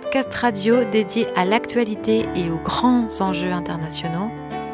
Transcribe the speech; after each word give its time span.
Podcast 0.00 0.32
radio 0.32 0.84
dédié 0.84 1.26
à 1.34 1.44
l'actualité 1.44 2.24
et 2.36 2.50
aux 2.50 2.62
grands 2.62 3.08
enjeux 3.20 3.50
internationaux 3.50 4.30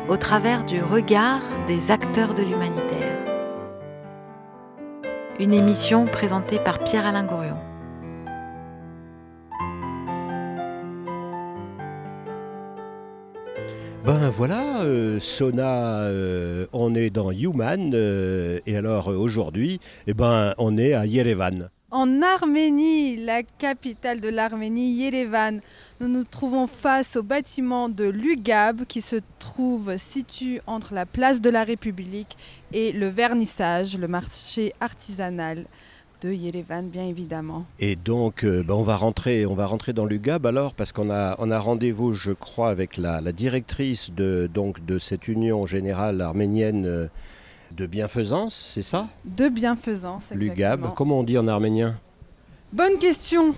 au 0.09 0.17
travers 0.17 0.65
du 0.65 0.83
regard 0.83 1.41
des 1.67 1.91
acteurs 1.91 2.35
de 2.35 2.43
l'humanitaire. 2.43 3.17
Une 5.41 5.55
émission 5.55 6.05
présentée 6.05 6.59
par 6.59 6.79
Pierre-Alain 6.79 7.25
Gourion. 7.25 7.59
Ben 14.05 14.29
voilà, 14.29 14.83
euh, 14.83 15.19
Sona, 15.21 16.03
euh, 16.03 16.67
on 16.75 16.95
est 16.95 17.09
dans 17.09 17.31
Human, 17.33 17.93
euh, 17.95 18.61
et 18.67 18.77
alors 18.77 19.09
aujourd'hui, 19.09 19.81
eh 20.07 20.13
ben, 20.13 20.53
on 20.59 20.77
est 20.77 20.93
à 20.93 21.07
Yerevan. 21.07 21.71
En 21.95 22.23
Arménie, 22.23 23.17
la 23.17 23.45
capitale 23.45 24.21
de 24.21 24.29
l'Arménie, 24.29 24.95
Yerevan, 24.95 25.61
nous 26.01 26.09
nous 26.09 26.25
trouvons 26.25 26.67
face 26.67 27.15
au 27.15 27.23
bâtiment 27.23 27.89
de 27.89 28.03
l'UGAB 28.03 28.85
qui 28.85 29.01
se 29.01 29.15
trouve 29.39 29.97
situé 29.97 30.61
entre 30.67 30.93
la 30.93 31.07
place 31.07 31.41
de 31.41 31.51
la 31.51 31.63
République 31.63 32.37
et 32.73 32.91
le 32.91 33.07
vernissage, 33.07 33.97
le 33.97 34.09
marché 34.09 34.73
artisanal 34.81 35.67
de 36.21 36.33
Yerevan, 36.33 36.89
bien 36.89 37.05
évidemment. 37.05 37.65
Et 37.79 37.95
donc, 37.95 38.43
euh, 38.43 38.65
ben, 38.65 38.75
on, 38.75 38.83
va 38.83 38.97
rentrer, 38.97 39.47
on 39.47 39.55
va 39.55 39.67
rentrer 39.67 39.93
dans 39.93 40.05
l'UGAB 40.05 40.47
alors, 40.47 40.75
parce 40.75 40.91
qu'on 40.91 41.11
a, 41.11 41.37
rendez-vous, 41.61 42.13
je 42.13 42.33
crois, 42.33 42.71
avec 42.71 42.97
la, 42.97 43.21
la 43.21 43.31
directrice 43.31 44.11
de, 44.11 44.51
donc, 44.53 44.85
de 44.85 44.99
cette 44.99 45.29
Union 45.29 45.65
générale 45.65 46.21
arménienne 46.23 46.87
euh, 46.87 47.07
de 47.77 47.87
bienfaisance, 47.87 48.55
c'est 48.55 48.83
ça? 48.83 49.09
De 49.25 49.49
bienfaisance, 49.49 50.31
L'UGAB, 50.33 50.95
comment 50.95 51.21
on 51.21 51.25
dit 51.25 51.37
en 51.37 51.49
arménien? 51.49 51.99
Bonne 52.73 52.99
question 52.99 53.55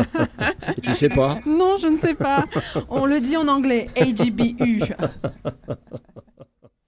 Tu 0.82 0.94
sais 0.94 1.08
pas? 1.08 1.40
Non, 1.46 1.76
je 1.76 1.88
ne 1.88 1.96
sais 1.96 2.14
pas. 2.14 2.44
On 2.88 3.06
le 3.06 3.20
dit 3.20 3.36
en 3.36 3.48
anglais, 3.48 3.88
AGBU. 3.96 4.82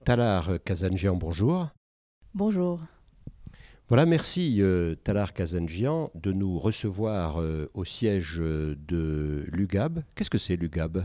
Talar 0.05 0.49
Kazanjian, 0.63 1.15
bonjour. 1.15 1.67
Bonjour. 2.33 2.79
Voilà, 3.87 4.05
merci 4.05 4.57
euh, 4.59 4.95
Talar 5.03 5.33
Kazanjian 5.33 6.09
de 6.15 6.31
nous 6.31 6.59
recevoir 6.59 7.41
euh, 7.41 7.67
au 7.75 7.85
siège 7.85 8.37
euh, 8.39 8.75
de 8.87 9.45
l'UGAB. 9.51 10.03
Qu'est-ce 10.15 10.31
que 10.31 10.39
c'est 10.39 10.55
l'UGAB? 10.55 11.03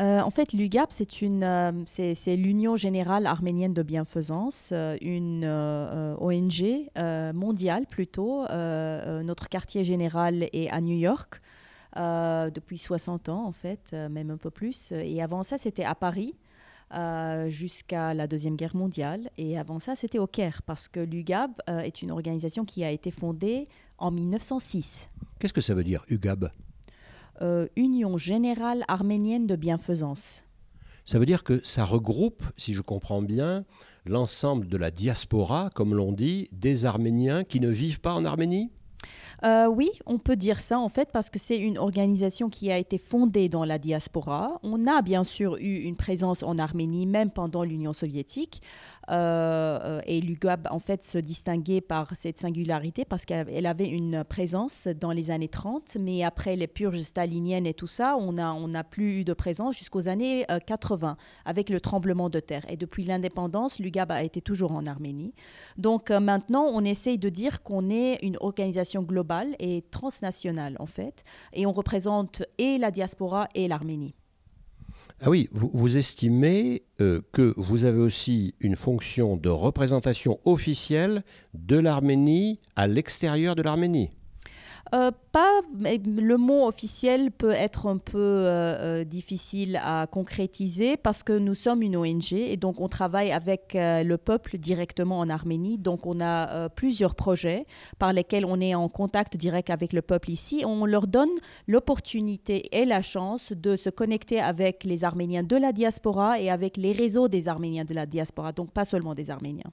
Euh, 0.00 0.20
en 0.20 0.30
fait, 0.30 0.52
l'UGAP, 0.52 0.90
euh, 1.22 1.72
c'est, 1.86 2.36
l'Union 2.36 2.76
générale 2.76 3.26
arménienne 3.26 3.74
de 3.74 3.82
bienfaisance, 3.82 4.70
euh, 4.72 4.96
une 5.00 5.44
ONG 5.44 6.90
mondiale 7.34 7.86
plutôt. 7.86 8.44
Notre 8.50 9.48
quartier 9.48 9.84
général 9.84 10.48
est 10.52 10.68
à 10.70 10.80
New 10.80 10.96
York 10.96 11.40
depuis 11.96 12.78
60 12.78 13.28
ans 13.28 13.46
en 13.46 13.52
fait, 13.52 13.92
même 13.92 14.30
un 14.30 14.36
peu 14.36 14.50
plus. 14.50 14.92
Et 14.92 15.22
avant 15.22 15.42
ça, 15.42 15.58
c'était 15.58 15.84
à 15.84 15.94
Paris. 15.94 16.34
jusqu'à 17.48 18.14
la 18.14 18.26
Deuxième 18.26 18.56
Guerre 18.56 18.76
mondiale. 18.76 19.30
Et 19.36 19.58
avant 19.58 19.78
ça, 19.78 19.96
c'était 19.96 20.18
au 20.18 20.26
Caire, 20.26 20.62
parce 20.62 20.88
que 20.88 21.00
l'UGAB 21.00 21.52
euh, 21.68 21.80
est 21.80 22.02
une 22.02 22.10
organisation 22.10 22.64
qui 22.64 22.84
a 22.84 22.90
été 22.90 23.10
fondée 23.10 23.68
en 23.98 24.10
1906. 24.10 25.10
Qu'est-ce 25.38 25.52
que 25.52 25.60
ça 25.60 25.74
veut 25.74 25.84
dire 25.84 26.04
UGAB 26.08 26.50
Euh, 27.42 27.66
Union 27.76 28.16
générale 28.16 28.84
arménienne 28.88 29.46
de 29.46 29.56
bienfaisance. 29.56 30.44
Ça 31.04 31.18
veut 31.18 31.26
dire 31.26 31.44
que 31.44 31.60
ça 31.64 31.84
regroupe, 31.84 32.44
si 32.56 32.74
je 32.74 32.80
comprends 32.80 33.22
bien, 33.22 33.64
l'ensemble 34.06 34.68
de 34.68 34.76
la 34.76 34.90
diaspora, 34.90 35.70
comme 35.74 35.94
l'on 35.94 36.12
dit, 36.12 36.48
des 36.52 36.86
Arméniens 36.86 37.44
qui 37.44 37.60
ne 37.60 37.68
vivent 37.68 38.00
pas 38.00 38.14
en 38.14 38.24
Arménie? 38.24 38.70
Euh, 39.44 39.66
oui, 39.66 39.90
on 40.06 40.18
peut 40.18 40.36
dire 40.36 40.60
ça 40.60 40.78
en 40.78 40.88
fait 40.88 41.10
parce 41.12 41.28
que 41.28 41.38
c'est 41.38 41.58
une 41.58 41.76
organisation 41.76 42.48
qui 42.48 42.70
a 42.70 42.78
été 42.78 42.96
fondée 42.96 43.50
dans 43.50 43.64
la 43.64 43.78
diaspora. 43.78 44.58
On 44.62 44.86
a 44.86 45.02
bien 45.02 45.24
sûr 45.24 45.56
eu 45.56 45.80
une 45.80 45.96
présence 45.96 46.42
en 46.42 46.58
Arménie 46.58 47.06
même 47.06 47.30
pendant 47.30 47.64
l'Union 47.64 47.92
soviétique 47.92 48.62
et 49.08 50.20
l'UGAB 50.20 50.68
en 50.70 50.78
fait 50.78 51.04
se 51.04 51.18
distinguait 51.18 51.80
par 51.80 52.14
cette 52.14 52.38
singularité 52.38 53.04
parce 53.04 53.24
qu'elle 53.24 53.46
elle 53.50 53.66
avait 53.66 53.88
une 53.88 54.24
présence 54.24 54.88
dans 54.88 55.12
les 55.12 55.30
années 55.30 55.48
30 55.48 55.96
mais 56.00 56.22
après 56.22 56.56
les 56.56 56.66
purges 56.66 57.00
staliniennes 57.00 57.66
et 57.66 57.74
tout 57.74 57.86
ça, 57.86 58.16
on 58.16 58.32
n'a 58.32 58.54
on 58.54 58.70
plus 58.82 59.20
eu 59.20 59.24
de 59.24 59.32
présence 59.32 59.78
jusqu'aux 59.78 60.08
années 60.08 60.44
euh, 60.50 60.58
80 60.58 61.16
avec 61.44 61.70
le 61.70 61.80
tremblement 61.80 62.28
de 62.28 62.40
terre. 62.40 62.64
Et 62.68 62.76
depuis 62.76 63.04
l'indépendance, 63.04 63.78
l'UGAB 63.78 64.10
a 64.10 64.22
été 64.22 64.40
toujours 64.40 64.72
en 64.72 64.86
Arménie. 64.86 65.34
Donc 65.76 66.10
euh, 66.10 66.20
maintenant, 66.20 66.64
on 66.72 66.84
essaye 66.84 67.18
de 67.18 67.28
dire 67.28 67.62
qu'on 67.62 67.90
est 67.90 68.18
une 68.22 68.36
organisation 68.40 69.02
globale 69.02 69.54
et 69.58 69.82
transnationale 69.90 70.76
en 70.78 70.86
fait, 70.86 71.24
et 71.52 71.66
on 71.66 71.72
représente 71.72 72.42
et 72.58 72.78
la 72.78 72.90
diaspora 72.90 73.48
et 73.54 73.68
l'Arménie. 73.68 74.14
Ah 75.26 75.30
oui, 75.30 75.48
vous, 75.52 75.96
estimez 75.96 76.82
euh, 77.00 77.22
que 77.32 77.54
vous 77.56 77.86
avez 77.86 77.98
aussi 77.98 78.54
une 78.60 78.76
fonction 78.76 79.38
de 79.38 79.48
représentation 79.48 80.38
officielle 80.44 81.24
de 81.54 81.78
l'Arménie 81.78 82.60
à 82.76 82.86
l'extérieur 82.86 83.56
de 83.56 83.62
l'Arménie? 83.62 84.10
Euh, 84.94 85.10
le 85.76 86.36
mot 86.36 86.66
officiel 86.68 87.32
peut 87.32 87.50
être 87.50 87.86
un 87.86 87.98
peu 87.98 88.18
euh, 88.18 89.00
euh, 89.00 89.04
difficile 89.04 89.80
à 89.82 90.06
concrétiser 90.06 90.96
parce 90.96 91.24
que 91.24 91.32
nous 91.32 91.54
sommes 91.54 91.82
une 91.82 91.96
ONG 91.96 92.32
et 92.32 92.56
donc 92.56 92.80
on 92.80 92.86
travaille 92.86 93.32
avec 93.32 93.72
le 93.74 94.16
peuple 94.16 94.58
directement 94.58 95.18
en 95.18 95.28
Arménie. 95.28 95.78
Donc 95.78 96.06
on 96.06 96.20
a 96.20 96.68
plusieurs 96.68 97.14
projets 97.16 97.66
par 97.98 98.12
lesquels 98.12 98.44
on 98.44 98.60
est 98.60 98.74
en 98.74 98.88
contact 98.88 99.36
direct 99.36 99.70
avec 99.70 99.92
le 99.92 100.02
peuple 100.02 100.30
ici. 100.30 100.64
On 100.64 100.86
leur 100.86 101.08
donne 101.08 101.30
l'opportunité 101.66 102.68
et 102.76 102.84
la 102.84 103.02
chance 103.02 103.52
de 103.52 103.74
se 103.74 103.90
connecter 103.90 104.40
avec 104.40 104.84
les 104.84 105.02
Arméniens 105.02 105.42
de 105.42 105.56
la 105.56 105.72
diaspora 105.72 106.40
et 106.40 106.50
avec 106.50 106.76
les 106.76 106.92
réseaux 106.92 107.28
des 107.28 107.48
Arméniens 107.48 107.84
de 107.84 107.94
la 107.94 108.06
diaspora, 108.06 108.52
donc 108.52 108.70
pas 108.70 108.84
seulement 108.84 109.14
des 109.14 109.30
Arméniens. 109.30 109.72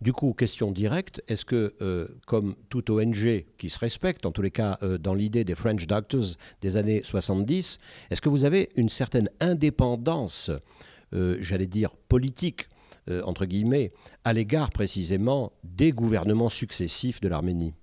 Du 0.00 0.12
coup, 0.12 0.34
question 0.34 0.70
directe, 0.70 1.22
est-ce 1.28 1.44
que, 1.44 1.74
euh, 1.80 2.08
comme 2.26 2.56
toute 2.68 2.90
ONG 2.90 3.44
qui 3.56 3.70
se 3.70 3.78
respecte, 3.78 4.26
en 4.26 4.32
tous 4.32 4.42
les 4.42 4.50
cas 4.50 4.78
euh, 4.82 4.98
dans 4.98 5.14
l'idée 5.14 5.44
des 5.44 5.54
French 5.54 5.86
Doctors 5.86 6.36
des 6.60 6.76
années 6.76 7.02
70, 7.02 7.78
est-ce 8.10 8.20
que 8.20 8.28
vous 8.28 8.44
avez 8.44 8.70
une 8.76 8.88
certaine 8.88 9.30
indépendance, 9.40 10.50
euh, 11.14 11.38
j'allais 11.40 11.66
dire 11.66 11.90
politique, 12.08 12.68
entre 13.24 13.44
guillemets, 13.44 13.92
à 14.24 14.32
l'égard 14.32 14.70
précisément 14.70 15.52
des 15.62 15.90
gouvernements 15.90 16.48
successifs 16.48 17.20
de 17.20 17.28
l'Arménie? 17.28 17.74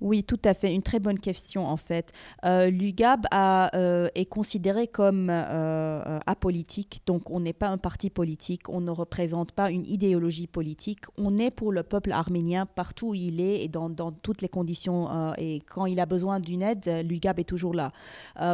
Oui, 0.00 0.22
tout 0.22 0.40
à 0.44 0.54
fait. 0.54 0.74
Une 0.74 0.82
très 0.82 1.00
bonne 1.00 1.18
question, 1.18 1.66
en 1.66 1.76
fait. 1.76 2.12
Euh, 2.44 2.70
L'UGAB 2.70 3.26
euh, 3.34 4.08
est 4.14 4.26
considéré 4.26 4.86
comme 4.86 5.28
euh, 5.30 6.20
apolitique, 6.26 7.02
donc 7.06 7.30
on 7.30 7.40
n'est 7.40 7.52
pas 7.52 7.68
un 7.68 7.78
parti 7.78 8.08
politique, 8.08 8.68
on 8.68 8.80
ne 8.80 8.90
représente 8.90 9.52
pas 9.52 9.70
une 9.70 9.84
idéologie 9.86 10.46
politique. 10.46 11.00
On 11.16 11.36
est 11.38 11.50
pour 11.50 11.72
le 11.72 11.82
peuple 11.82 12.12
arménien 12.12 12.66
partout 12.66 13.08
où 13.08 13.14
il 13.14 13.40
est 13.40 13.64
et 13.64 13.68
dans, 13.68 13.90
toutes 14.22 14.42
les 14.42 14.48
conditions. 14.48 15.34
et 15.36 15.62
quand 15.68 15.86
il 15.86 15.98
a 16.00 16.06
besoin 16.06 16.40
d'une 16.40 16.62
aide, 16.62 16.88
l'UGAB 17.04 17.40
est 17.40 17.44
toujours 17.44 17.74
là. 17.74 17.92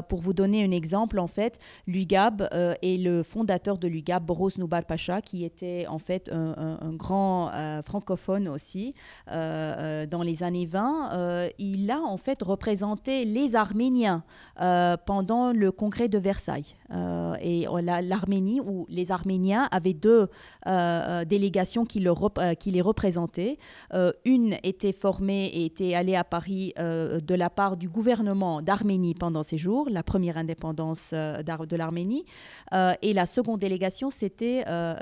Pour 0.08 0.20
vous 0.20 0.32
donner 0.32 0.64
un 0.64 0.70
exemple, 0.70 1.18
en 1.18 1.26
fait, 1.26 1.58
l'UGAB 1.86 2.48
est 2.52 3.02
le 3.02 3.22
fondateur 3.22 3.78
de 3.78 3.88
l'UGAB, 3.88 4.24
Boros 4.24 4.50
Noubar 4.58 4.84
Pacha, 4.84 5.20
qui 5.20 5.44
était 5.44 5.86
en 5.88 5.98
fait 5.98 6.30
un, 6.32 6.92
grand 6.94 7.50
francophone 7.84 8.48
aussi 8.48 8.94
dans 9.26 10.22
les 10.24 10.42
années 10.42 10.66
20. 10.66 11.33
Euh, 11.34 11.48
il 11.58 11.90
a 11.90 12.00
en 12.00 12.16
fait 12.16 12.42
représenté 12.42 13.24
les 13.24 13.56
Arméniens 13.56 14.22
euh, 14.60 14.96
pendant 14.96 15.52
le 15.52 15.72
congrès 15.72 16.08
de 16.08 16.18
Versailles. 16.18 16.76
Euh, 16.94 17.34
et 17.40 17.66
la- 17.82 18.02
l'Arménie, 18.02 18.60
où 18.60 18.86
les 18.88 19.10
Arméniens 19.10 19.68
avaient 19.70 19.94
deux 19.94 20.22
euh, 20.22 20.28
euh, 20.66 21.24
délégations 21.24 21.84
qui, 21.84 22.04
euh, 22.06 22.54
les 22.66 22.80
représentaient. 22.80 23.58
Euh, 23.92 24.12
une 24.24 24.56
était 24.62 24.92
formée 24.92 25.46
et 25.46 25.64
était 25.66 25.94
allée 25.94 26.14
à 26.16 26.24
Paris 26.24 26.72
euh, 26.78 27.20
de 27.20 27.34
la 27.34 27.50
part 27.50 27.76
du 27.76 27.88
gouvernement 27.88 28.62
d'Arménie 28.62 29.14
pendant 29.14 29.42
ces 29.42 29.58
jours, 29.58 29.88
la 29.90 30.02
première 30.02 30.36
indépendance 30.36 31.10
euh, 31.12 31.42
de 31.42 31.76
l'Arménie. 31.76 32.24
Euh, 32.72 32.92
et 33.02 33.12
la 33.12 33.26
seconde 33.26 33.60
délégation, 33.60 34.10
c'était 34.10 34.64
euh, 34.68 34.94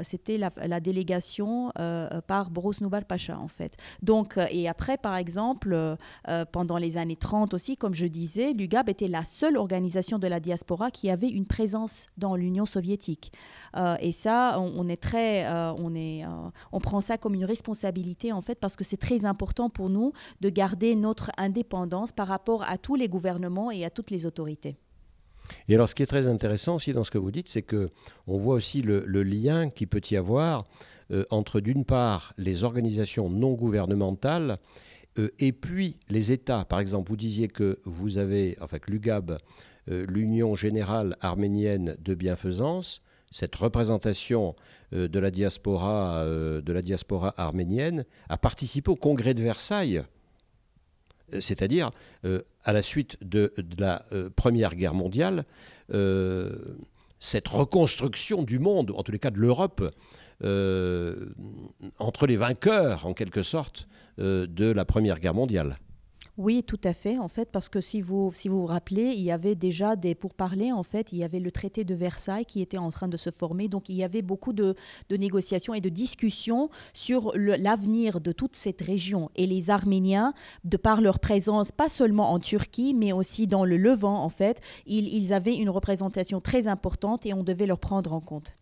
la, 0.67 0.81
délégation 0.81 1.73
euh, 1.79 2.21
par 2.27 2.51
Boros 2.51 2.73
Noubar 2.81 3.05
Pacha, 3.05 3.39
en 3.39 3.49
fait. 3.49 3.77
Donc, 4.03 4.39
euh, 4.39 4.47
et 4.51 4.69
après, 4.69 4.97
par 4.99 5.17
exemple, 5.17 5.73
euh, 5.73 5.97
euh, 6.29 6.45
pendant 6.51 6.79
les 6.79 6.97
années 6.97 7.17
30 7.17 7.55
aussi, 7.55 7.77
comme 7.77 7.95
je 7.95 8.07
disais, 8.07 8.53
l'UGAB 8.53 8.89
était 8.89 9.09
la 9.09 9.25
seule 9.25 9.57
organisation 9.57 10.19
de 10.19 10.27
la 10.27 10.41
diaspora 10.41 10.91
qui 10.91 11.11
avait 11.11 11.29
une 11.29 11.47
présence 11.47 11.82
dans 12.17 12.37
l'Union 12.37 12.67
soviétique. 12.67 13.33
Euh, 13.77 13.97
et 14.01 14.13
ça, 14.13 14.59
on, 14.59 14.89
est 14.89 15.01
très, 15.01 15.47
euh, 15.47 15.73
on 15.73 15.95
est, 15.95 16.25
euh, 16.25 16.29
on 16.73 16.81
prend 16.81 17.01
ça 17.01 17.19
comme 17.19 17.35
une 17.35 17.45
responsabilité 17.45 18.33
en 18.33 18.41
fait, 18.41 18.59
parce 18.59 18.77
que 18.77 18.85
c'est 18.85 18.97
très 18.97 19.25
important 19.25 19.71
pour 19.71 19.91
nous 19.91 20.13
de 20.41 20.49
garder 20.49 20.97
notre 20.97 21.31
indépendance 21.37 22.13
par 22.13 22.29
rapport 22.29 22.63
à 22.65 22.79
tous 22.79 22.95
les 22.95 23.09
gouvernements 23.09 23.71
et 23.71 23.85
à 23.85 23.91
toutes 23.91 24.11
les 24.11 24.27
autorités. 24.27 24.77
Et 25.69 25.75
alors, 25.75 25.89
ce 25.89 25.95
qui 25.95 26.03
est 26.03 26.07
très 26.07 26.27
intéressant 26.27 26.77
aussi 26.77 26.93
dans 26.93 27.05
ce 27.05 27.11
que 27.11 27.19
vous 27.19 27.31
dites, 27.31 27.49
c'est 27.49 27.63
que 27.63 27.91
on 28.27 28.39
voit 28.39 28.55
aussi 28.55 28.81
le, 28.81 29.01
lien 29.23 29.71
qui 29.71 29.87
peut 29.87 30.01
y 30.11 30.17
avoir 30.17 30.65
entre, 31.31 31.61
d'une 31.61 31.85
part, 31.85 32.33
les 32.39 32.65
organisations 32.65 33.29
non 33.29 33.53
gouvernementales 33.53 34.59
et 35.39 35.53
puis 35.53 35.97
les 36.09 36.33
États, 36.33 36.65
par 36.65 36.81
exemple, 36.81 37.11
vous 37.11 37.17
disiez 37.17 37.49
que 37.49 37.79
vous 37.85 38.19
avez, 38.19 38.57
enfin 38.61 38.79
que 38.79 38.91
l'UGAB, 38.91 39.39
l'Union 39.87 40.55
générale 40.55 41.17
arménienne 41.21 41.97
de 42.01 42.15
bienfaisance, 42.15 43.03
cette 43.31 43.57
représentation 43.57 44.55
de 44.93 45.19
la 45.19 45.31
diaspora, 45.31 46.25
de 46.25 46.73
la 46.73 46.83
diaspora 46.83 47.35
arménienne, 47.37 48.05
a 48.29 48.39
participé 48.39 48.91
au 48.91 48.97
congrès 48.97 49.35
de 49.35 49.43
Versailles 49.43 50.03
c'est-à-dire 51.41 51.93
à 52.65 52.73
la 52.75 52.83
suite 52.83 53.17
de, 53.23 53.55
la 53.79 54.05
Première 54.37 54.75
Guerre 54.75 54.93
mondiale, 54.93 55.47
cette 57.23 57.49
reconstruction 57.49 58.43
du 58.43 58.59
monde, 58.59 58.93
en 58.97 59.03
tous 59.03 59.13
les 59.13 59.19
cas 59.19 59.31
de 59.31 59.39
l'Europe, 59.39 59.83
euh, 60.45 61.27
entre 62.01 62.27
les 62.27 62.37
vainqueurs, 62.37 63.07
en 63.07 63.15
quelque 63.15 63.45
sorte, 63.45 63.87
euh, 64.19 64.47
de 64.49 64.65
la 64.65 64.85
Première 64.85 65.21
Guerre 65.21 65.35
mondiale. 65.35 65.79
Oui, 66.39 66.63
tout 66.63 66.81
à 66.85 66.95
fait, 66.95 67.19
en 67.19 67.29
fait, 67.29 67.51
parce 67.53 67.69
que 67.69 67.83
si 67.83 68.01
vous, 68.01 68.33
si 68.33 68.49
vous 68.49 68.65
rappelez, 68.65 69.13
il 69.15 69.21
y 69.21 69.31
avait 69.31 69.55
déjà 69.55 69.97
des 69.97 70.15
pourparlers, 70.15 70.73
en 70.73 70.83
fait, 70.83 71.13
il 71.13 71.19
y 71.19 71.25
avait 71.25 71.41
le 71.41 71.51
traité 71.51 71.85
de 71.85 71.95
Versailles 71.95 72.47
qui 72.47 72.63
était 72.63 72.79
en 72.79 72.89
train 72.89 73.07
de 73.09 73.19
se 73.19 73.29
former, 73.29 73.69
donc 73.69 73.91
il 73.91 73.97
y 73.97 74.03
avait 74.03 74.23
beaucoup 74.23 74.55
de, 74.55 74.75
de 75.11 75.17
négociations 75.19 75.75
et 75.75 75.83
de 75.83 75.91
discussions 75.91 76.71
sur 76.95 77.33
l'avenir 77.37 78.23
de 78.23 78.33
toute 78.33 78.57
cette 78.57 78.81
région. 78.81 79.31
Et 79.37 79.47
les 79.47 79.69
Arméniens, 79.69 80.33
de 80.65 80.79
par 80.79 81.03
leur 81.03 81.19
présence, 81.19 81.71
pas 81.71 81.91
seulement 81.91 82.33
en 82.33 82.39
Turquie, 82.39 82.95
mais 82.95 83.13
aussi 83.13 83.47
dans 83.47 83.67
le 83.67 83.77
Levant, 83.77 84.25
en 84.25 84.31
fait, 84.31 84.63
ils 84.87 85.35
avaient 85.35 85.57
une 85.57 85.69
représentation 85.69 86.41
très 86.41 86.67
importante 86.67 87.27
et 87.27 87.35
on 87.35 87.45
devait 87.45 87.67
leur 87.67 87.79
prendre 87.79 88.11
en 88.15 88.21
compte. 88.21 88.55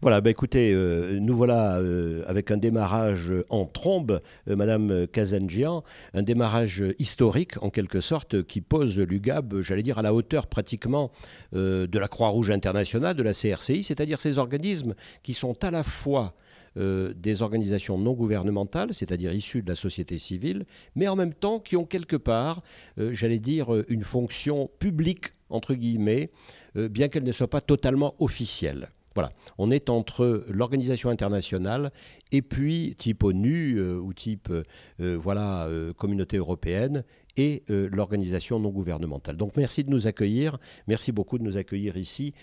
Voilà, 0.00 0.20
bah 0.20 0.30
écoutez, 0.30 0.72
euh, 0.74 1.18
nous 1.20 1.36
voilà 1.36 1.76
euh, 1.78 2.22
avec 2.26 2.50
un 2.50 2.56
démarrage 2.56 3.32
en 3.48 3.66
trombe, 3.66 4.20
euh, 4.48 4.56
Madame 4.56 5.06
Kazanjian, 5.06 5.84
un 6.14 6.22
démarrage 6.22 6.82
historique 6.98 7.62
en 7.62 7.70
quelque 7.70 8.00
sorte 8.00 8.42
qui 8.42 8.60
pose 8.60 8.98
l'UGAB, 8.98 9.60
j'allais 9.60 9.82
dire, 9.82 9.98
à 9.98 10.02
la 10.02 10.14
hauteur 10.14 10.46
pratiquement 10.46 11.10
de 11.52 11.98
la 11.98 12.08
Croix-Rouge 12.08 12.50
internationale, 12.50 13.16
de 13.16 13.22
la 13.22 13.32
CRCI, 13.32 13.82
c'est-à-dire 13.82 14.20
ces 14.20 14.38
organismes 14.38 14.94
qui 15.22 15.34
sont 15.34 15.62
à 15.64 15.70
la 15.70 15.82
fois 15.82 16.34
des 16.74 17.42
organisations 17.42 17.98
non 17.98 18.12
gouvernementales, 18.12 18.94
c'est-à-dire 18.94 19.32
issues 19.32 19.62
de 19.62 19.68
la 19.68 19.76
société 19.76 20.18
civile, 20.18 20.64
mais 20.96 21.08
en 21.08 21.16
même 21.16 21.34
temps 21.34 21.60
qui 21.60 21.76
ont 21.76 21.84
quelque 21.84 22.16
part, 22.16 22.62
j'allais 22.96 23.38
dire, 23.38 23.68
une 23.88 24.04
fonction 24.04 24.70
publique, 24.78 25.26
entre 25.50 25.74
guillemets, 25.74 26.30
bien 26.74 27.08
qu'elle 27.08 27.24
ne 27.24 27.32
soit 27.32 27.50
pas 27.50 27.60
totalement 27.60 28.14
officielle. 28.18 28.88
Voilà, 29.14 29.30
on 29.58 29.70
est 29.70 29.90
entre 29.90 30.44
l'organisation 30.48 31.10
internationale 31.10 31.92
et 32.30 32.42
puis 32.42 32.94
type 32.96 33.22
ONU 33.24 33.76
euh, 33.76 33.98
ou 33.98 34.14
type 34.14 34.48
euh, 34.50 34.62
euh, 35.00 35.16
voilà 35.20 35.68
communauté 35.96 36.36
européenne 36.38 37.04
et 37.36 37.62
l'organisation 37.68 38.60
non 38.60 38.68
gouvernementale. 38.68 39.38
Donc 39.38 39.56
merci 39.56 39.84
de 39.84 39.90
nous 39.90 40.06
accueillir, 40.06 40.58
merci 40.86 41.12
beaucoup 41.12 41.38
de 41.38 41.42
nous 41.42 41.56
accueillir 41.56 41.96
ici 41.96 42.34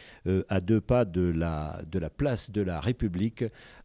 à 0.48 0.62
deux 0.62 0.82
pas 0.82 1.06
de 1.06 1.22
la, 1.22 1.80
place 2.18 2.50
de 2.50 2.62
la 2.62 2.80
République 2.80 3.44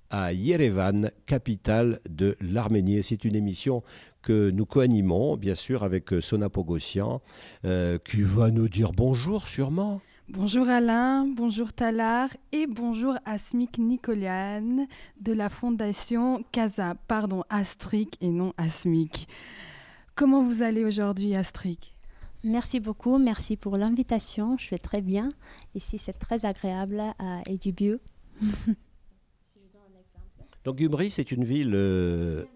à 0.08 0.32
Yerevan, 0.32 1.10
capitale 1.26 2.00
de 2.08 2.36
l'Arménie. 2.40 3.02
C'est 3.02 3.24
une 3.24 3.36
émission 3.36 3.82
que 4.22 4.50
nous 4.50 4.64
co-animons 4.64 5.36
bien 5.36 5.54
sûr 5.54 5.82
avec 5.82 6.08
Sona 6.20 6.48
Pogossian 6.48 7.20
qui 7.62 8.22
va 8.22 8.50
nous 8.50 8.70
dire 8.70 8.92
bonjour 8.92 9.46
sûrement. 9.46 10.00
Bonjour 10.30 10.70
Alain, 10.70 11.26
bonjour 11.26 11.74
Talar 11.74 12.30
et 12.50 12.66
bonjour 12.66 13.14
Asmik 13.26 13.78
Nicoliane 13.78 14.86
de 15.20 15.34
la 15.34 15.50
fondation 15.50 16.42
Casa, 16.50 16.94
pardon 17.08 17.44
Astric 17.50 18.16
et 18.22 18.30
non 18.30 18.54
Asmik. 18.56 19.28
Comment 20.14 20.42
vous 20.42 20.62
allez 20.62 20.82
aujourd'hui 20.82 21.36
Astric 21.36 21.94
Merci 22.42 22.80
beaucoup, 22.80 23.18
merci 23.18 23.58
pour 23.58 23.76
l'invitation, 23.76 24.56
je 24.56 24.70
vais 24.70 24.78
très 24.78 25.02
bien. 25.02 25.28
Ici 25.74 25.98
c'est 25.98 26.18
très 26.18 26.46
agréable 26.46 27.02
à 27.18 27.42
Edubieu. 27.44 28.00
Donc 30.64 30.76
Gumri 30.76 31.10
c'est 31.10 31.32
une 31.32 31.44
ville... 31.44 31.74
Euh, 31.74 32.46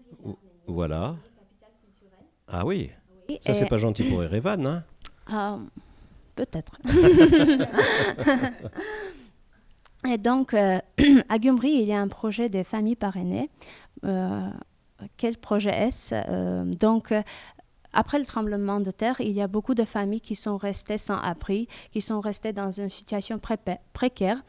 voilà. 0.65 1.15
Ah 2.47 2.65
oui, 2.65 2.89
ça 3.41 3.53
c'est 3.53 3.69
pas 3.69 3.77
gentil 3.77 4.09
pour 4.09 4.23
Erevan. 4.23 4.65
Hein 4.65 4.83
ah, 5.27 5.59
peut-être. 6.39 6.77
Et 10.07 10.17
donc, 10.17 10.53
euh, 10.53 10.79
à 11.29 11.39
Gumri, 11.39 11.71
il 11.71 11.85
y 11.85 11.93
a 11.93 11.99
un 11.99 12.07
projet 12.07 12.49
des 12.49 12.63
familles 12.63 12.95
parrainées. 12.95 13.49
Euh, 14.05 14.49
quel 15.17 15.37
projet 15.37 15.71
est-ce 15.71 16.15
euh, 16.15 16.63
Donc, 16.65 17.13
après 17.91 18.19
le 18.19 18.25
tremblement 18.25 18.79
de 18.79 18.91
terre, 18.91 19.19
il 19.19 19.31
y 19.31 19.41
a 19.41 19.47
beaucoup 19.47 19.75
de 19.75 19.83
familles 19.83 20.21
qui 20.21 20.35
sont 20.35 20.57
restées 20.57 20.97
sans 20.97 21.19
abri, 21.19 21.67
qui 21.91 22.01
sont 22.01 22.21
restées 22.21 22.53
dans 22.53 22.71
une 22.71 22.89
situation 22.89 23.39
précaire. 23.93 24.41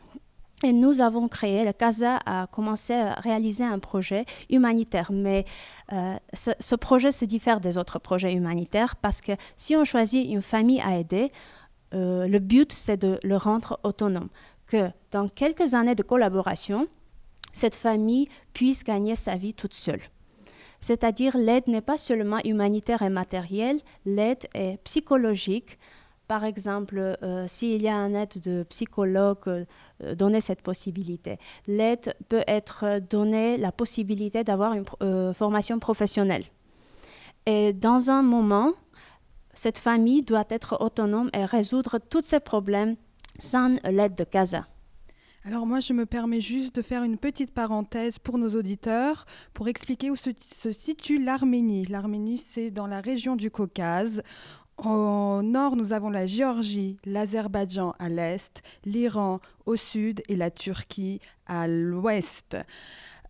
Et 0.62 0.74
nous 0.74 1.00
avons 1.00 1.26
créé, 1.26 1.64
le 1.64 1.72
CASA 1.72 2.20
a 2.26 2.46
commencé 2.46 2.92
à 2.92 3.14
réaliser 3.14 3.64
un 3.64 3.78
projet 3.78 4.26
humanitaire. 4.50 5.10
Mais 5.10 5.46
ce, 6.34 6.74
projet 6.74 7.12
se 7.12 7.24
diffère 7.24 7.60
des 7.60 7.78
autres 7.78 7.98
projets 7.98 8.34
humanitaires 8.34 8.96
parce 8.96 9.22
que 9.22 9.32
si 9.56 9.74
on 9.74 9.86
choisit 9.86 10.30
une 10.30 10.42
famille 10.42 10.82
à 10.82 10.98
aider, 10.98 11.32
euh, 11.94 12.26
le 12.26 12.38
but, 12.38 12.72
c'est 12.72 12.96
de 12.96 13.18
le 13.22 13.36
rendre 13.36 13.80
autonome, 13.82 14.28
que 14.66 14.90
dans 15.10 15.28
quelques 15.28 15.74
années 15.74 15.94
de 15.94 16.02
collaboration, 16.02 16.86
cette 17.52 17.74
famille 17.74 18.28
puisse 18.52 18.84
gagner 18.84 19.16
sa 19.16 19.36
vie 19.36 19.54
toute 19.54 19.74
seule. 19.74 20.02
C'est-à-dire 20.80 21.36
l'aide 21.36 21.66
n'est 21.66 21.80
pas 21.80 21.98
seulement 21.98 22.38
humanitaire 22.44 23.02
et 23.02 23.10
matérielle, 23.10 23.80
l'aide 24.06 24.48
est 24.54 24.78
psychologique. 24.84 25.78
Par 26.26 26.44
exemple, 26.44 26.98
euh, 26.98 27.46
s'il 27.48 27.82
y 27.82 27.88
a 27.88 27.96
un 27.96 28.14
aide 28.14 28.40
de 28.40 28.62
psychologue, 28.68 29.48
euh, 29.48 29.64
donner 30.14 30.40
cette 30.40 30.62
possibilité. 30.62 31.38
L'aide 31.66 32.14
peut 32.28 32.44
être 32.46 33.00
donnée 33.00 33.58
la 33.58 33.72
possibilité 33.72 34.44
d'avoir 34.44 34.74
une 34.74 35.34
formation 35.34 35.80
professionnelle. 35.80 36.44
Et 37.46 37.72
dans 37.72 38.10
un 38.10 38.22
moment, 38.22 38.74
cette 39.60 39.76
famille 39.76 40.22
doit 40.22 40.46
être 40.48 40.78
autonome 40.80 41.28
et 41.34 41.44
résoudre 41.44 41.98
tous 41.98 42.24
ses 42.24 42.40
problèmes 42.40 42.96
sans 43.38 43.76
l'aide 43.84 44.14
de 44.14 44.24
CASA. 44.24 44.66
Alors 45.44 45.66
moi, 45.66 45.80
je 45.80 45.92
me 45.92 46.06
permets 46.06 46.40
juste 46.40 46.74
de 46.76 46.80
faire 46.80 47.02
une 47.02 47.18
petite 47.18 47.52
parenthèse 47.52 48.18
pour 48.18 48.38
nos 48.38 48.56
auditeurs 48.56 49.26
pour 49.52 49.68
expliquer 49.68 50.10
où 50.10 50.16
se, 50.16 50.30
situe 50.72 51.22
l'Arménie. 51.22 51.84
L'Arménie, 51.84 52.38
c'est 52.38 52.70
dans 52.70 52.86
la 52.86 53.02
région 53.02 53.36
du 53.36 53.50
Caucase. 53.50 54.22
Au 54.78 55.42
nord, 55.42 55.76
nous 55.76 55.92
avons 55.92 56.08
la 56.08 56.24
Géorgie, 56.24 56.96
l'Azerbaïdjan 57.04 57.94
à 57.98 58.08
l'est, 58.08 58.62
l'Iran 58.86 59.40
au 59.66 59.76
sud 59.76 60.22
et 60.28 60.36
la 60.36 60.50
Turquie 60.50 61.20
à 61.46 61.68
l'ouest. 61.68 62.56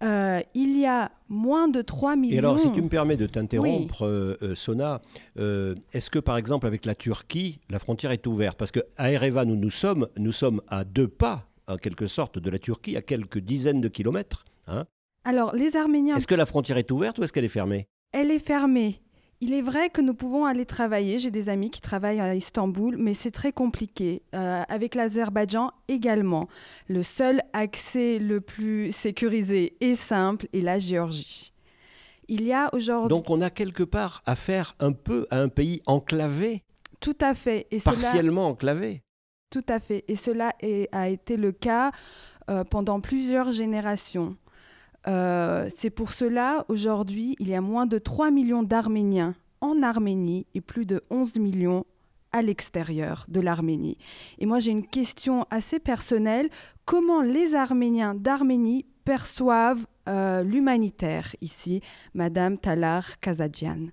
Euh, 0.03 0.41
il 0.55 0.79
y 0.79 0.87
a 0.87 1.11
moins 1.29 1.69
de 1.69 1.83
3 1.83 2.17
millions. 2.17 2.35
Et 2.35 2.39
alors, 2.39 2.59
si 2.59 2.73
tu 2.73 2.81
me 2.81 2.89
permets 2.89 3.17
de 3.17 3.27
t'interrompre, 3.27 4.07
euh, 4.07 4.37
euh, 4.43 4.55
Sona, 4.55 5.03
est-ce 5.37 6.11
que 6.11 6.19
par 6.19 6.37
exemple 6.37 6.67
avec 6.67 6.87
la 6.87 6.95
Turquie, 6.95 7.61
la 7.69 7.79
frontière 7.79 8.11
est 8.11 8.27
ouverte? 8.27 8.59
Parce 8.59 8.73
qu'à 8.73 8.83
Erevan, 8.99 9.51
où 9.51 9.57
nous 9.57 9.71
sommes, 9.71 10.09
nous 10.17 10.33
sommes 10.33 10.61
à 10.69 10.85
deux 10.85 11.09
pas, 11.09 11.47
en 11.69 11.77
quelque 11.77 12.07
sorte, 12.07 12.39
de 12.39 12.51
la 12.51 12.59
Turquie, 12.59 12.97
à 12.97 13.03
quelques 13.03 13.39
dizaines 13.39 13.81
de 13.81 13.89
kilomètres. 13.89 14.45
Hein? 14.67 14.87
Alors, 15.25 15.55
les 15.55 15.77
Arméniens. 15.77 16.17
Est-ce 16.17 16.27
que 16.27 16.35
la 16.35 16.47
frontière 16.47 16.79
est 16.79 16.91
ouverte 16.91 17.19
ou 17.19 17.25
est-ce 17.25 17.33
qu'elle 17.33 17.45
est 17.45 17.49
fermée? 17.49 17.87
Elle 18.13 18.31
est 18.31 18.45
fermée. 18.45 19.01
Il 19.43 19.55
est 19.55 19.63
vrai 19.63 19.89
que 19.89 20.03
nous 20.03 20.13
pouvons 20.13 20.45
aller 20.45 20.67
travailler. 20.67 21.19
J'ai 21.19 21.31
des 21.31 21.49
amis 21.49 21.71
qui 21.71 21.81
travaillent 21.81 22.21
à 22.21 22.35
Istanbul, 22.35 22.97
mais 22.99 23.15
c'est 23.15 23.31
très 23.31 23.53
compliqué. 23.53 24.23
Euh, 24.35 24.63
avec 24.69 24.95
l'Azerbaïdjan 24.95 25.71
également. 25.89 26.47
Le 26.89 27.03
seul 27.03 27.41
accès 27.55 28.19
le 28.19 28.43
plus 28.43 28.93
sécurisé 28.93 29.77
et 29.81 29.95
simple 29.95 30.47
est 30.53 30.61
la 30.61 30.79
Géorgie. 30.79 31.55
Il 32.29 32.43
y 32.43 32.53
a 32.53 32.69
aujourd'hui. 32.75 33.09
Donc 33.09 33.31
on 33.31 33.41
a 33.41 33.49
quelque 33.49 33.83
part 33.83 34.23
affaire 34.27 34.77
un 34.79 34.93
peu 34.93 35.27
à 35.31 35.41
un 35.41 35.49
pays 35.49 35.81
enclavé. 35.87 36.63
Tout 37.01 37.17
à 37.21 37.35
fait. 37.35 37.67
Et 37.71 37.81
partiellement 37.81 38.47
enclavé. 38.47 39.03
Tout 39.49 39.65
à 39.69 39.81
fait. 39.81 40.05
Et 40.07 40.17
cela 40.17 40.53
a 40.93 41.09
été 41.09 41.39
le 41.39 41.53
cas 41.53 41.93
euh, 42.51 42.63
pendant 42.65 43.01
plusieurs 43.01 43.53
générations. 43.53 44.37
Euh, 45.07 45.69
c'est 45.75 45.91
pour 45.91 46.13
cela, 46.13 46.65
aujourd'hui, 46.69 47.37
il 47.39 47.49
y 47.49 47.55
a 47.55 47.61
moins 47.61 47.87
de 47.87 47.99
3 47.99 48.31
millions 48.31 48.63
d'Arméniens 48.63 49.35
en 49.61 49.83
Arménie 49.83 50.47
et 50.55 50.61
plus 50.61 50.87
de 50.87 51.03
11 51.11 51.37
millions 51.39 51.85
à 52.33 52.43
l'extérieur 52.43 53.25
de 53.29 53.41
l'Arménie. 53.41 53.99
Et 54.39 54.47
moi, 54.47 54.59
j'ai 54.59 54.71
une 54.71 54.87
question 54.87 55.47
assez 55.51 55.79
personnelle. 55.79 56.49
Comment 56.85 57.23
les 57.23 57.55
Arméniens 57.55 58.15
d'Arménie 58.15 58.87
perçoivent 59.05 59.87
euh, 60.09 60.43
l'humanitaire 60.43 61.35
ici, 61.41 61.81
Madame 62.15 62.59
Talar 62.59 63.19
Kazadjian? 63.21 63.89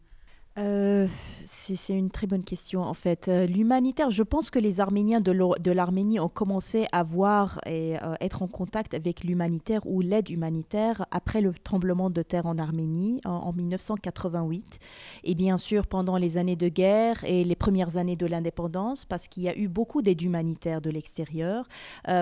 Euh, 0.58 1.08
c'est 1.46 1.94
une 1.94 2.10
très 2.10 2.28
bonne 2.28 2.44
question 2.44 2.82
en 2.82 2.94
fait. 2.94 3.28
Euh, 3.28 3.46
l'humanitaire, 3.46 4.10
je 4.10 4.24
pense 4.24 4.50
que 4.50 4.58
les 4.58 4.80
Arméniens 4.80 5.20
de 5.22 5.72
l'Arménie 5.72 6.20
ont 6.20 6.30
commencé 6.30 6.88
à 6.92 7.04
voir 7.04 7.60
et 7.66 7.98
euh, 7.98 8.16
être 8.22 8.42
en 8.42 8.48
contact 8.48 8.94
avec 8.94 9.24
l'humanitaire 9.24 9.82
ou 9.86 10.02
l'aide 10.02 10.30
humanitaire 10.30 11.06
après 11.12 11.42
le 11.42 11.54
tremblement 11.54 12.10
de 12.10 12.22
terre 12.22 12.46
en 12.46 12.58
Arménie 12.58 13.22
en, 13.26 13.54
1988. 13.54 14.80
Et 15.26 15.36
bien 15.36 15.58
sûr 15.58 15.88
pendant 15.88 16.18
les 16.18 16.38
années 16.38 16.56
de 16.56 16.70
guerre 16.70 17.24
et 17.24 17.44
les 17.44 17.56
premières 17.56 17.98
années 17.98 18.16
de 18.16 18.26
l'indépendance, 18.26 19.06
parce 19.06 19.28
qu'il 19.28 19.44
y 19.44 19.50
a 19.50 19.58
eu 19.58 19.68
beaucoup 19.68 20.02
d'aide 20.02 20.22
humanitaire 20.22 20.82
de 20.82 20.90
l'extérieur 20.90 21.68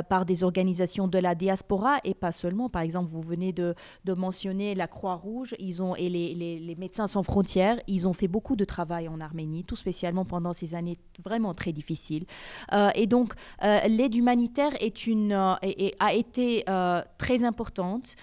par 0.09 0.25
des 0.25 0.43
organisations 0.43 1.07
de 1.07 1.19
la 1.19 1.35
diaspora 1.35 1.97
et 2.03 2.13
pas 2.13 2.31
seulement. 2.31 2.69
Par 2.69 2.81
exemple, 2.81 3.11
vous 3.11 3.21
venez 3.21 3.53
de, 3.53 3.75
mentionner 4.07 4.75
la 4.75 4.87
Croix-Rouge 4.87 5.55
ils 5.59 5.81
ont, 5.81 5.95
et 5.95 6.09
les, 6.09 6.33
les 6.33 6.75
Médecins 6.75 7.07
sans 7.07 7.23
frontières. 7.23 7.79
Ils 7.87 8.07
ont 8.07 8.13
fait 8.13 8.24
beaucoup 8.27 8.55
de 8.55 8.65
travail 8.65 9.07
en 9.07 9.19
Arménie, 9.19 9.63
tout 9.63 9.75
spécialement 9.75 10.25
pendant 10.25 10.53
ces 10.53 10.75
années 10.75 10.97
vraiment 11.23 11.53
très 11.53 11.71
difficiles. 11.71 12.25
Euh, 12.73 12.89
et 12.95 13.07
donc, 13.07 13.33
euh, 13.63 13.79
l'aide 13.87 14.15
humanitaire 14.15 14.71
est 14.79 15.07
une, 15.07 15.33
euh, 15.33 15.55
a 15.99 16.13
été 16.13 16.63
très 17.17 17.43
importante 17.43 18.15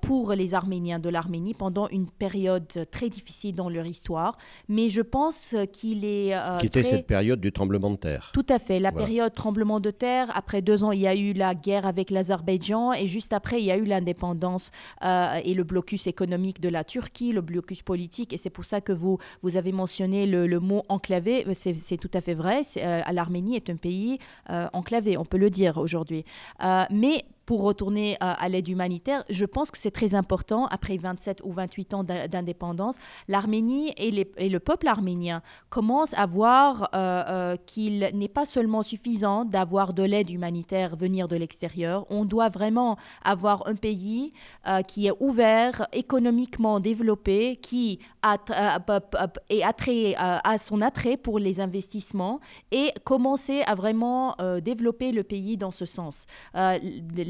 pour 0.00 0.32
les 0.32 0.54
Arméniens 0.54 0.98
de 0.98 1.08
l'Arménie 1.08 1.54
pendant 1.54 1.88
une 1.88 2.06
période 2.06 2.66
très 2.90 3.08
difficile 3.08 3.54
dans 3.54 3.68
leur 3.68 3.86
histoire. 3.86 4.36
Mais 4.68 4.90
je 4.90 5.00
pense 5.00 5.54
qu'il 5.72 6.04
est... 6.04 6.34
Qui 6.60 6.66
était 6.66 6.82
cette 6.82 7.06
période 7.06 7.40
du 7.40 7.52
tremblement 7.52 7.90
de 7.90 7.96
terre. 7.96 8.30
Tout 8.32 8.46
à 8.48 8.58
fait. 8.58 8.80
La 8.80 8.92
période 8.92 9.32
tremblement 9.34 9.80
de 9.80 9.90
terre. 9.90 10.30
Après 10.34 10.62
deux 10.62 10.84
ans, 10.84 10.92
il 10.92 11.00
y 11.00 11.06
a 11.06 11.14
eu 11.14 11.32
la 11.32 11.54
guerre 11.54 11.86
avec 11.86 12.10
l'Azerbaïdjan. 12.10 12.92
Et 12.92 13.06
juste 13.06 13.32
après, 13.32 13.60
il 13.60 13.64
y 13.64 13.70
a 13.70 13.76
eu 13.76 13.84
l'indépendance 13.84 14.70
et 15.02 15.54
le 15.54 15.64
blocus 15.64 16.06
économique 16.06 16.60
de 16.60 16.68
la 16.68 16.84
Turquie, 16.84 17.32
le 17.32 17.40
blocus 17.40 17.82
politique. 17.82 18.32
Et 18.32 18.36
c'est 18.36 18.50
pour 18.50 18.64
ça 18.64 18.80
que 18.80 18.92
vous, 18.92 19.18
vous 19.42 19.56
avez 19.56 19.72
mentionné 19.72 20.26
le, 20.26 20.60
mot 20.60 20.84
enclavé. 20.88 21.44
C'est 21.54 21.96
tout 21.96 22.10
à 22.14 22.20
fait 22.20 22.34
vrai. 22.34 22.62
Euh, 22.76 23.02
L'Arménie 23.12 23.56
est 23.56 23.70
un 23.70 23.76
pays 23.76 24.18
euh, 24.50 24.68
enclavé, 24.72 25.16
on 25.16 25.24
peut 25.24 25.38
le 25.38 25.50
dire 25.50 25.78
aujourd'hui. 25.78 26.24
Euh, 26.62 26.84
mais 26.90 27.24
pour 27.46 27.62
retourner 27.62 28.16
à, 28.20 28.48
l'aide 28.48 28.68
humanitaire, 28.68 29.24
je 29.28 29.44
pense 29.44 29.70
que 29.70 29.78
c'est 29.78 29.90
très 29.90 30.14
important, 30.14 30.66
après 30.66 30.96
27 30.96 31.42
ou 31.44 31.52
28 31.52 31.94
ans 31.94 32.04
d'indépendance, 32.04 32.96
l'Arménie 33.28 33.92
et, 33.96 34.10
le 34.10 34.60
peuple 34.60 34.88
arménien 34.88 35.42
commencent 35.68 36.14
à 36.14 36.26
voir 36.26 36.90
euh, 36.94 37.24
euh, 37.28 37.56
qu'il 37.66 38.10
n'est 38.14 38.28
pas 38.28 38.44
seulement 38.44 38.82
suffisant 38.82 39.44
d'avoir 39.44 39.92
de 39.92 40.02
l'aide 40.02 40.30
humanitaire 40.30 40.96
venir 40.96 41.28
de 41.28 41.36
l'extérieur, 41.36 42.06
on 42.10 42.24
doit 42.24 42.48
vraiment 42.48 42.96
avoir 43.24 43.66
un 43.66 43.74
pays 43.74 44.32
euh, 44.68 44.82
qui 44.82 45.06
est 45.06 45.12
ouvert, 45.20 45.86
économiquement 45.92 46.80
développé, 46.80 47.56
qui 47.56 47.98
est 48.22 49.62
attrait, 49.62 50.14
a 50.16 50.58
son 50.58 50.80
attrait 50.80 51.16
pour 51.16 51.38
les 51.38 51.60
investissements 51.60 52.40
et 52.70 52.90
commencer 53.04 53.62
à 53.66 53.74
vraiment 53.74 54.36
développer 54.62 55.12
le 55.12 55.22
pays 55.22 55.56
dans 55.56 55.70
ce 55.70 55.86
sens 55.86 56.26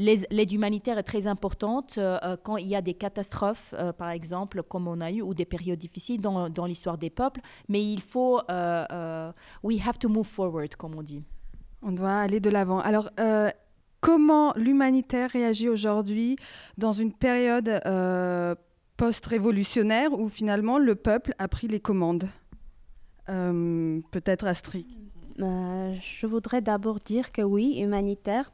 l'aide 0.03 0.51
humanitaire 0.51 0.97
est 0.97 1.03
très 1.03 1.27
importante 1.27 1.95
euh, 1.97 2.17
euh, 2.23 2.37
quand 2.41 2.57
il 2.57 2.67
y 2.67 2.75
a 2.75 2.81
des 2.81 2.93
catastrophes, 2.93 3.73
euh, 3.77 3.93
par 3.93 4.09
exemple, 4.09 4.63
comme 4.63 4.87
on 4.87 5.01
a 5.01 5.11
eu, 5.11 5.21
ou 5.21 5.33
des 5.33 5.45
périodes 5.45 5.79
difficiles 5.79 6.21
dans, 6.21 6.49
dans 6.49 6.65
l'histoire 6.65 6.97
des 6.97 7.09
peuples. 7.09 7.41
Mais 7.69 7.83
il 7.83 8.01
faut, 8.01 8.41
we 9.63 9.87
have 9.87 9.97
to 9.99 10.09
move 10.09 10.25
forward, 10.25 10.75
comme 10.75 10.95
on 10.95 11.03
dit. 11.03 11.23
On 11.81 11.91
doit 11.91 12.15
aller 12.15 12.39
de 12.39 12.49
l'avant. 12.49 12.79
Alors, 12.79 13.09
comment 13.99 14.53
l'humanitaire 14.55 15.31
réagit 15.31 15.69
aujourd'hui 15.69 16.37
dans 16.77 16.93
une 16.93 17.11
période 17.11 17.81
post-révolutionnaire 18.97 20.13
où 20.13 20.29
finalement 20.29 20.77
le 20.77 20.95
peuple 20.95 21.33
a 21.39 21.47
pris 21.47 21.67
les 21.67 21.79
commandes? 21.79 22.29
Peut-être 23.25 24.45
Astrid. 24.45 24.85
je 25.37 26.25
voudrais 26.25 26.61
d'abord 26.61 26.99
dire 26.99 27.31
que 27.31 27.41
oui, 27.41 27.79
humanitaire, 27.79 28.51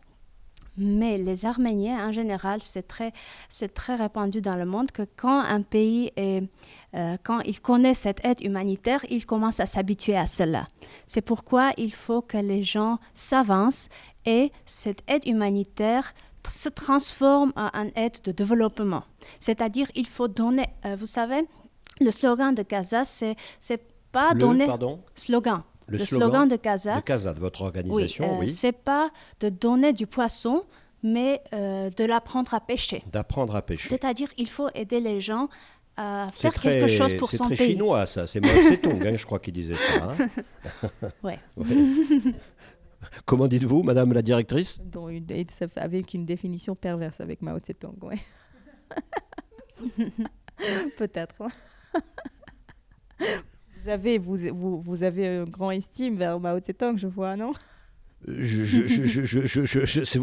mais 0.78 1.18
les 1.18 1.46
Arméniens, 1.46 2.08
en 2.08 2.12
général, 2.12 2.62
c'est 2.62 2.88
très, 2.88 3.12
c'est 3.50 3.74
très 3.74 3.96
répandu 3.96 4.42
dans 4.42 4.56
le 4.56 4.66
monde 4.66 4.92
que 4.92 5.04
quand 5.16 5.40
un 5.40 5.62
pays 5.62 6.12
est, 6.16 6.44
euh, 6.96 7.18
quand 7.24 7.40
il 7.42 7.60
connaît 7.60 7.94
cette 7.94 8.24
aide 8.26 8.42
humanitaire, 8.42 9.06
il 9.10 9.26
commence 9.26 9.60
à 9.60 9.66
s'habituer 9.66 10.18
à 10.18 10.26
cela. 10.26 10.68
C'est 11.06 11.22
pourquoi 11.22 11.72
il 11.78 11.94
faut 11.94 12.22
que 12.22 12.38
les 12.38 12.64
gens 12.64 12.98
s'avancent 13.14 13.90
et 14.26 14.52
cette 14.66 15.02
aide 15.08 15.28
humanitaire 15.28 16.14
se 16.48 16.70
transforme 16.70 17.54
en 17.56 17.88
aide 17.96 18.22
de 18.24 18.32
développement. 18.32 19.04
C'est-à-dire, 19.40 19.88
il 19.96 20.08
faut 20.08 20.28
donner, 20.28 20.66
euh, 20.86 20.96
vous 20.96 21.06
savez, 21.06 21.46
le 22.02 22.12
slogan 22.12 22.56
de 22.56 22.64
Gaza, 22.64 23.04
c'est, 23.04 23.36
c'est 23.60 23.82
pas 24.12 24.34
le, 24.34 24.40
donner. 24.40 24.66
Pardon? 24.66 25.02
slogan 25.16 25.64
le, 25.90 25.98
slogan, 25.98 26.48
de 26.48 26.56
CASA. 26.56 26.98
De 26.98 27.02
CASA, 27.02 27.34
de 27.34 27.40
votre 27.40 27.62
organisation, 27.62 28.26
oui. 28.26 28.36
Euh, 28.36 28.40
oui. 28.42 28.52
C'est 28.52 28.72
pas 28.72 29.10
de 29.40 29.50
donner 29.50 29.94
du 29.94 30.08
poisson, 30.08 30.64
mais 31.04 31.42
euh, 31.54 31.90
de 31.90 32.04
l'apprendre 32.04 32.54
à 32.54 32.60
pêcher. 32.60 33.04
D'apprendre 33.12 33.56
à 33.56 33.62
pêcher. 33.62 33.90
C'est-à-dire 33.90 34.34
qu'il 34.34 34.50
faut 34.50 34.70
aider 34.74 35.00
les 35.00 35.22
gens 35.22 35.50
à 35.98 36.30
faire 36.34 36.54
quelque 36.54 36.88
chose 36.88 37.14
pour 37.16 37.30
son 37.30 37.48
pays. 37.50 37.58
C'est 37.58 37.64
très 37.64 37.72
chinois, 37.74 38.06
ça. 38.06 38.26
C'est 38.28 38.40
Mao 38.40 38.50
Zedong, 38.50 39.06
hein, 39.06 39.18
je 39.18 39.26
crois, 39.26 39.40
qui 39.40 39.52
disait 39.52 39.76
ça. 39.76 40.12
Hein. 40.12 40.90
ouais. 41.24 41.40
Comment 43.26 43.48
dites-vous, 43.48 43.84
Madame 43.84 44.14
la 44.14 44.22
directrice? 44.22 44.80
Avec 45.76 46.14
une 46.14 46.26
définition 46.26 46.76
perverse 46.76 47.20
avec 47.20 47.42
Mao 47.42 47.60
Zedong, 47.60 47.98
oui. 48.02 48.16
Peut-être. 50.98 51.36
Vous 53.82 53.90
avez, 53.90 54.18
vous, 54.18 54.38
vous, 54.54 54.82
vous 54.82 55.04
avez 55.04 55.28
un 55.28 55.44
grand 55.46 55.72
estime 55.72 56.16
vers 56.16 56.40
Mao 56.40 56.60
Zedong, 56.60 56.98
je 56.98 57.08
vois, 57.08 57.36
non? 57.36 57.54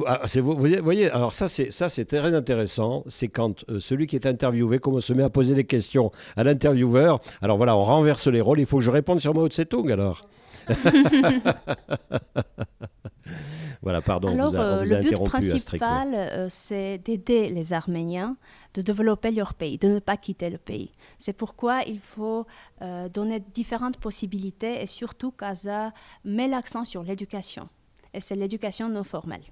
Ah, 0.07 0.27
vous, 0.41 0.55
voyez, 0.83 1.11
alors 1.11 1.33
ça 1.33 1.49
c'est 1.49 1.73
ça 1.73 1.89
c'est 1.89 2.05
très 2.05 2.35
intéressant. 2.35 3.05
C'est 3.07 3.29
quand 3.29 3.65
euh, 3.71 3.81
celui 3.81 4.07
qui 4.07 4.17
est 4.17 4.27
interviewé 4.27 4.79
commence 4.79 5.07
se 5.07 5.15
met 5.15 5.23
à 5.23 5.31
poser 5.31 5.55
des 5.55 5.65
questions 5.65 6.13
à 6.37 6.45
l'intervieweur. 6.45 7.21
Alors 7.41 7.57
voilà, 7.57 7.75
on 7.75 7.85
renverse 7.85 8.27
les 8.27 8.43
rôles. 8.43 8.61
Il 8.61 8.67
faut 8.67 8.79
que 8.79 8.85
je 8.85 8.91
réponde 8.91 9.21
sur 9.21 9.35
Mao 9.35 9.49
Zedong 9.51 9.91
alors. 9.91 10.21
voilà, 13.83 14.01
pardon, 14.03 14.29
Alors, 14.29 14.51
vous 14.51 14.57
a, 14.57 14.61
euh, 14.61 14.85
le 14.85 15.03
but 15.03 15.25
principal, 15.25 16.15
euh, 16.15 16.47
c'est 16.51 16.99
d'aider 16.99 17.49
les 17.49 17.73
Arméniens 17.73 18.37
de 18.75 18.83
développer 18.83 19.31
leur 19.31 19.55
pays, 19.55 19.79
de 19.79 19.89
ne 19.89 20.01
pas 20.01 20.17
quitter 20.17 20.51
le 20.51 20.59
pays. 20.59 20.93
C'est 21.19 21.33
pourquoi 21.33 21.83
il 21.87 21.99
faut 21.99 22.47
euh, 22.83 23.09
donner 23.09 23.41
différentes 23.41 23.97
possibilités 23.97 24.83
et 24.83 24.87
surtout 24.87 25.31
Casa 25.31 25.93
met 26.25 26.49
l'accent 26.49 26.85
sur 26.85 27.03
l'éducation. 27.03 27.69
Et 28.13 28.21
c'est 28.21 28.37
l'éducation 28.37 28.89
non 28.89 29.05
formelle. 29.05 29.43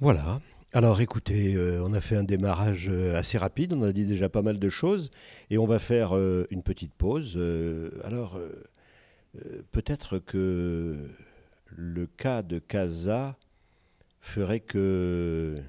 Voilà. 0.00 0.40
Alors 0.74 1.02
écoutez, 1.02 1.54
on 1.84 1.92
a 1.92 2.00
fait 2.00 2.16
un 2.16 2.24
démarrage 2.24 2.90
assez 3.14 3.36
rapide, 3.36 3.74
on 3.74 3.82
a 3.82 3.92
dit 3.92 4.06
déjà 4.06 4.30
pas 4.30 4.40
mal 4.40 4.58
de 4.58 4.68
choses 4.70 5.10
et 5.50 5.58
on 5.58 5.66
va 5.66 5.78
faire 5.78 6.14
une 6.50 6.62
petite 6.62 6.94
pause. 6.94 7.38
alors 8.04 8.38
peut-être 9.70 10.18
que 10.18 11.08
le 11.66 12.06
cas 12.06 12.42
de 12.42 12.58
Casa 12.58 13.36
ferait 14.20 14.60
que 14.60 15.60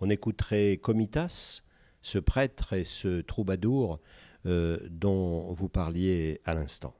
on 0.00 0.10
écouterait 0.10 0.78
Comitas, 0.82 1.62
ce 2.02 2.18
prêtre 2.18 2.74
et 2.74 2.84
ce 2.84 3.20
troubadour 3.22 4.00
euh, 4.46 4.78
dont 4.90 5.52
vous 5.52 5.68
parliez 5.68 6.40
à 6.44 6.54
l'instant. 6.54 6.94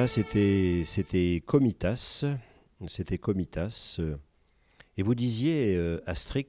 Voilà, 0.00 0.08
c'était 0.08 0.82
c'était 0.86 1.42
Comitas, 1.44 2.24
c'était 2.86 3.18
Comitas. 3.18 4.00
Et 4.96 5.02
vous 5.02 5.14
disiez, 5.14 5.76
euh, 5.76 6.00
Astrid, 6.06 6.46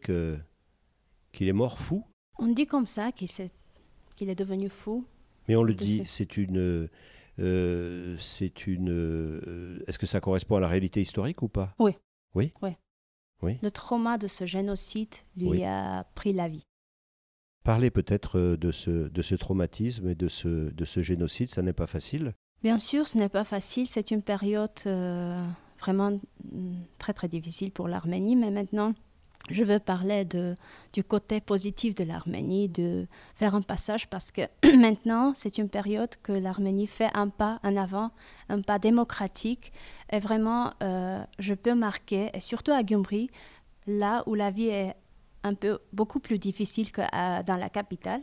qu'il 1.34 1.50
est 1.50 1.52
mort 1.52 1.78
fou 1.78 2.06
On 2.40 2.48
dit 2.48 2.66
comme 2.66 2.88
ça 2.88 3.12
qu'il 3.12 3.28
est, 3.28 3.52
qu'il 4.16 4.30
est 4.30 4.36
devenu 4.36 4.70
fou. 4.70 5.06
Mais 5.50 5.58
on 5.58 5.64
le 5.64 5.74
dit, 5.74 6.04
c'est 6.06 6.38
une... 6.38 6.88
Euh, 7.40 8.16
c'est 8.18 8.68
une. 8.68 8.90
Euh, 8.90 9.84
est-ce 9.86 10.00
que 10.00 10.06
ça 10.06 10.22
correspond 10.22 10.56
à 10.56 10.62
la 10.62 10.70
réalité 10.70 11.02
historique 11.02 11.42
ou 11.42 11.50
pas? 11.50 11.76
Oui. 11.78 11.98
Oui? 12.34 12.54
Oui. 12.62 12.78
Oui. 13.42 13.58
Le 13.62 13.70
trauma 13.70 14.18
de 14.18 14.28
ce 14.28 14.46
génocide 14.46 15.14
lui 15.36 15.66
a 15.66 16.06
pris 16.16 16.32
la 16.32 16.48
vie. 16.48 16.64
Parlez 17.66 17.92
peut-être 17.92 18.40
de 18.40 18.72
ce, 18.72 19.10
de 19.10 19.22
ce 19.22 19.36
traumatisme 19.36 20.08
et 20.08 20.16
de 20.16 20.30
ce, 20.30 20.70
de 20.72 20.86
ce 20.86 21.02
génocide, 21.02 21.50
ça 21.50 21.62
n'est 21.62 21.74
pas 21.74 21.88
facile 21.88 22.34
Bien 22.64 22.78
sûr, 22.78 23.08
ce 23.08 23.18
n'est 23.18 23.30
pas 23.30 23.44
facile. 23.44 23.88
C'est 23.88 24.12
une 24.12 24.22
période 24.22 24.70
euh, 24.86 25.44
vraiment 25.80 26.12
mm, 26.12 26.76
très 27.00 27.14
très 27.14 27.28
difficile 27.28 27.72
pour 27.72 27.88
l'Arménie. 27.88 28.36
Mais 28.36 28.52
maintenant, 28.52 28.94
je 29.50 29.64
veux 29.64 29.80
parler 29.80 30.28
du 30.94 31.04
côté 31.04 31.42
positif 31.42 31.96
de 31.96 32.04
l'Arménie, 32.04 32.70
de 32.70 33.08
faire 33.34 33.56
un 33.56 33.64
passage 33.64 34.08
parce 34.08 34.32
que 34.32 34.42
maintenant, 34.78 35.34
c'est 35.36 35.58
une 35.58 35.70
période 35.70 36.16
que 36.22 36.32
l'Arménie 36.34 36.86
fait 36.86 37.10
un 37.16 37.30
pas 37.30 37.60
en 37.64 37.76
avant, 37.76 38.12
un 38.50 38.62
pas 38.62 38.78
démocratique. 38.78 39.74
Et 40.12 40.20
vraiment, 40.20 40.74
euh, 40.84 41.24
je 41.40 41.56
peux 41.56 41.74
marquer, 41.74 42.30
et 42.36 42.42
surtout 42.42 42.72
à 42.72 42.86
Gyumri, 42.86 43.32
là 43.88 44.24
où 44.28 44.36
la 44.36 44.52
vie 44.52 44.68
est 44.68 44.94
un 45.44 45.56
peu 45.56 45.80
beaucoup 45.92 46.20
plus 46.20 46.38
difficile 46.38 46.92
que 46.92 47.02
dans 47.44 47.58
la 47.58 47.70
capitale, 47.70 48.22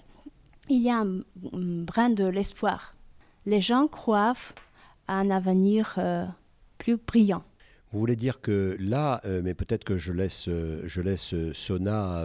il 0.68 0.82
y 0.82 0.90
a 0.90 0.98
un 0.98 1.22
brin 1.82 2.10
de 2.10 2.24
l'espoir 2.24 2.94
les 3.46 3.60
gens 3.60 3.88
croient 3.88 4.34
à 5.06 5.14
un 5.14 5.30
avenir 5.30 5.94
euh, 5.98 6.26
plus 6.78 6.96
brillant. 6.96 7.44
Vous 7.92 7.98
voulez 7.98 8.16
dire 8.16 8.40
que 8.40 8.76
là, 8.78 9.20
euh, 9.24 9.40
mais 9.42 9.54
peut-être 9.54 9.84
que 9.84 9.96
je 9.96 10.12
laisse, 10.12 10.48
euh, 10.48 10.82
je 10.84 11.00
laisse 11.00 11.34
Sona 11.52 12.24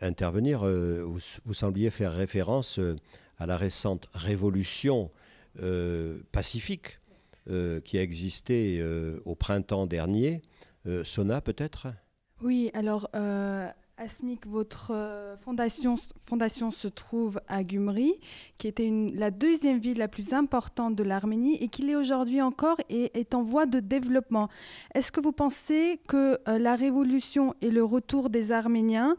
intervenir, 0.00 0.64
vous, 0.64 1.52
sembliez 1.52 1.90
faire 1.90 2.14
référence 2.14 2.80
à 3.38 3.44
la 3.44 3.58
récente 3.58 4.08
révolution 4.14 5.10
pacifique 6.32 6.98
qui 7.84 7.98
a 7.98 8.02
existé 8.02 8.82
au 9.26 9.34
printemps 9.34 9.86
dernier. 9.86 10.40
Sona 11.04 11.42
peut-être? 11.42 11.88
Oui, 12.40 12.70
alors 12.72 13.10
Asmic, 13.98 14.46
votre 14.46 14.90
euh, 14.90 15.36
fondation, 15.38 15.96
se 16.70 16.88
trouve 16.88 17.40
à 17.48 17.64
Gumri, 17.64 18.12
qui 18.58 18.68
était 18.68 18.92
la 19.14 19.30
deuxième 19.30 19.78
ville 19.78 19.96
la 19.96 20.08
plus 20.08 20.34
importante 20.34 20.94
de 20.96 21.02
l'Arménie 21.02 21.56
et 21.62 21.68
qui 21.68 21.80
l'est 21.80 21.96
aujourd'hui 21.96 22.42
encore 22.42 22.76
et 22.90 23.18
est 23.18 23.34
en 23.34 23.42
voie 23.42 23.64
de 23.64 23.80
développement. 23.80 24.48
Est-ce 24.94 25.10
que 25.10 25.20
vous 25.20 25.32
pensez 25.32 25.98
que 26.08 26.38
euh, 26.46 26.58
la 26.58 26.76
révolution 26.76 27.54
et 27.62 27.70
le 27.70 27.82
retour 27.84 28.28
des 28.28 28.52
Arméniens 28.52 29.16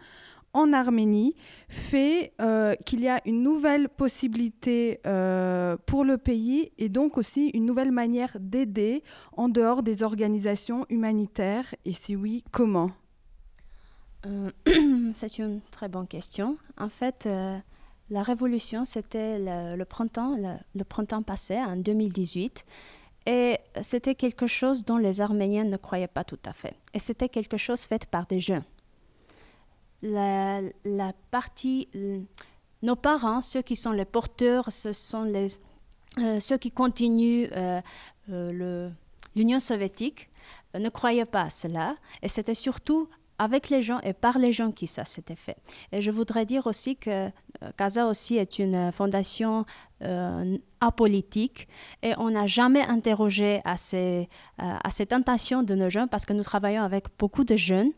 en 0.53 0.71
Arménie 0.73 1.33
fait 1.69 2.33
euh, 2.39 2.75
qu'il 2.85 3.01
y 3.01 3.09
a 3.09 3.19
une 3.25 3.41
nouvelle 3.41 3.89
possibilité 3.89 4.99
pour 5.87 6.05
le 6.05 6.17
pays 6.17 6.71
et 6.77 6.89
donc 6.89 7.17
aussi 7.17 7.49
une 7.49 7.65
nouvelle 7.65 7.91
manière 7.91 8.37
d'aider 8.39 9.03
en 9.35 9.49
dehors 9.49 9.81
des 9.81 10.03
organisations 10.03 10.85
humanitaires? 10.89 11.73
Et 11.83 11.93
si 11.93 12.15
oui, 12.15 12.43
comment? 12.51 12.91
c'est 15.13 15.37
une 15.37 15.61
très 15.71 15.87
bonne 15.87 16.07
question. 16.07 16.57
En 16.77 16.89
fait, 16.89 17.25
euh, 17.25 17.57
la 18.09 18.23
révolution, 18.23 18.85
c'était 18.85 19.37
le, 19.39 19.83
printemps, 19.83 20.37
le, 20.75 20.83
printemps 20.83 21.23
passé, 21.23 21.57
en 21.57 21.75
2018. 21.75 22.65
Et 23.25 23.57
c'était 23.81 24.15
quelque 24.15 24.47
chose 24.47 24.85
dont 24.85 24.97
les 24.97 25.19
Arméniens 25.19 25.65
ne 25.65 25.77
croyaient 25.77 26.07
pas 26.07 26.23
tout 26.23 26.39
à 26.45 26.53
fait. 26.53 26.75
Et 26.93 26.99
c'était 26.99 27.29
quelque 27.29 27.57
chose 27.57 27.81
fait 27.81 28.05
par 28.05 28.25
des 28.25 28.39
jeunes. 28.39 28.63
La, 30.01 30.61
partie, 31.31 31.89
nos 32.81 32.95
parents, 32.95 33.41
ceux 33.41 33.61
qui 33.61 33.75
sont 33.75 33.91
les 33.91 34.05
porteurs, 34.05 34.69
euh, 34.69 36.39
ceux 36.39 36.57
qui 36.57 36.71
continuent 36.71 37.49
l'Union 39.35 39.59
soviétique, 39.59 40.29
ne 40.73 40.87
croyaient 40.89 41.25
pas 41.25 41.43
à 41.43 41.49
cela. 41.49 41.97
Et 42.21 42.29
c'était 42.29 42.55
surtout 42.55 43.09
avec 43.39 43.69
les 43.69 43.81
gens 43.81 43.99
et 44.01 44.13
par 44.13 44.37
les 44.37 44.51
gens 44.51 44.71
qui 44.71 44.87
ça 44.87 45.05
s'était 45.05 45.35
fait. 45.35 45.57
Et 45.91 46.01
je 46.01 46.11
voudrais 46.11 46.45
dire 46.45 46.67
aussi 46.67 46.95
que 46.95 47.29
CASA 47.77 48.05
euh, 48.05 48.09
aussi 48.09 48.37
est 48.37 48.59
une 48.59 48.91
fondation 48.91 49.65
euh, 50.03 50.57
apolitique 50.81 51.67
et 52.03 52.13
on 52.17 52.31
n'a 52.31 52.47
jamais 52.47 52.85
interrogé 52.87 53.61
à 53.65 53.77
ces, 53.77 54.29
euh, 54.61 54.75
à 54.83 54.89
ces 54.91 55.05
tentations 55.05 55.63
de 55.63 55.75
nos 55.75 55.89
jeunes 55.89 56.09
parce 56.09 56.25
que 56.25 56.33
nous 56.33 56.43
travaillons 56.43 56.83
avec 56.83 57.05
beaucoup 57.17 57.43
de 57.43 57.55
jeunes. 57.55 57.91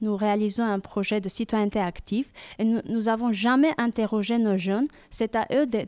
Nous 0.00 0.16
réalisons 0.16 0.64
un 0.64 0.80
projet 0.80 1.20
de 1.20 1.28
citoyenneté 1.28 1.80
active 1.80 2.30
et 2.58 2.64
nous 2.64 3.02
n'avons 3.02 3.32
jamais 3.32 3.72
interrogé 3.78 4.38
nos 4.38 4.56
jeunes. 4.56 4.88
C'est 5.10 5.36
à 5.36 5.46
eux 5.52 5.66
de, 5.66 5.86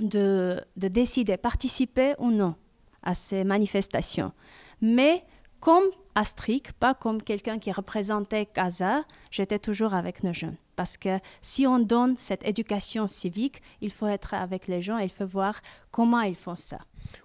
de, 0.00 0.60
de 0.76 0.88
décider, 0.88 1.36
participer 1.36 2.14
ou 2.18 2.30
non 2.30 2.54
à 3.02 3.14
ces 3.14 3.44
manifestations. 3.44 4.32
Mais 4.80 5.24
comme 5.60 5.84
Astrid, 6.14 6.72
pas 6.80 6.94
comme 6.94 7.22
quelqu'un 7.22 7.58
qui 7.58 7.70
représentait 7.72 8.46
Casa, 8.46 9.04
j'étais 9.30 9.58
toujours 9.58 9.94
avec 9.94 10.24
nos 10.24 10.32
jeunes. 10.32 10.56
Parce 10.76 10.96
que 10.96 11.18
si 11.40 11.66
on 11.66 11.78
donne 11.78 12.16
cette 12.16 12.46
éducation 12.46 13.08
civique, 13.08 13.62
il 13.80 13.90
faut 13.90 14.06
être 14.06 14.34
avec 14.34 14.68
les 14.68 14.82
gens 14.82 14.98
et 14.98 15.04
il 15.04 15.10
faut 15.10 15.26
voir 15.26 15.60
comment 15.90 16.20
ils 16.20 16.36
font 16.36 16.56
ça. 16.56 16.78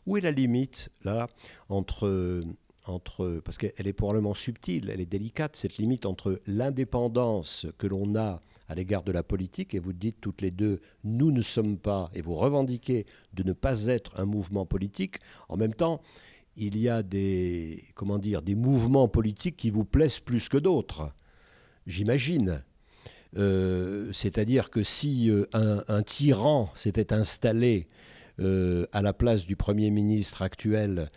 Où 0.05 0.17
est 0.17 0.21
la 0.21 0.31
limite, 0.31 0.89
là, 1.03 1.27
entre 1.69 2.43
entre, 2.85 3.41
parce 3.43 3.57
qu'elle 3.57 3.87
est 3.87 3.93
probablement 3.93 4.33
subtile, 4.33 4.89
elle 4.89 5.01
est 5.01 5.05
délicate, 5.05 5.55
cette 5.55 5.77
limite 5.77 6.05
entre 6.05 6.41
l'indépendance 6.47 7.65
que 7.77 7.87
l'on 7.87 8.15
a 8.15 8.41
à 8.67 8.75
l'égard 8.75 9.03
de 9.03 9.11
la 9.11 9.23
politique, 9.23 9.73
et 9.73 9.79
vous 9.79 9.93
dites 9.93 10.19
toutes 10.21 10.41
les 10.41 10.51
deux, 10.51 10.79
nous 11.03 11.31
ne 11.31 11.41
sommes 11.41 11.77
pas, 11.77 12.09
et 12.13 12.21
vous 12.21 12.35
revendiquez 12.35 13.05
de 13.33 13.43
ne 13.43 13.53
pas 13.53 13.87
être 13.87 14.19
un 14.19 14.25
mouvement 14.25 14.65
politique, 14.65 15.17
en 15.49 15.57
même 15.57 15.73
temps, 15.73 16.01
il 16.55 16.77
y 16.77 16.89
a 16.89 17.03
des, 17.03 17.85
comment 17.95 18.19
dire, 18.19 18.41
des 18.41 18.55
mouvements 18.55 19.07
politiques 19.07 19.57
qui 19.57 19.69
vous 19.69 19.85
plaisent 19.85 20.19
plus 20.19 20.49
que 20.49 20.57
d'autres, 20.57 21.11
j'imagine. 21.87 22.63
Euh, 23.37 24.09
c'est-à-dire 24.13 24.69
que 24.69 24.83
si 24.83 25.29
euh, 25.29 25.45
un, 25.87 26.03
tyran 26.03 26.69
s'était 26.75 27.13
installé 27.13 27.87
euh, 28.39 28.85
à 28.91 29.01
la 29.01 29.13
place 29.13 29.45
du 29.45 29.55
Premier 29.55 29.89
ministre 29.89 30.41
actuel 30.41 31.09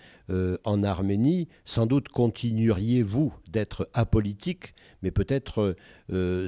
en 0.64 0.83
Arménie, 0.83 1.46
sans 1.64 1.87
doute 1.87 2.09
continueriez-vous 2.09 3.33
d'être 3.49 3.88
apolitique, 3.94 4.75
mais 5.01 5.12
peut-être 5.12 5.77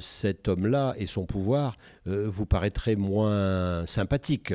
cet 0.01 0.49
homme-là 0.49 0.95
et 0.97 1.07
son 1.07 1.25
pouvoir 1.27 1.77
vous 2.05 2.45
paraîtraient 2.45 2.97
moins 2.97 3.87
sympathiques. 3.87 4.55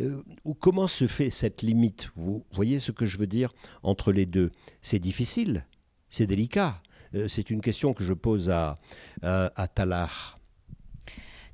Euh, 0.00 0.22
comment 0.60 0.86
se 0.86 1.06
fait 1.06 1.30
cette 1.30 1.62
limite 1.62 2.10
Vous 2.16 2.44
voyez 2.52 2.80
ce 2.80 2.92
que 2.92 3.06
je 3.06 3.18
veux 3.18 3.26
dire 3.26 3.52
entre 3.82 4.12
les 4.12 4.26
deux 4.26 4.50
C'est 4.82 4.98
difficile, 4.98 5.66
c'est 6.10 6.26
délicat. 6.26 6.82
Euh, 7.14 7.28
c'est 7.28 7.50
une 7.50 7.60
question 7.60 7.94
que 7.94 8.04
je 8.04 8.12
pose 8.12 8.50
à, 8.50 8.78
à, 9.22 9.50
à 9.60 9.68
Talar. 9.68 10.37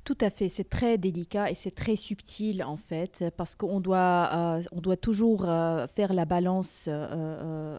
Tout 0.05 0.17
à 0.21 0.29
fait, 0.29 0.49
c'est 0.49 0.69
très 0.69 0.99
délicat 0.99 1.49
et 1.49 1.55
c'est 1.55 1.73
très 1.73 1.95
subtil 1.95 2.63
en 2.63 2.77
fait, 2.77 3.25
parce 3.37 3.55
qu'on 3.55 3.79
doit, 3.79 4.29
euh, 4.33 4.79
doit 4.79 4.97
toujours 4.97 5.49
euh, 5.49 5.87
faire 5.87 6.13
la 6.13 6.25
balance. 6.25 6.85
Euh, 6.87 7.75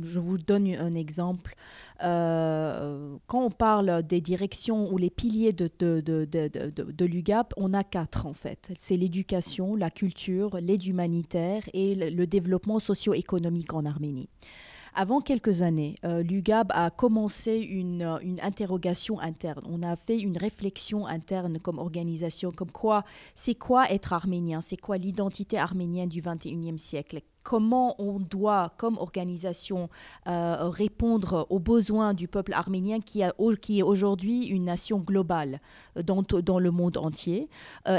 je 0.00 0.20
vous 0.20 0.38
donne 0.38 0.68
un 0.68 0.94
exemple. 0.94 1.56
quand 1.98 3.18
on 3.32 3.50
parle 3.50 4.04
des 4.04 4.20
directions 4.20 4.88
ou 4.92 4.98
les 4.98 5.10
piliers 5.10 5.52
de 5.52 7.04
l'UGAP, 7.04 7.54
on 7.56 7.74
a 7.74 7.82
quatre 7.82 8.26
en 8.26 8.34
fait. 8.34 8.70
C'est 8.78 8.96
l'éducation, 8.96 9.74
la 9.74 9.90
culture, 9.90 10.58
l'aide 10.60 10.86
humanitaire 10.86 11.64
et 11.72 11.96
le 11.96 12.26
développement 12.28 12.78
socio-économique 12.78 13.72
en 13.72 13.84
Arménie. 13.84 14.28
Avant 15.00 15.20
quelques 15.20 15.62
années, 15.62 15.94
euh, 16.04 16.24
l'UGAB 16.24 16.72
a 16.74 16.90
commencé 16.90 17.58
une, 17.58 18.02
euh, 18.02 18.18
une, 18.18 18.40
interrogation 18.40 19.20
interne. 19.20 19.62
On 19.70 19.84
a 19.84 19.94
fait 19.94 20.18
une 20.18 20.36
réflexion 20.36 21.06
interne 21.06 21.60
comme 21.60 21.78
organisation, 21.78 22.50
comme 22.50 22.72
quoi, 22.72 23.04
c'est 23.36 23.54
quoi 23.54 23.88
être 23.92 24.12
arménien, 24.12 24.60
c'est 24.60 24.76
quoi 24.76 24.96
l'identité 24.98 25.56
arménienne 25.56 26.08
du 26.08 26.20
21e 26.20 26.78
siècle? 26.78 27.20
Comment 27.44 27.94
on 28.02 28.18
doit, 28.18 28.72
comme 28.76 28.98
organisation, 28.98 29.88
euh, 30.26 30.68
répondre 30.68 31.46
aux 31.48 31.60
besoins 31.60 32.12
du 32.12 32.26
peuple 32.26 32.52
arménien 32.52 32.98
qui, 33.00 33.22
a, 33.22 33.32
qui 33.62 33.78
est 33.78 33.84
aujourd'hui 33.84 34.46
une 34.46 34.64
nation 34.64 34.98
globale 34.98 35.60
dans, 35.94 36.22
dans 36.22 36.58
le 36.58 36.72
monde 36.72 36.96
entier? 36.96 37.48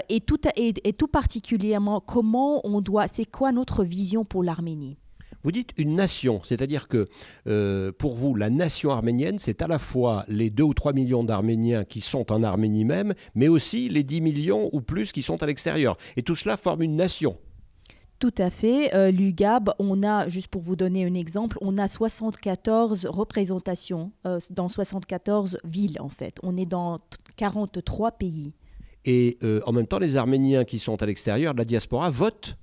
et, 0.09 0.19
tout, 0.19 0.41
et, 0.57 0.73
et 0.83 0.91
tout 0.91 1.07
particulièrement, 1.07 2.01
comment 2.01 2.59
on 2.67 2.81
doit, 2.81 3.07
c'est 3.07 3.23
quoi 3.23 3.53
notre 3.53 3.85
vision 3.85 4.25
pour 4.25 4.43
l'Arménie? 4.43 4.97
Vous 5.43 5.52
dites 5.52 5.71
une 5.78 5.95
nation, 5.95 6.41
c'est-à-dire 6.43 6.88
que 6.88 7.06
euh, 7.47 7.91
pour 7.91 8.15
vous, 8.15 8.36
la 8.36 8.49
nation 8.49 8.91
arménienne, 8.91 9.39
c'est 9.39 9.62
à 9.62 9.67
la 9.67 9.80
fois 9.80 10.25
les 10.28 10.49
2 10.49 10.63
ou 10.63 10.73
3 10.73 10.93
millions 10.93 11.23
d'Arméniens 11.23 11.86
qui 11.86 12.02
sont 12.02 12.32
en 12.32 12.43
Arménie 12.43 12.86
même, 12.86 13.13
mais 13.36 13.47
aussi 13.47 13.89
les 13.89 14.04
10 14.04 14.21
millions 14.21 14.69
ou 14.73 14.82
plus 14.82 15.12
qui 15.12 15.21
sont 15.21 15.41
à 15.41 15.45
l'extérieur. 15.45 15.97
Et 16.17 16.23
tout 16.23 16.36
cela 16.36 16.58
forme 16.58 16.82
une 16.82 16.95
nation. 16.95 17.38
Tout 18.19 18.34
à 18.38 18.49
fait. 18.49 18.93
Euh, 18.93 19.12
L'UGAB, 19.12 19.71
on 19.80 20.04
a, 20.04 20.28
juste 20.28 20.49
pour 20.49 20.62
vous 20.62 20.75
donner 20.75 21.06
un 21.06 21.13
exemple, 21.13 21.58
on 21.62 21.78
a 21.78 21.88
74 21.88 23.06
représentations 23.06 24.12
euh, 24.28 24.39
dans 24.49 24.67
74 24.67 25.60
villes 25.63 26.02
en 26.02 26.10
fait. 26.10 26.36
On 26.43 26.58
est 26.58 26.65
dans 26.65 26.99
43 27.38 28.12
pays. 28.12 28.54
Et 29.06 29.38
euh, 29.43 29.62
en 29.65 29.71
même 29.71 29.88
temps, 29.88 29.99
les 29.99 30.17
Arméniens 30.17 30.65
qui 30.65 30.80
sont 30.80 31.02
à 31.02 31.06
l'extérieur 31.06 31.54
de 31.54 31.60
la 31.60 31.65
diaspora 31.65 32.10
votent 32.10 32.58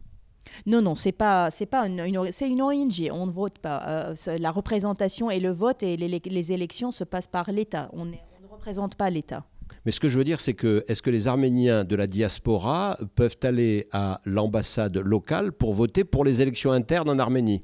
non, 0.66 0.82
non, 0.82 0.94
c'est 0.94 1.12
pas, 1.12 1.50
c'est 1.50 1.66
pas 1.66 1.86
une, 1.86 2.30
c'est 2.30 2.48
une 2.48 2.62
ONG. 2.62 3.08
On 3.12 3.26
ne 3.26 3.30
vote 3.30 3.58
pas. 3.58 4.14
la 4.26 4.50
représentation 4.50 5.30
et 5.30 5.40
le 5.40 5.50
vote 5.50 5.82
et 5.82 5.96
les, 5.96 6.52
élections 6.52 6.92
se 6.92 7.04
passent 7.04 7.26
par 7.26 7.50
l'État. 7.50 7.90
On, 7.92 8.02
on, 8.02 8.04
ne 8.06 8.48
représente 8.50 8.94
pas 8.94 9.10
l'État. 9.10 9.44
Mais 9.84 9.92
ce 9.92 10.00
que 10.00 10.08
je 10.08 10.18
veux 10.18 10.24
dire, 10.24 10.40
c'est 10.40 10.54
que 10.54 10.84
est-ce 10.88 11.00
que 11.00 11.10
les 11.10 11.28
Arméniens 11.28 11.84
de 11.84 11.94
la 11.94 12.06
diaspora 12.06 12.98
peuvent 13.14 13.36
aller 13.42 13.86
à 13.92 14.20
l'ambassade 14.24 14.96
locale 14.96 15.52
pour 15.52 15.74
voter 15.74 16.04
pour 16.04 16.24
les 16.24 16.42
élections 16.42 16.72
internes 16.72 17.08
en 17.08 17.18
Arménie? 17.18 17.62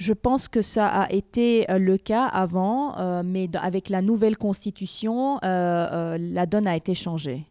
Je 0.00 0.12
pense 0.14 0.48
que 0.48 0.62
ça 0.62 0.88
a 0.88 1.12
été 1.12 1.70
euh, 1.70 1.78
le 1.78 1.98
cas 1.98 2.24
avant, 2.24 2.96
euh, 2.98 3.22
mais 3.22 3.48
avec 3.56 3.90
la 3.90 4.00
nouvelle 4.00 4.38
constitution, 4.38 5.38
euh, 5.44 6.16
la 6.18 6.46
donne 6.46 6.66
a 6.66 6.74
été 6.74 6.94
changée. 6.94 7.49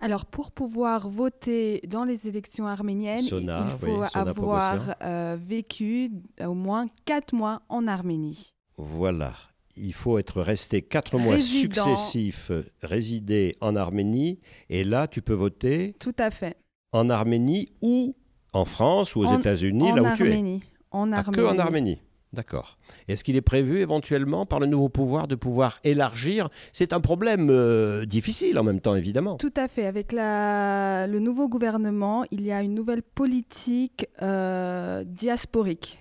Alors, 0.00 0.24
pour 0.24 0.50
pouvoir 0.50 1.08
voter 1.08 1.82
dans 1.86 2.04
les 2.04 2.26
élections 2.26 2.66
arméniennes, 2.66 3.24
il 3.24 3.70
faut 3.80 4.02
avoir 4.14 4.96
vécu 5.36 6.10
au 6.44 6.54
moins 6.54 6.86
quatre 7.04 7.34
mois 7.34 7.62
en 7.68 7.86
Arménie. 7.86 8.54
Voilà 8.78 9.34
il 9.76 9.92
faut 9.92 10.18
être 10.18 10.42
resté 10.42 10.82
quatre 10.82 11.18
mois 11.18 11.38
successifs 11.38 12.50
euh, 12.50 12.64
résidés 12.82 13.56
en 13.60 13.76
Arménie, 13.76 14.40
et 14.68 14.84
là, 14.84 15.08
tu 15.08 15.22
peux 15.22 15.34
voter. 15.34 15.94
Tout 15.98 16.14
à 16.18 16.30
fait. 16.30 16.56
En 16.92 17.08
Arménie 17.10 17.72
ou 17.80 18.16
en 18.52 18.64
France 18.64 19.14
ou 19.14 19.20
aux 19.20 19.38
États-Unis, 19.38 19.92
là 19.94 20.02
où 20.02 20.16
tu 20.16 20.26
es. 20.26 20.28
En 20.28 20.32
Arménie. 20.32 20.62
Ah, 20.92 21.24
que 21.32 21.40
en 21.40 21.58
Arménie. 21.58 22.00
D'accord. 22.32 22.78
Est-ce 23.08 23.24
qu'il 23.24 23.34
est 23.34 23.40
prévu 23.40 23.80
éventuellement 23.80 24.46
par 24.46 24.60
le 24.60 24.66
nouveau 24.66 24.88
pouvoir 24.88 25.26
de 25.26 25.34
pouvoir 25.34 25.80
élargir? 25.82 26.48
C'est 26.72 26.92
un 26.92 27.00
problème 27.00 27.48
euh, 27.50 28.06
difficile 28.06 28.58
en 28.58 28.62
même 28.62 28.80
temps, 28.80 28.94
évidemment. 28.94 29.36
Tout 29.36 29.52
à 29.56 29.66
fait. 29.66 29.86
Avec 29.86 30.12
le 30.12 31.18
nouveau 31.18 31.48
gouvernement, 31.48 32.24
il 32.30 32.42
y 32.42 32.52
a 32.52 32.62
une 32.62 32.74
nouvelle 32.74 33.02
politique 33.02 34.06
euh, 34.22 35.02
diasporique 35.04 36.00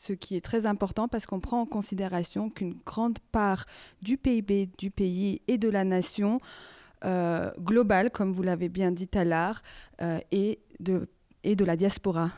ce 0.00 0.14
qui 0.14 0.34
est 0.34 0.40
très 0.40 0.64
important 0.64 1.08
parce 1.08 1.26
qu'on 1.26 1.40
prend 1.40 1.60
en 1.60 1.66
considération 1.66 2.48
qu'une 2.48 2.74
grande 2.86 3.18
part 3.32 3.66
du 4.00 4.16
PIB 4.16 4.70
du 4.78 4.90
pays 4.90 5.42
et 5.46 5.58
de 5.58 5.68
la 5.68 5.84
nation 5.84 6.40
euh, 7.04 7.50
globale, 7.58 8.10
comme 8.10 8.32
vous 8.32 8.42
l'avez 8.42 8.68
bien 8.68 8.92
dit 8.92 9.08
euh, 9.14 10.18
et, 10.32 10.60
de, 10.80 11.08
et 11.44 11.54
de 11.54 11.64
la 11.64 11.76
diaspora. 11.76 12.30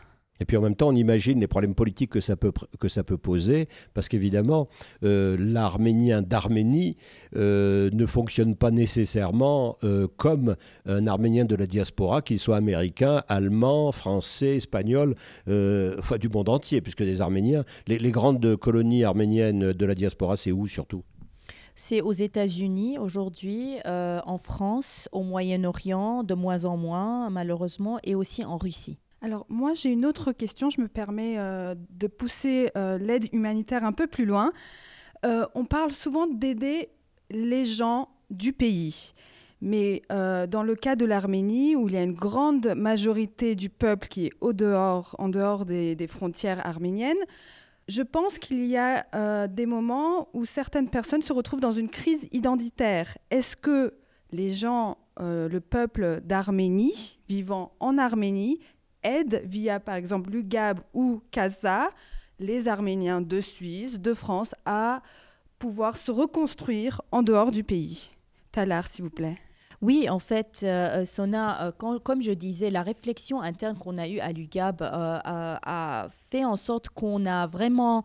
Et 0.42 0.44
puis 0.44 0.56
en 0.56 0.60
même 0.60 0.74
temps, 0.74 0.88
on 0.88 0.96
imagine 0.96 1.38
les 1.38 1.46
problèmes 1.46 1.76
politiques 1.76 2.10
que 2.10 2.20
ça 2.20 2.34
peut, 2.34 2.50
que 2.80 2.88
ça 2.88 3.04
peut 3.04 3.16
poser, 3.16 3.68
parce 3.94 4.08
qu'évidemment, 4.08 4.66
euh, 5.04 5.36
l'arménien 5.38 6.20
d'Arménie 6.20 6.96
euh, 7.36 7.90
ne 7.92 8.06
fonctionne 8.06 8.56
pas 8.56 8.72
nécessairement 8.72 9.76
euh, 9.84 10.08
comme 10.16 10.56
un 10.84 11.06
arménien 11.06 11.44
de 11.44 11.54
la 11.54 11.68
diaspora, 11.68 12.22
qu'il 12.22 12.40
soit 12.40 12.56
américain, 12.56 13.22
allemand, 13.28 13.92
français, 13.92 14.56
espagnol, 14.56 15.14
enfin 15.46 16.18
du 16.18 16.28
monde 16.28 16.48
entier, 16.48 16.80
puisque 16.80 17.02
les 17.02 17.20
Arméniens, 17.20 17.64
les, 17.86 18.00
les 18.00 18.10
grandes 18.10 18.56
colonies 18.56 19.04
arméniennes 19.04 19.72
de 19.72 19.86
la 19.86 19.94
diaspora, 19.94 20.36
c'est 20.36 20.50
où 20.50 20.66
surtout? 20.66 21.04
C'est 21.76 22.00
aux 22.00 22.10
États-Unis 22.10 22.98
aujourd'hui, 22.98 23.76
en 23.84 24.38
France, 24.38 25.08
au 25.12 25.22
Moyen-Orient, 25.22 26.24
de 26.24 26.34
moins 26.34 26.64
en 26.64 26.76
moins 26.76 27.30
malheureusement, 27.30 28.00
et 28.02 28.16
aussi 28.16 28.44
en 28.44 28.56
Russie. 28.56 28.98
Alors 29.22 29.46
moi 29.48 29.72
j'ai 29.72 29.90
une 29.90 30.04
autre 30.04 30.32
question, 30.32 30.68
je 30.68 30.80
me 30.80 30.88
permets 30.88 31.38
euh, 31.38 31.76
de 31.90 32.08
pousser 32.08 32.70
euh, 32.76 32.98
l'aide 32.98 33.32
humanitaire 33.32 33.84
un 33.84 33.92
peu 33.92 34.08
plus 34.08 34.24
loin. 34.24 34.52
Euh, 35.24 35.46
on 35.54 35.64
parle 35.64 35.92
souvent 35.92 36.26
d'aider 36.26 36.88
les 37.30 37.64
gens 37.64 38.08
du 38.30 38.52
pays. 38.52 39.14
Mais 39.64 40.02
dans 40.10 40.64
le 40.64 40.74
cas 40.74 40.96
de 40.96 41.04
l'Arménie, 41.04 41.76
où 41.76 41.86
il 41.86 41.94
y 41.94 41.96
a 41.96 42.02
une 42.02 42.14
grande 42.14 42.74
majorité 42.74 43.54
du 43.54 43.68
peuple 43.68 44.08
qui 44.08 44.26
est 44.26 44.32
au 44.40 44.52
dehors, 44.52 45.14
en 45.20 45.28
dehors 45.28 45.64
des, 45.64 45.94
des 45.94 46.08
frontières 46.08 46.66
arméniennes, 46.66 47.24
je 47.86 48.02
pense 48.02 48.40
qu'il 48.40 48.66
y 48.66 48.76
a 48.76 49.46
des 49.46 49.66
moments 49.66 50.30
où 50.32 50.44
certaines 50.46 50.88
personnes 50.88 51.22
se 51.22 51.32
retrouvent 51.32 51.60
dans 51.60 51.70
une 51.70 51.90
crise 51.90 52.28
identitaire. 52.32 53.16
Est-ce 53.30 53.56
que 53.56 53.94
les 54.32 54.52
gens, 54.52 54.98
le 55.20 55.60
peuple 55.60 56.22
d'Arménie, 56.24 57.20
vivant 57.28 57.76
en 57.78 57.98
Arménie, 57.98 58.58
aide 59.04 59.42
via 59.44 59.80
par 59.80 59.94
exemple 59.94 60.30
l'UGAB 60.30 60.80
ou 60.94 61.22
CASA 61.30 61.90
les 62.38 62.68
Arméniens 62.68 63.20
de 63.20 63.40
Suisse, 63.40 64.00
de 64.00 64.14
France 64.14 64.54
à 64.64 65.02
pouvoir 65.58 65.96
se 65.96 66.10
reconstruire 66.10 67.00
en 67.12 67.22
dehors 67.22 67.52
du 67.52 67.62
pays. 67.62 68.10
Talar, 68.50 68.86
s'il 68.86 69.04
vous 69.04 69.10
plaît. 69.10 69.38
Oui, 69.82 70.08
en 70.08 70.20
fait, 70.20 70.60
euh, 70.62 71.04
Sona, 71.04 71.66
euh, 71.66 71.98
comme 71.98 72.22
je 72.22 72.30
disais, 72.30 72.70
la 72.70 72.82
réflexion 72.82 73.42
interne 73.42 73.76
qu'on 73.76 73.98
a 73.98 74.06
eue 74.06 74.20
à 74.20 74.30
l'UGAB 74.30 74.80
euh, 74.80 75.18
a 75.24 76.06
fait 76.30 76.44
en 76.44 76.54
sorte 76.54 76.88
qu'on 76.88 77.26
a 77.26 77.48
vraiment 77.48 78.04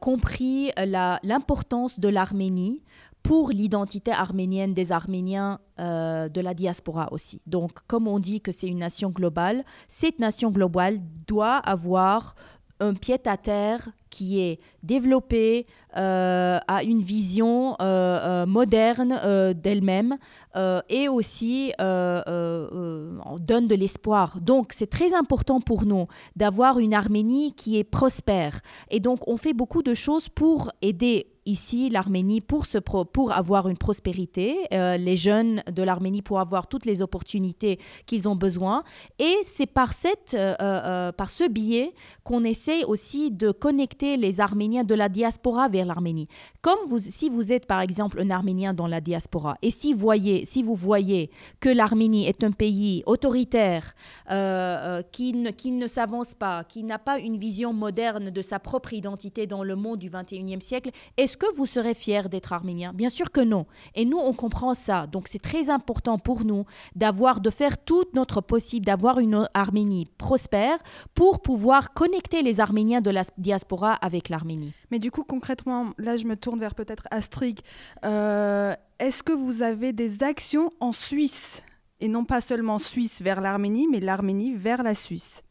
compris 0.00 0.72
l'importance 0.76 2.00
de 2.00 2.08
l'Arménie 2.08 2.82
pour 3.22 3.50
l'identité 3.50 4.10
arménienne 4.10 4.74
des 4.74 4.92
Arméniens 4.92 5.60
euh, 5.78 6.28
de 6.28 6.40
la 6.40 6.54
diaspora 6.54 7.12
aussi. 7.12 7.40
Donc, 7.46 7.78
comme 7.86 8.08
on 8.08 8.18
dit 8.18 8.40
que 8.40 8.52
c'est 8.52 8.66
une 8.66 8.78
nation 8.78 9.10
globale, 9.10 9.64
cette 9.88 10.18
nation 10.18 10.50
globale 10.50 11.00
doit 11.26 11.56
avoir 11.56 12.34
un 12.82 12.94
pied-à-terre 12.94 13.88
qui 14.10 14.40
est 14.40 14.58
développé, 14.82 15.66
euh, 15.96 16.58
a 16.66 16.82
une 16.82 17.00
vision 17.00 17.74
euh, 17.74 18.42
euh, 18.42 18.46
moderne 18.46 19.54
d'elle-même 19.54 20.18
et 20.88 21.08
aussi 21.08 21.72
donne 21.78 23.68
de 23.68 23.74
l'espoir. 23.74 24.40
Donc 24.40 24.72
c'est 24.74 24.90
très 24.90 25.14
important 25.14 25.60
pour 25.60 25.86
nous 25.86 26.06
d'avoir 26.36 26.78
une 26.78 26.92
Arménie 26.92 27.54
qui 27.54 27.78
est 27.78 27.84
prospère. 27.84 28.60
Et 28.90 29.00
donc 29.00 29.26
on 29.28 29.36
fait 29.36 29.54
beaucoup 29.54 29.82
de 29.82 29.94
choses 29.94 30.28
pour 30.28 30.70
aider 30.82 31.31
ici 31.46 31.88
l'Arménie 31.88 32.40
pour, 32.40 32.64
avoir 33.32 33.68
une 33.68 33.76
prospérité, 33.76 34.56
les 34.70 35.16
jeunes 35.16 35.62
de 35.70 35.82
l'Arménie 35.82 36.22
pour 36.22 36.40
avoir 36.40 36.66
toutes 36.66 36.84
les 36.84 37.02
opportunités 37.02 37.78
qu'ils 38.06 38.28
ont 38.28 38.36
besoin. 38.36 38.84
Et 39.18 39.36
c'est 39.44 39.66
par, 39.66 39.92
cette, 39.92 40.36
par 41.16 41.30
ce 41.30 41.48
biais 41.48 41.92
qu'on 42.24 42.44
essaie 42.44 42.84
aussi 42.84 43.30
de 43.30 43.50
connecter 43.50 44.16
les 44.16 44.40
Arméniens 44.40 44.84
de 44.84 44.94
la 44.94 45.08
diaspora 45.08 45.68
vers 45.68 45.86
l'Arménie. 45.86 46.28
Comme 46.60 46.98
si 46.98 47.28
vous 47.28 47.52
êtes 47.52 47.66
par 47.66 47.80
exemple 47.80 48.20
un 48.20 48.30
Arménien 48.30 48.74
dans 48.74 48.86
la 48.86 49.00
diaspora 49.00 49.56
et 49.62 49.70
si, 49.70 49.94
voyez, 49.94 50.44
si 50.44 50.62
vous 50.62 50.74
voyez 50.74 51.30
que 51.60 51.68
l'Arménie 51.68 52.26
est 52.26 52.44
un 52.44 52.52
pays 52.52 53.02
autoritaire 53.06 53.94
euh, 54.30 54.98
euh, 54.98 55.02
qui 55.12 55.32
ne, 55.32 55.50
qui 55.50 55.70
ne 55.70 55.86
s'avance 55.86 56.34
pas, 56.34 56.64
qui 56.64 56.82
n'a 56.82 56.98
pas 56.98 57.18
une 57.18 57.38
vision 57.38 57.72
moderne 57.72 58.30
de 58.30 58.42
sa 58.42 58.58
propre 58.58 58.92
identité 58.92 59.46
dans 59.46 59.64
le 59.64 59.76
monde 59.76 59.98
du 59.98 60.10
21e 60.10 60.60
siècle, 60.60 60.90
est-ce 61.32 61.38
que 61.38 61.56
vous 61.56 61.64
serez 61.64 61.94
fier 61.94 62.28
d'être 62.28 62.52
arménien 62.52 62.92
Bien 62.92 63.08
sûr 63.08 63.30
que 63.30 63.40
non. 63.40 63.64
Et 63.94 64.04
nous, 64.04 64.18
on 64.18 64.34
comprend 64.34 64.74
ça. 64.74 65.06
Donc 65.06 65.28
c'est 65.28 65.40
très 65.40 65.70
important 65.70 66.18
pour 66.18 66.44
nous 66.44 66.66
d'avoir, 66.94 67.40
de 67.40 67.48
faire 67.48 67.82
tout 67.82 68.04
notre 68.12 68.42
possible, 68.42 68.84
d'avoir 68.84 69.18
une 69.18 69.48
Arménie 69.54 70.04
prospère 70.18 70.76
pour 71.14 71.40
pouvoir 71.40 71.94
connecter 71.94 72.42
les 72.42 72.60
Arméniens 72.60 73.00
de 73.00 73.08
la 73.08 73.22
diaspora 73.38 73.94
avec 73.94 74.28
l'Arménie. 74.28 74.74
Mais 74.90 74.98
du 74.98 75.10
coup, 75.10 75.24
concrètement, 75.24 75.94
là, 75.96 76.18
je 76.18 76.26
me 76.26 76.36
tourne 76.36 76.60
vers 76.60 76.74
peut-être 76.74 77.04
Astrid. 77.10 77.60
Euh, 78.04 78.74
est-ce 78.98 79.22
que 79.22 79.32
vous 79.32 79.62
avez 79.62 79.94
des 79.94 80.22
actions 80.22 80.68
en 80.80 80.92
Suisse? 80.92 81.62
Et 82.00 82.08
non 82.08 82.26
pas 82.26 82.42
seulement 82.42 82.78
Suisse 82.78 83.22
vers 83.22 83.40
l'Arménie, 83.40 83.88
mais 83.90 84.00
l'Arménie 84.00 84.54
vers 84.54 84.82
la 84.82 84.94
Suisse 84.94 85.42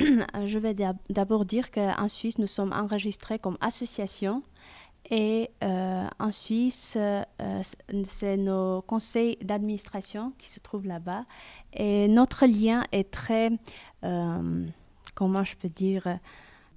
euh, 0.00 0.24
Je 0.46 0.58
vais 0.58 0.74
d'abord 1.08 1.44
dire 1.44 1.70
qu'en 1.70 2.08
Suisse, 2.08 2.38
nous 2.38 2.48
sommes 2.48 2.72
enregistrés 2.72 3.38
comme 3.38 3.58
association. 3.60 4.42
Et 5.10 5.50
euh, 5.62 6.06
en 6.18 6.32
Suisse, 6.32 6.98
c'est 8.04 8.36
nos 8.36 8.82
conseils 8.82 9.36
d'administration 9.42 10.32
qui 10.38 10.50
se 10.50 10.60
trouvent 10.60 10.86
là-bas. 10.86 11.24
Et 11.72 12.08
notre 12.08 12.46
lien 12.46 12.84
est 12.92 13.10
très, 13.10 13.50
comment 15.14 15.44
je 15.44 15.56
peux 15.56 15.68
dire, 15.68 16.18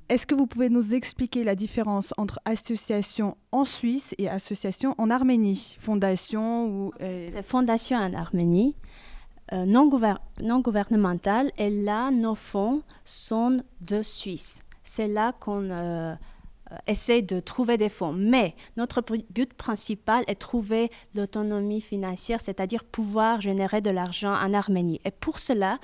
est-ce 0.09 0.25
que 0.25 0.33
vous 0.33 0.47
pouvez 0.47 0.69
nous 0.69 0.95
expliquer 0.95 1.43
la 1.43 1.53
différence 1.53 2.15
entre 2.17 2.39
association 2.43 3.37
en 3.51 3.63
Suisse 3.63 4.15
et 4.17 4.27
association 4.27 4.95
en 4.97 5.11
Arménie? 5.11 5.77
Fondation 5.79 6.65
ou... 6.65 6.91
Euh, 6.99 7.29
C'est 7.31 7.43
fondation 7.43 7.99
en 7.99 8.11
Arménie, 8.15 8.75
euh, 9.53 9.65
non, 9.65 9.87
gouvernementale, 9.87 11.51
et 11.59 11.69
là, 11.69 12.09
nos 12.09 12.33
fonds 12.33 12.81
sont 13.05 13.61
de 13.81 14.01
Suisse. 14.01 14.63
C'est 14.83 15.07
là 15.07 15.31
qu'on 15.31 15.69
euh, 15.69 16.15
essaie 16.87 17.21
de 17.21 17.39
trouver 17.39 17.77
des 17.77 17.89
fonds. 17.89 18.13
Mais 18.13 18.55
notre 18.77 19.01
but 19.01 19.53
principal 19.53 20.23
est 20.27 20.35
trouver 20.35 20.91
l'autonomie 21.15 21.81
financière, 21.81 22.41
c'est-à-dire 22.41 22.83
pouvoir 22.83 23.41
générer 23.41 23.81
de 23.81 23.89
l'argent 23.89 24.33
en 24.33 24.53
Arménie. 24.53 25.01
Et 25.05 25.11
pour 25.11 25.39
cela, 25.39 25.79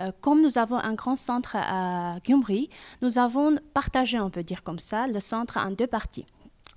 euh, 0.00 0.12
comme 0.20 0.42
nous 0.42 0.58
avons 0.58 0.78
un 0.78 0.94
grand 0.94 1.16
centre 1.16 1.56
à 1.56 2.18
Gyumri, 2.24 2.70
nous 3.02 3.18
avons 3.18 3.56
partagé, 3.74 4.20
on 4.20 4.30
peut 4.30 4.44
dire 4.44 4.62
comme 4.62 4.78
ça, 4.78 5.06
le 5.06 5.20
centre 5.20 5.58
en 5.58 5.70
deux 5.70 5.86
parties. 5.86 6.26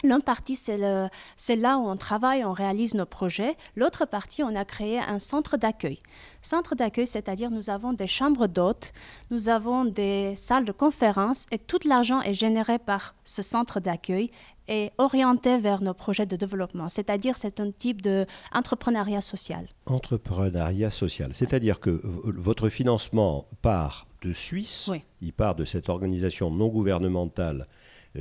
L'une 0.03 0.21
partie, 0.21 0.55
c'est 0.55 0.77
là 0.77 1.77
où 1.77 1.87
on 1.87 1.95
travaille, 1.95 2.43
on 2.43 2.53
réalise 2.53 2.95
nos 2.95 3.05
projets. 3.05 3.55
L'autre 3.75 4.05
partie, 4.05 4.41
on 4.43 4.55
a 4.55 4.65
créé 4.65 4.99
un 4.99 5.19
centre 5.19 5.57
d'accueil. 5.57 5.99
Centre 6.41 6.73
d'accueil, 6.73 7.05
c'est-à-dire 7.05 7.51
nous 7.51 7.69
avons 7.69 7.93
des 7.93 8.07
chambres 8.07 8.47
d'hôtes, 8.47 8.93
nous 9.29 9.49
avons 9.49 9.85
des 9.85 10.35
salles 10.35 10.65
de 10.65 10.71
conférence 10.71 11.45
et 11.51 11.59
tout 11.59 11.79
l'argent 11.85 12.21
est 12.21 12.33
généré 12.33 12.79
par 12.79 13.13
ce 13.23 13.43
centre 13.43 13.79
d'accueil 13.79 14.31
et 14.67 14.91
orienté 14.97 15.59
vers 15.59 15.81
nos 15.81 15.93
projets 15.93 16.25
de 16.25 16.35
développement. 16.35 16.89
C'est-à-dire 16.89 17.37
c'est 17.37 17.59
un 17.59 17.71
type 17.71 18.01
d'entrepreneuriat 18.01 19.21
social. 19.21 19.67
Entrepreneuriat 19.85 20.89
social. 20.89 21.33
C'est-à-dire 21.33 21.79
que 21.79 22.01
votre 22.03 22.69
financement 22.69 23.45
part 23.61 24.07
de 24.23 24.33
Suisse, 24.33 24.89
il 25.21 25.33
part 25.33 25.55
de 25.55 25.65
cette 25.65 25.89
organisation 25.89 26.49
non 26.49 26.69
gouvernementale 26.69 27.67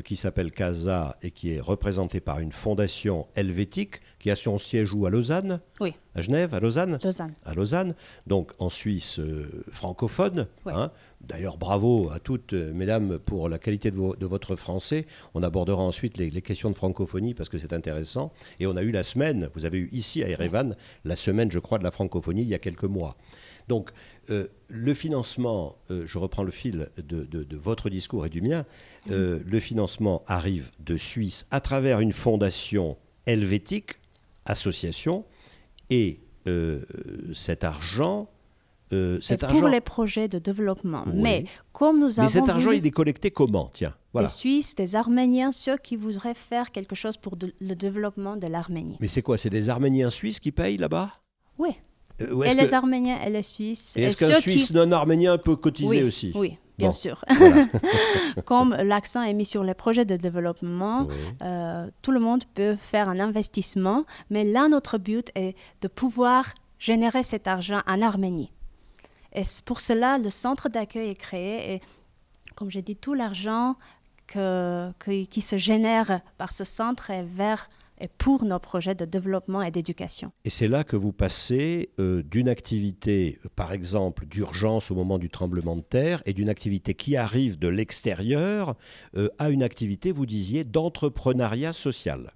qui 0.05 0.17
s'appelle 0.17 0.53
CASA 0.53 1.17
et 1.23 1.31
qui 1.31 1.55
est 1.55 1.61
représenté 1.61 2.21
par 2.21 2.39
une 2.39 2.53
fondation 2.53 3.27
helvétique 3.35 4.01
qui 4.21 4.31
a 4.31 4.37
son 4.37 4.59
siège 4.59 4.95
où 4.95 5.07
À 5.07 5.11
Lausanne 5.11 5.61
Oui. 5.81 5.95
À 6.15 6.21
Genève 6.21 6.55
À 6.55 6.61
Lausanne 6.61 6.99
Lausanne. 7.03 7.35
À 7.45 7.55
Lausanne, 7.55 7.95
donc 8.27 8.53
en 8.59 8.69
Suisse 8.69 9.19
euh, 9.19 9.65
francophone. 9.73 10.47
Hein. 10.67 10.93
D'ailleurs, 11.21 11.57
bravo 11.57 12.11
à 12.11 12.19
toutes, 12.21 12.53
euh, 12.53 12.73
mesdames, 12.73 13.19
pour 13.19 13.49
la 13.49 13.59
qualité 13.59 13.91
de, 13.91 14.27
votre 14.27 14.57
français. 14.57 15.07
On 15.35 15.43
abordera 15.43 15.83
ensuite 15.83 16.19
les, 16.19 16.31
questions 16.43 16.71
de 16.71 16.77
francophonie 16.77 17.35
parce 17.35 17.49
que 17.49 17.59
c'est 17.59 17.73
intéressant. 17.73 18.33
Et 18.61 18.67
on 18.67 18.77
a 18.77 18.83
eu 18.83 18.91
la 18.93 19.03
semaine, 19.03 19.51
vous 19.55 19.65
avez 19.65 19.79
eu 19.79 19.89
ici 19.93 20.23
à 20.23 20.29
Erevan, 20.29 20.77
la 21.05 21.17
semaine, 21.17 21.51
je 21.51 21.59
crois, 21.59 21.79
de 21.79 21.85
la 21.85 21.91
francophonie 21.91 22.43
il 22.43 22.49
y 22.49 22.55
a 22.55 22.59
quelques 22.59 22.85
mois. 22.85 23.17
Donc, 23.69 23.91
le 24.29 24.95
financement, 24.95 25.77
je 25.89 26.19
reprends 26.19 26.43
le 26.43 26.51
fil 26.51 26.89
de, 26.97 27.25
de, 27.25 27.57
votre 27.57 27.89
discours 27.89 28.27
et 28.27 28.29
du 28.29 28.41
mien, 28.41 28.65
euh, 29.11 29.41
le 29.47 29.61
financement 29.61 30.23
arrive 30.27 30.71
de 30.81 30.97
Suisse 30.97 31.47
à 31.51 31.61
travers 31.61 32.01
une 32.01 32.13
fondation 32.13 32.97
helvétique, 33.27 33.93
association, 34.45 35.25
et 35.89 36.21
euh, 36.47 36.81
cet 37.35 37.65
argent... 37.65 38.29
Euh, 38.93 39.21
cet 39.21 39.47
pour 39.47 39.69
les 39.69 39.81
projets 39.81 40.27
de 40.27 40.41
développement. 40.41 41.05
Mais 41.15 41.45
comme 41.73 42.01
nous 42.01 42.19
avons. 42.19 42.27
Mais 42.27 42.33
cet 42.33 42.49
argent, 42.49 42.73
il 42.73 42.85
est 42.85 42.91
collecté 42.91 43.31
comment? 43.31 43.71
Tiens, 43.73 43.95
voilà. 44.13 44.27
Des 44.27 44.35
Suisses, 44.35 44.75
des 44.75 44.97
Arméniens, 44.97 45.53
ceux 45.53 45.77
qui 45.77 45.95
voudraient 45.95 46.35
faire 46.35 46.73
quelque 46.73 46.97
chose 46.97 47.17
pour 47.17 47.39
le 47.61 47.75
développement 47.77 48.37
de 48.37 48.49
l'Arménie. 48.49 48.97
Mais 48.99 49.07
c'est 49.07 49.23
quoi? 49.23 49.39
C'est 49.39 49.49
des 49.49 49.69
Arméniens 49.69 50.11
suisses 50.11 50.41
qui 50.41 50.51
payent 50.51 50.77
là-bas? 50.77 51.13
Oui. 51.57 51.71
et 52.19 52.55
les 52.55 52.75
Arméniens 52.75 53.19
et 53.25 53.31
les 53.31 53.45
Suisses. 53.45 53.95
Et 53.97 54.03
est-ce 54.03 54.27
qu'un 54.27 54.41
Suisse 54.41 54.73
non 54.73 54.91
arménien 54.91 55.39
peut 55.39 55.55
cotiser 55.55 56.03
aussi? 56.03 56.33
Oui, 56.35 56.59
bien 56.81 56.93
sûr. 56.93 57.25
Comme 58.45 58.75
l'accent 58.75 59.23
est 59.23 59.35
mis 59.35 59.47
sur 59.47 59.65
les 59.65 59.75
projets 59.75 60.05
de 60.05 60.17
développement, 60.17 61.07
euh, 61.43 61.89
tout 62.03 62.11
le 62.11 62.21
monde 62.21 62.45
peut 62.55 62.77
faire 62.77 63.09
un 63.09 63.21
investissement, 63.21 64.05
mais 64.31 64.45
là, 64.45 64.69
notre 64.69 64.99
but 64.99 65.31
est 65.35 65.57
de 65.81 65.89
pouvoir 65.89 66.55
générer 66.79 67.23
cet 67.23 67.47
argent 67.47 67.81
en 67.87 68.03
Arménie. 68.03 68.53
Et 69.33 69.43
pour 69.65 69.81
cela, 69.81 70.19
le 70.19 70.31
centre 70.31 70.69
d'accueil 70.69 71.11
est 71.11 71.15
créé 71.15 71.75
et, 71.75 71.83
comme 72.57 72.71
j'ai 72.71 72.83
dit, 72.83 72.97
tout 72.97 73.15
l'argent 73.15 73.77
qui 74.29 75.41
se 75.41 75.57
génère 75.57 76.21
par 76.39 76.53
ce 76.53 76.63
centre 76.63 77.11
est 77.11 77.25
vers 77.25 77.69
et 78.01 78.09
pour 78.09 78.45
nos 78.45 78.59
projets 78.59 78.95
de 78.95 79.05
développement 79.05 79.63
et 79.63 79.71
d'éducation. 79.71 80.33
Et 80.45 80.51
c'est 80.51 80.69
là 80.69 80.85
que 80.85 80.97
vous 80.97 81.13
passez 81.13 81.91
euh, 81.99 82.23
d'une 82.23 82.49
activité, 82.49 83.39
euh, 83.45 83.49
par 83.55 83.73
exemple, 83.73 84.27
d'urgence 84.27 84.91
au 84.91 84.95
moment 84.95 85.19
du 85.19 85.31
tremblement 85.31 85.77
de 85.77 85.83
terre 85.83 86.23
et 86.27 86.33
d'une 86.33 86.49
activité 86.49 86.95
qui 86.95 87.17
arrive 87.17 87.59
de 87.59 87.69
l'extérieur 87.69 88.77
euh, 89.17 89.29
à 89.39 89.51
une 89.51 89.63
activité, 89.63 90.13
vous 90.13 90.27
disiez, 90.27 90.65
d'entrepreneuriat 90.65 91.73
social. 91.73 92.33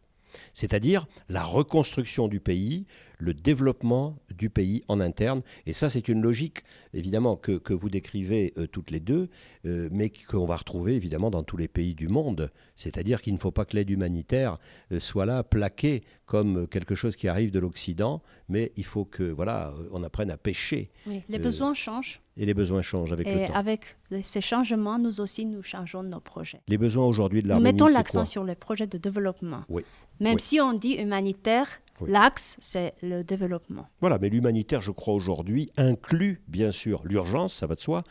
C'est-à-dire 0.53 1.07
la 1.29 1.43
reconstruction 1.43 2.29
du 2.29 2.41
pays, 2.41 2.87
le 3.19 3.35
développement 3.35 4.19
du 4.37 4.51
pays 4.51 4.83
en 4.89 5.01
interne. 5.01 5.43
Et 5.67 5.73
ça, 5.73 5.89
c'est 5.89 6.09
une 6.09 6.23
logique, 6.23 6.63
évidemment, 6.93 7.37
que, 7.37 7.73
vous 7.73 7.89
décrivez 7.89 8.53
euh, 8.57 8.67
toutes 8.67 8.91
les 8.91 9.01
deux, 9.01 9.29
euh, 9.67 9.89
mais 9.91 10.11
qu'on 10.11 10.47
va 10.47 10.57
retrouver, 10.57 10.95
évidemment, 10.95 11.31
dans 11.31 11.43
tous 11.43 11.57
les 11.57 11.69
pays 11.69 11.95
du 11.95 12.09
monde. 12.09 12.51
C'est-à-dire 12.77 13.21
qu'il 13.21 13.35
ne 13.35 13.39
faut 13.39 13.51
pas 13.51 13.65
que 13.65 13.77
l'aide 13.77 13.91
humanitaire 13.91 14.57
euh, 14.93 15.01
soit 15.01 15.27
là, 15.27 15.43
plaquée 15.43 16.05
comme 16.27 16.67
quelque 16.69 16.95
chose 16.95 17.17
qui 17.17 17.29
arrive 17.29 17.51
de 17.51 17.59
l'Occident, 17.59 18.23
mais 18.49 18.73
il 18.77 18.85
faut 18.85 19.05
que, 19.05 19.23
voilà, 19.23 19.75
on 19.93 20.03
apprenne 20.03 20.31
à 20.31 20.37
pêcher. 20.37 20.91
Oui, 21.07 21.23
les 21.29 21.39
besoins 21.39 21.75
changent. 21.75 22.21
Et 22.37 22.47
les 22.47 22.55
besoins 22.55 22.83
changent 22.83 23.13
avec 23.13 23.29
le 23.29 23.47
temps. 23.47 23.55
avec 23.55 23.97
ces 24.23 24.41
changements, 24.41 24.99
nous 24.99 25.21
aussi, 25.21 25.45
nous 25.45 25.63
changeons 25.63 26.03
nos 26.03 26.21
projets. 26.21 26.61
Les 26.67 26.79
besoins 26.79 27.07
aujourd'hui 27.07 27.43
de 27.43 27.49
l'Arménie, 27.49 27.79
Nous 27.79 27.85
mettons 27.85 27.95
l'accent 27.95 28.27
sur 28.27 28.43
les 28.43 28.57
projets 28.57 28.87
de 28.87 28.99
développement. 28.99 29.65
Oui. 29.69 29.85
Même 30.21 30.39
si 30.39 30.61
on 30.61 30.73
dit 30.73 30.95
humanitaire, 30.95 31.81
L'axe, 32.07 32.57
c'est 32.61 32.95
le 33.03 33.23
développement. 33.23 33.87
Voilà, 34.01 34.19
mais 34.21 34.29
l'humanitaire, 34.29 34.81
je 34.81 34.91
crois, 34.91 35.15
aujourd'hui, 35.15 35.71
inclut 35.77 36.43
bien 36.49 36.73
sûr 36.73 37.03
l'urgence, 37.05 37.55
ça 37.55 37.67
va 37.67 37.77
de 37.77 37.81
soi, 37.81 38.03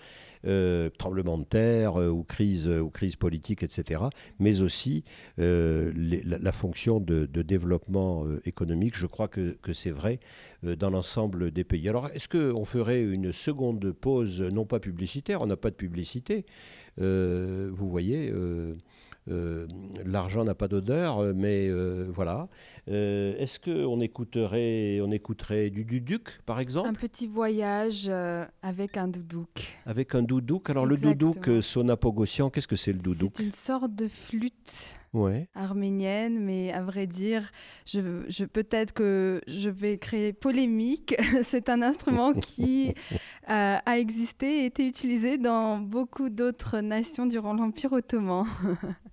euh, 0.45 0.89
tremblement 0.97 1.37
de 1.37 1.43
terre 1.43 1.99
euh, 1.99 2.09
ou, 2.09 2.23
crise, 2.23 2.67
ou 2.67 2.89
crise 2.89 3.15
politique, 3.15 3.63
etc., 3.63 4.01
mais 4.39 4.61
aussi 4.61 5.03
euh, 5.39 5.91
la, 5.95 6.51
fonction 6.51 6.99
de, 6.99 7.25
développement 7.25 8.25
économique. 8.45 8.95
Je 8.95 9.05
crois 9.05 9.27
que, 9.27 9.57
que 9.61 9.73
c'est 9.73 9.91
vrai 9.91 10.19
dans 10.63 10.89
l'ensemble 10.89 11.51
des 11.51 11.63
pays. 11.63 11.89
Alors, 11.89 12.07
est-ce 12.13 12.29
qu'on 12.29 12.63
ferait 12.63 13.03
une 13.03 13.33
seconde 13.33 13.91
pause, 13.91 14.41
non 14.41 14.65
pas 14.65 14.79
publicitaire, 14.79 15.41
on 15.41 15.47
n'a 15.47 15.57
pas 15.57 15.71
de 15.71 15.75
publicité, 15.75 16.45
vous 16.97 17.89
voyez 17.89 18.31
euh, 19.29 19.67
l'argent 20.05 20.43
n'a 20.43 20.53
pas 20.53 20.67
d'odeur, 20.67 21.19
euh, 21.19 21.33
mais 21.35 21.67
euh, 21.69 22.09
voilà. 22.13 22.47
Est-ce 22.87 23.59
qu'on 23.59 24.01
écouterait, 24.01 24.99
on 25.01 25.11
écouterait 25.11 25.69
du 25.69 25.85
duduc, 25.85 26.41
par 26.45 26.59
exemple? 26.59 26.89
Un 26.89 26.93
petit 26.93 27.27
voyage 27.27 28.11
avec 28.61 28.97
un 28.97 29.07
doudouk. 29.07 29.77
Avec 29.85 30.15
un 30.15 30.21
doudouk. 30.21 30.69
Alors 30.69 30.85
le 30.85 30.97
doudouk 30.97 31.49
sonapogossian, 31.61 32.49
qu'est-ce 32.49 32.67
que 32.67 32.75
c'est 32.75 32.91
le 32.91 32.99
doudouk? 32.99 33.35
C'est 33.37 33.43
une 33.43 33.51
sorte 33.53 33.95
de 33.95 34.09
flûte. 34.09 34.97
arménienne, 35.55 36.43
mais 36.43 36.73
à 36.73 36.81
vrai 36.81 37.07
dire, 37.07 37.49
je, 37.85 38.25
je 38.27 38.43
peut-être 38.43 38.91
que 38.93 39.39
je 39.47 39.69
vais 39.69 39.97
créer 39.97 40.33
polémique. 40.33 41.15
C'est 41.43 41.69
un 41.69 41.81
instrument 41.83 42.33
qui 42.33 42.95
a 43.47 43.97
existé 43.97 44.63
et 44.63 44.65
été 44.65 44.85
utilisé 44.85 45.37
dans 45.37 45.77
beaucoup 45.77 46.29
d'autres 46.29 46.81
nations 46.81 47.27
durant 47.27 47.53
l'Empire 47.53 47.93
ottoman. 47.93 48.45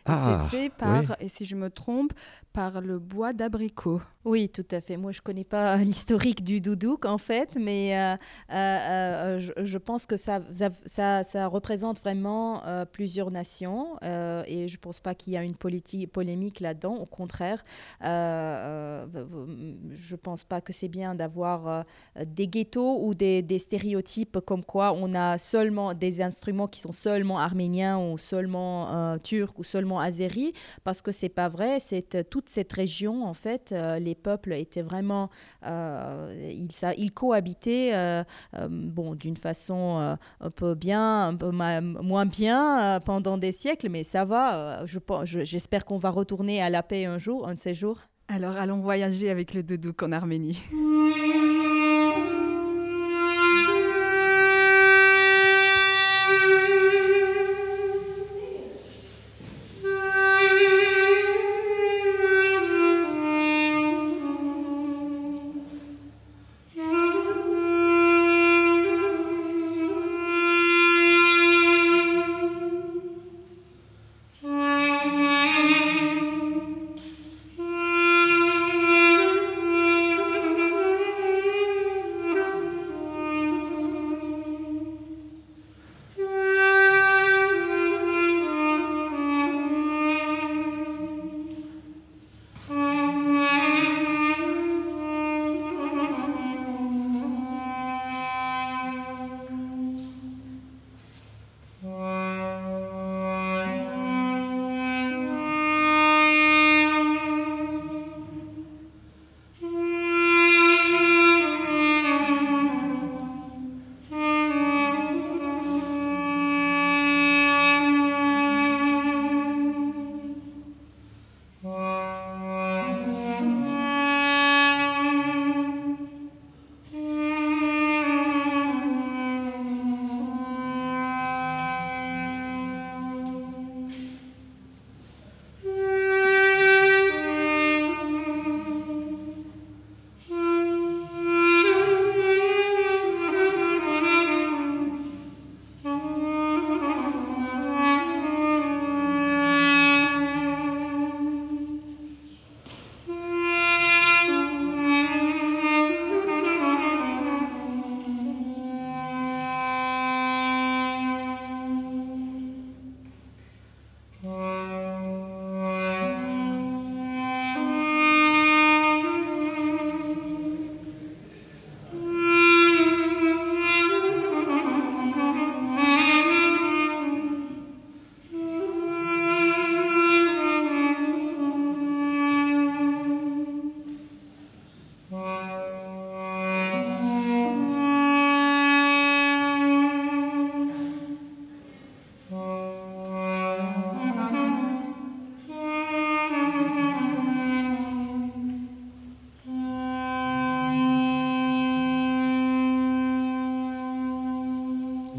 Ah, 0.05 0.47
c'est 0.49 0.57
fait 0.57 0.69
par, 0.69 1.15
et 1.19 1.29
si 1.29 1.45
je 1.45 1.55
me 1.55 1.69
trompe, 1.69 2.13
par 2.53 2.81
le 2.81 2.99
bois 2.99 3.33
d'abricot. 3.33 4.01
Oui, 4.25 4.49
tout 4.49 4.65
à 4.71 4.81
fait. 4.81 4.97
Moi, 4.97 5.11
je 5.11 5.19
ne 5.19 5.23
connais 5.23 5.43
pas 5.43 5.77
l'historique 5.83 6.43
du 6.43 6.61
doudouk, 6.61 7.05
en 7.05 7.17
fait, 7.17 7.57
mais 7.59 7.97
euh, 7.97 8.15
euh, 8.51 9.39
euh, 9.39 9.39
je, 9.63 9.77
pense 9.77 10.05
que 10.05 10.17
ça, 10.17 10.41
ça, 10.85 11.23
ça, 11.23 11.47
représente 11.47 12.01
vraiment 12.01 12.61
plusieurs 12.91 13.31
nations 13.31 13.95
et 14.01 14.67
je 14.67 14.75
ne 14.75 14.79
pense 14.79 14.99
pas 14.99 15.15
qu'il 15.15 15.33
y 15.33 15.37
a 15.37 15.43
une 15.43 15.55
politique, 15.55 16.11
polémique 16.11 16.59
là-dedans. 16.59 16.95
Au 16.95 17.05
contraire, 17.05 17.63
je 18.01 19.05
ne 19.07 20.15
pense 20.21 20.43
pas 20.43 20.61
que 20.61 20.73
c'est 20.73 20.87
bien 20.87 21.15
d'avoir 21.15 21.85
des 22.23 22.47
ghettos 22.47 22.99
ou 23.03 23.13
des, 23.13 23.41
des, 23.41 23.59
stéréotypes 23.59 24.39
comme 24.45 24.63
quoi 24.63 24.93
on 24.93 25.13
a 25.13 25.37
seulement 25.37 25.93
des 25.93 26.21
instruments 26.21 26.67
qui 26.67 26.81
sont 26.81 26.91
seulement 26.91 27.39
arméniens 27.39 27.97
ou 27.99 28.17
seulement 28.17 29.17
turcs 29.19 29.57
ou 29.57 29.63
seulement 29.63 29.90
azéris, 29.99 30.53
parce 30.83 31.01
que 31.01 31.11
c'est 31.11 31.29
pas 31.29 31.49
vrai. 31.49 31.79
C'est 31.79 32.29
toute 32.29 32.49
cette 32.49 32.71
région, 32.71 33.25
en 33.25 33.33
fait, 33.33 33.73
les 33.99 34.11
les 34.11 34.15
peuples 34.15 34.51
étaient 34.51 34.81
vraiment, 34.81 35.29
euh, 35.65 36.51
ils, 36.97 37.13
cohabitaient, 37.13 37.91
euh, 37.93 38.23
euh, 38.57 38.67
bon, 38.69 39.15
d'une 39.15 39.37
façon 39.37 40.17
un 40.41 40.49
peu 40.49 40.75
bien, 40.75 41.29
un 41.29 41.35
peu 41.35 41.51
moins 41.51 42.25
bien 42.25 42.99
pendant 43.05 43.37
des 43.37 43.53
siècles, 43.53 43.87
mais 43.89 44.03
ça 44.03 44.25
va. 44.25 44.85
je, 44.85 44.99
j'espère 45.43 45.85
qu'on 45.85 45.97
va 45.97 46.09
retourner 46.09 46.61
à 46.61 46.69
la 46.69 46.83
paix 46.83 47.05
un 47.05 47.17
jour, 47.17 47.47
un 47.47 47.53
de 47.53 47.59
ces 47.59 47.73
jours. 47.73 47.99
Alors 48.27 48.57
allons 48.57 48.81
voyager 48.81 49.29
avec 49.29 49.53
le 49.53 49.63
Doudouk 49.63 50.03
en 50.03 50.11
Arménie. 50.11 50.61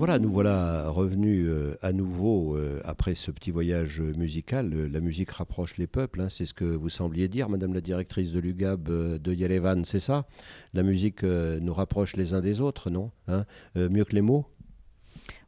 Voilà, 0.02 0.18
nous 0.18 0.32
voilà 0.32 0.88
revenus 0.88 1.46
euh, 1.48 1.76
à 1.80 1.92
nouveau 1.92 2.56
euh, 2.56 2.80
après 2.84 3.14
ce 3.14 3.30
petit 3.30 3.52
voyage 3.52 4.00
musical. 4.00 4.74
Euh, 4.74 4.88
la 4.88 4.98
musique 4.98 5.30
rapproche 5.30 5.78
les 5.78 5.86
peuples, 5.86 6.22
hein, 6.22 6.28
c'est 6.28 6.44
ce 6.44 6.54
que 6.54 6.64
vous 6.64 6.88
sembliez 6.88 7.28
dire, 7.28 7.48
Madame 7.48 7.72
la 7.72 7.80
directrice 7.80 8.32
de 8.32 8.40
l'UGAB 8.40 8.82
de 9.22 9.32
Yerevan, 9.32 9.84
c'est 9.84 10.00
ça? 10.00 10.26
La 10.74 10.82
musique 10.82 11.22
nous 11.22 11.72
rapproche 11.72 12.16
les 12.16 12.34
uns 12.34 12.40
des 12.40 12.60
autres, 12.60 12.90
non? 12.90 13.12
Hein? 13.28 13.44
Mieux 13.76 14.04
que 14.04 14.16
les 14.16 14.22
mots? 14.22 14.44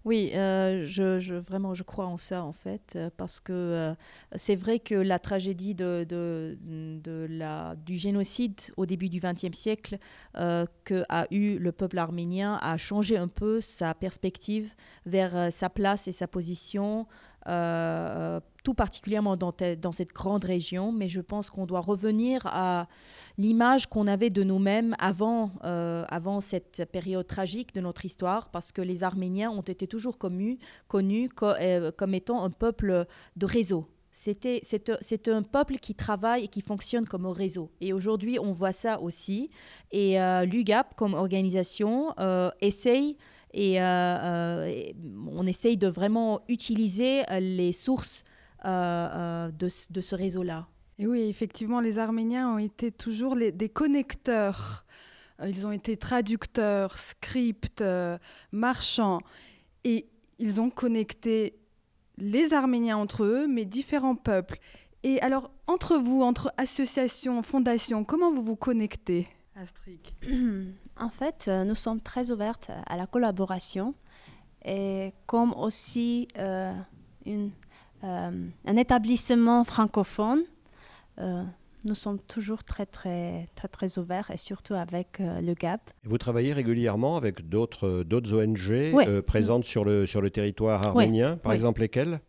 Oui, 0.04 0.32
euh, 0.34 0.84
je, 0.84 1.32
vraiment, 1.32 1.72
je 1.72 1.82
crois 1.82 2.04
en 2.04 2.18
ça, 2.18 2.44
en 2.44 2.52
fait, 2.52 2.92
euh, 2.94 3.08
parce 3.16 3.40
que 3.40 3.52
euh, 3.52 3.94
c'est 4.36 4.54
vrai 4.54 4.78
que 4.78 4.94
la 4.94 5.18
tragédie 5.18 5.74
de, 5.74 6.04
de, 6.06 7.26
la, 7.30 7.74
du 7.74 7.96
génocide 7.96 8.60
au 8.76 8.84
début 8.84 9.08
du 9.08 9.20
XXe 9.20 9.56
siècle 9.56 9.98
que 10.34 11.04
a 11.08 11.26
eu 11.30 11.58
le 11.58 11.72
peuple 11.72 11.98
arménien 11.98 12.58
a 12.60 12.76
changé 12.76 13.16
un 13.16 13.28
peu 13.28 13.60
sa 13.60 13.94
perspective 13.94 14.74
vers 15.06 15.52
sa 15.52 15.70
place 15.70 16.06
et 16.06 16.12
sa 16.12 16.26
position 16.26 17.06
euh, 17.46 18.40
tout 18.62 18.72
particulièrement 18.72 19.36
dans, 19.36 19.52
cette 19.92 20.14
grande 20.14 20.44
région, 20.44 20.90
mais 20.90 21.06
je 21.06 21.20
pense 21.20 21.50
qu'on 21.50 21.66
doit 21.66 21.82
revenir 21.82 22.46
à 22.46 22.88
l'image 23.36 23.86
qu'on 23.88 24.06
avait 24.06 24.30
de 24.30 24.42
nous-mêmes 24.42 24.96
avant, 24.98 25.50
euh, 25.64 26.06
avant 26.08 26.40
cette 26.40 26.82
période 26.90 27.26
tragique 27.26 27.74
de 27.74 27.82
notre 27.82 28.06
histoire, 28.06 28.48
parce 28.48 28.72
que 28.72 28.80
les 28.80 29.04
Arméniens 29.04 29.50
ont 29.50 29.60
été 29.60 29.86
toujours 29.86 30.16
connus, 30.16 30.58
euh, 30.94 31.92
comme 31.94 32.14
étant 32.14 32.42
un 32.42 32.48
peuple 32.48 33.04
de 33.36 33.46
réseau. 33.46 33.86
C'est, 34.12 35.28
un 35.28 35.42
peuple 35.42 35.74
qui 35.74 35.94
travaille 35.94 36.44
et 36.44 36.48
qui 36.48 36.62
fonctionne 36.62 37.04
comme 37.04 37.26
un 37.26 37.32
réseau. 37.32 37.70
Et 37.82 37.92
aujourd'hui, 37.92 38.38
on 38.38 38.52
voit 38.52 38.72
ça 38.72 39.00
aussi. 39.00 39.50
Et 39.90 40.16
l'UGAP, 40.46 40.94
comme 40.94 41.14
organisation, 41.14 42.14
essaye 42.60 43.16
et 43.56 43.80
euh, 43.80 43.84
euh, 43.84 44.92
on 45.28 45.46
essaye 45.46 45.76
de 45.76 45.86
vraiment 45.86 46.42
utiliser 46.48 47.22
euh, 47.30 47.38
les 47.38 47.72
sources 47.72 48.24
de, 48.64 49.50
de, 49.92 50.00
ce 50.00 50.14
réseau-là. 50.14 50.66
Et 50.98 51.06
oui, 51.06 51.22
effectivement, 51.28 51.80
les 51.80 51.98
Arméniens 51.98 52.54
ont 52.54 52.58
été 52.58 52.90
toujours 52.90 53.34
les, 53.34 53.52
des 53.52 53.68
connecteurs. 53.68 54.86
Ils 55.46 55.66
ont 55.66 55.72
été 55.72 55.98
traducteurs, 55.98 56.96
scripts, 56.96 57.84
marchands. 58.52 59.20
Et 59.84 60.08
ils 60.38 60.62
ont 60.62 60.70
connecté 60.70 61.58
les 62.16 62.54
Arméniens 62.54 62.96
entre 62.96 63.24
eux, 63.24 63.46
mais 63.46 63.66
différents 63.66 64.16
peuples. 64.16 64.58
Et 65.02 65.20
alors, 65.20 65.50
entre 65.66 65.98
vous, 65.98 66.22
entre 66.22 66.50
associations, 66.56 67.42
fondations, 67.42 68.02
comment 68.02 68.32
vous 68.32 68.42
vous 68.42 68.56
connectez 68.56 69.28
Astrid? 69.56 70.00
En 70.98 71.08
fait, 71.08 71.46
euh, 71.48 71.64
nous 71.64 71.74
sommes 71.74 72.00
très 72.00 72.30
ouvertes 72.30 72.70
à 72.86 72.96
la 72.96 73.06
collaboration 73.06 73.94
et 74.64 75.12
comme 75.26 75.52
aussi 75.54 76.28
euh, 76.38 76.72
une, 77.26 77.50
euh, 78.04 78.46
un 78.64 78.76
établissement 78.76 79.64
francophone, 79.64 80.42
nous 81.86 81.94
sommes 81.94 82.18
toujours 82.18 82.64
très, 82.64 82.86
très, 82.86 83.46
très, 83.54 83.68
très 83.68 83.98
ouverts 83.98 84.30
et 84.32 84.36
surtout 84.36 84.74
avec 84.74 85.20
le 85.20 85.54
GAP. 85.54 85.80
vous 86.04 86.18
travaillez 86.18 86.52
régulièrement 86.52 87.16
avec 87.16 87.48
d'autres, 87.48 88.02
d'autres 88.02 88.34
ONG 88.34 89.22
présentes 89.22 89.64
sur, 89.64 89.84
le, 89.84 90.06
sur 90.06 90.20
le 90.20 90.30
territoire 90.30 90.84
arménien, 90.84 91.36
par 91.36 91.52
exemple 91.52 91.82
lesquelles? 91.82 92.20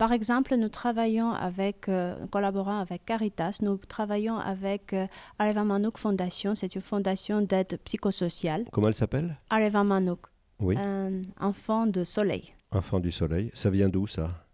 Par 0.00 0.12
exemple, 0.12 0.56
nous 0.56 0.70
travaillons 0.70 1.30
avec, 1.30 1.86
euh, 1.90 2.26
collaborant 2.28 2.78
avec 2.78 3.04
Caritas, 3.04 3.58
nous 3.60 3.76
travaillons 3.76 4.38
avec 4.38 4.94
euh, 4.94 5.06
Areva 5.38 5.62
Manouk 5.62 5.98
Fondation, 5.98 6.54
c'est 6.54 6.74
une 6.74 6.80
fondation 6.80 7.42
d'aide 7.42 7.78
psychosociale. 7.84 8.64
Comment 8.72 8.88
elle 8.88 8.94
s'appelle? 8.94 9.36
Areva 9.50 9.84
Manouk. 9.84 10.20
Oui. 10.58 10.74
Un 10.78 11.20
enfant 11.38 11.86
de 11.86 12.02
soleil. 12.02 12.54
Enfant 12.70 12.98
du 12.98 13.12
soleil. 13.12 13.50
Ça 13.52 13.68
vient 13.68 13.90
d'où 13.90 14.06
ça? 14.06 14.46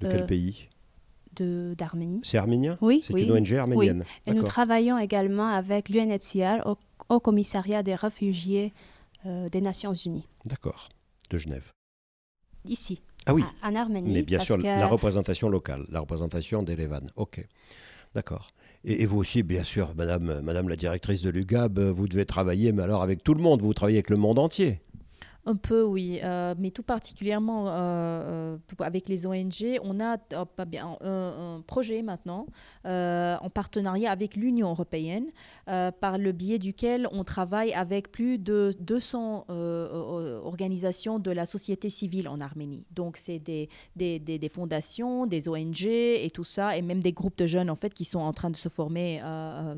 De 0.00 0.06
quel 0.06 0.22
euh, 0.22 0.26
pays? 0.26 0.68
d'Arménie. 1.34 2.20
C'est 2.22 2.38
arménien? 2.38 2.78
Oui. 2.80 3.02
C'est 3.02 3.20
une 3.20 3.32
ONG 3.32 3.54
arménienne. 3.54 4.04
Oui. 4.06 4.32
Et 4.32 4.34
nous 4.34 4.44
travaillons 4.44 4.98
également 4.98 5.48
avec 5.48 5.88
l'UNHCR 5.88 6.64
au, 6.64 6.78
au, 7.08 7.18
commissariat 7.18 7.82
des 7.82 7.96
réfugiés 7.96 8.72
des 9.24 9.60
Nations 9.60 9.92
Unies. 9.92 10.28
D'accord. 10.44 10.88
De 11.28 11.38
Genève. 11.38 11.72
Ici. 12.64 13.00
Ah 13.26 13.34
oui. 13.34 13.44
En 13.62 13.74
Arménie. 13.74 14.12
Mais 14.12 14.22
bien 14.22 14.40
sûr, 14.40 14.56
la 14.56 14.86
représentation 14.86 15.48
locale, 15.48 15.84
la 15.90 16.00
représentation 16.00 16.62
d'Erevan. 16.62 17.10
Ok. 17.16 17.46
D'accord. 18.14 18.50
Et, 18.84 19.04
vous 19.04 19.18
aussi, 19.18 19.42
bien 19.42 19.64
sûr, 19.64 19.92
madame, 19.96 20.40
madame 20.42 20.68
la 20.68 20.76
directrice 20.76 21.20
de 21.22 21.28
l'UGAB, 21.28 21.80
vous 21.80 22.06
devez 22.06 22.24
travailler, 22.24 22.70
mais 22.70 22.84
alors 22.84 23.02
avec 23.02 23.24
tout 23.24 23.34
le 23.34 23.42
monde, 23.42 23.60
vous 23.60 23.74
travaillez 23.74 23.98
avec 23.98 24.10
le 24.10 24.16
monde 24.16 24.38
entier. 24.38 24.80
Un 25.48 25.54
peu, 25.54 25.84
oui, 25.84 26.18
euh, 26.24 26.56
mais 26.58 26.72
tout 26.72 26.82
particulièrement 26.82 27.68
euh, 27.68 28.56
euh, 28.56 28.56
avec 28.80 29.08
les 29.08 29.28
ONG, 29.28 29.78
on 29.80 30.00
a 30.00 30.16
bien, 30.66 30.98
un, 31.00 31.62
projet 31.64 32.02
maintenant 32.02 32.46
en 32.84 33.50
partenariat 33.54 34.10
avec 34.10 34.34
l'Union 34.34 34.70
européenne, 34.70 35.26
par 35.66 36.18
le 36.18 36.32
biais 36.32 36.58
duquel 36.58 37.06
on 37.12 37.22
travaille 37.22 37.72
avec 37.74 38.10
plus 38.10 38.38
de 38.38 38.74
200 38.80 39.46
organisations 40.44 41.20
de 41.20 41.30
la 41.30 41.46
société 41.46 41.90
civile 41.90 42.28
en 42.28 42.40
Arménie. 42.40 42.84
Donc, 42.90 43.16
c'est 43.16 43.38
des, 43.38 43.68
des, 43.94 44.18
des, 44.18 44.48
fondations, 44.48 45.26
des 45.26 45.48
ONG 45.48 45.86
et 45.86 46.30
tout 46.34 46.44
ça, 46.44 46.76
et 46.76 46.82
même 46.82 47.00
des 47.00 47.12
groupes 47.12 47.38
de 47.38 47.46
jeunes 47.46 47.70
en 47.70 47.76
fait 47.76 47.94
qui 47.94 48.04
sont 48.04 48.18
en 48.18 48.32
train 48.32 48.50
de 48.50 48.56
se 48.56 48.68
former 48.68 49.22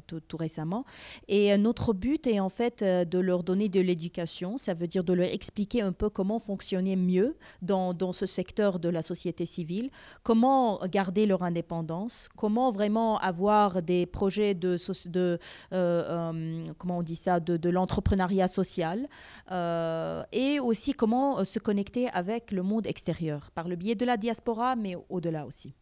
tout, 0.07 0.21
tout, 0.21 0.37
récemment. 0.39 0.85
Et 1.29 1.57
notre 1.59 1.93
but 1.93 2.27
est 2.27 2.41
en 2.41 2.49
fait 2.49 2.83
de 2.83 3.19
leur 3.19 3.43
donner 3.43 3.69
de 3.69 3.81
l'éducation, 3.81 4.57
ça 4.57 4.73
veut 4.73 4.87
dire 4.87 5.05
de 5.05 5.13
leur 5.13 5.29
expliquer 5.29 5.58
expliquer 5.59 5.83
un 5.83 5.93
peu 5.93 6.09
comment 6.09 6.39
fonctionner 6.39 6.95
mieux 6.95 7.37
dans, 7.63 8.13
ce 8.13 8.27
secteur 8.27 8.79
de 8.79 8.89
la 8.89 9.03
société 9.03 9.45
civile, 9.45 9.91
comment 10.23 10.79
garder 10.87 11.27
leur 11.27 11.43
indépendance, 11.43 12.29
comment 12.37 12.71
vraiment 12.71 13.19
avoir 13.19 13.83
des 13.83 14.07
projets 14.07 14.55
de, 14.55 14.77
de 15.09 15.41
euh, 15.73 16.33
euh, 16.33 16.65
comment 16.79 16.99
on 16.99 17.03
dit 17.03 17.17
ça, 17.17 17.41
de, 17.41 17.57
de 17.57 17.71
l'entrepreneuriat 17.71 18.47
social, 18.47 19.09
euh, 19.51 20.23
et 20.31 20.61
aussi 20.61 20.93
comment 20.93 21.45
se 21.45 21.59
connecter 21.59 22.09
avec 22.11 22.53
le 22.53 22.63
monde 22.63 22.87
extérieur 22.87 23.51
par 23.51 23.67
le 23.67 23.75
biais 23.75 23.97
de 23.97 24.05
la 24.05 24.17
diaspora, 24.17 24.77
mais 24.77 24.97
au-delà 25.09 25.45
aussi. 25.45 25.75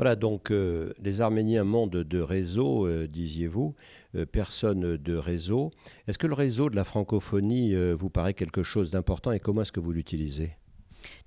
Voilà, 0.00 0.16
donc 0.16 0.50
euh, 0.50 0.94
les 1.02 1.20
Arméniens, 1.20 1.62
monde 1.62 1.90
de 1.90 2.20
réseau, 2.20 2.86
euh, 2.86 3.06
disiez-vous, 3.06 3.74
euh, 4.14 4.24
personne 4.24 4.96
de 4.96 5.14
réseau. 5.14 5.72
Est-ce 6.08 6.16
que 6.16 6.26
le 6.26 6.32
réseau 6.32 6.70
de 6.70 6.74
la 6.74 6.84
francophonie 6.84 7.74
vous 7.92 8.08
paraît 8.08 8.32
quelque 8.32 8.62
chose 8.62 8.90
d'important 8.90 9.30
et 9.32 9.40
comment 9.40 9.60
est-ce 9.60 9.72
que 9.72 9.78
vous 9.78 9.92
l'utilisez? 9.92 10.56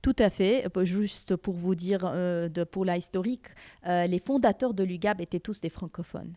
Tout 0.01 0.15
à 0.17 0.32
fait. 0.32 0.65
Juste 0.86 1.36
pour 1.36 1.53
vous 1.53 1.76
dire, 1.76 1.99
de, 2.01 2.63
pour 2.63 2.84
la 2.84 2.97
historique, 2.97 3.45
les 3.86 4.17
fondateurs 4.17 4.74
de 4.74 4.84
l'UGAB 4.84 5.21
étaient 5.21 5.39
tous 5.39 5.61
des 5.61 5.69
francophones. 5.69 6.34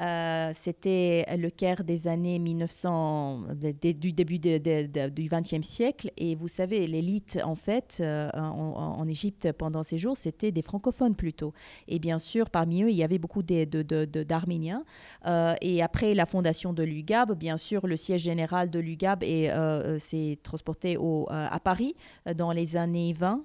Euh, 0.00 0.50
c'était 0.54 1.24
le 1.36 1.48
Caire 1.50 1.82
des 1.82 2.06
années 2.08 2.38
1900, 2.38 3.44
du 3.54 4.12
début 4.12 4.38
du 4.38 5.28
XXe 5.28 5.66
siècle. 5.66 6.10
Et 6.16 6.34
vous 6.34 6.48
savez, 6.48 6.86
l'élite, 6.86 7.38
en 7.44 7.54
fait, 7.54 7.98
euh, 8.00 8.28
en, 8.34 9.06
Égypte 9.06 9.52
pendant 9.52 9.82
ces 9.82 9.98
jours, 9.98 10.16
c'était 10.16 10.50
des 10.50 10.62
francophones 10.62 11.14
plutôt. 11.14 11.52
Et 11.86 11.98
bien 11.98 12.18
sûr, 12.18 12.50
parmi 12.50 12.82
eux, 12.82 12.90
il 12.90 12.96
y 12.96 13.04
avait 13.04 13.18
beaucoup 13.18 13.42
d'Arméniens. 13.42 14.84
Euh, 15.26 15.54
et 15.60 15.82
après 15.82 16.14
la 16.14 16.26
fondation 16.26 16.72
de 16.72 16.82
l'UGAB, 16.82 17.34
bien 17.34 17.56
sûr, 17.56 17.86
le 17.86 17.96
siège 17.96 18.22
général 18.22 18.70
de 18.70 18.80
l'UGAB 18.80 19.22
s'est 19.98 20.38
transporté 20.42 20.96
au, 20.96 21.26
à 21.30 21.60
Paris 21.60 21.94
dans 22.34 22.52
les 22.52 22.76
années 22.76 23.12
20, 23.12 23.44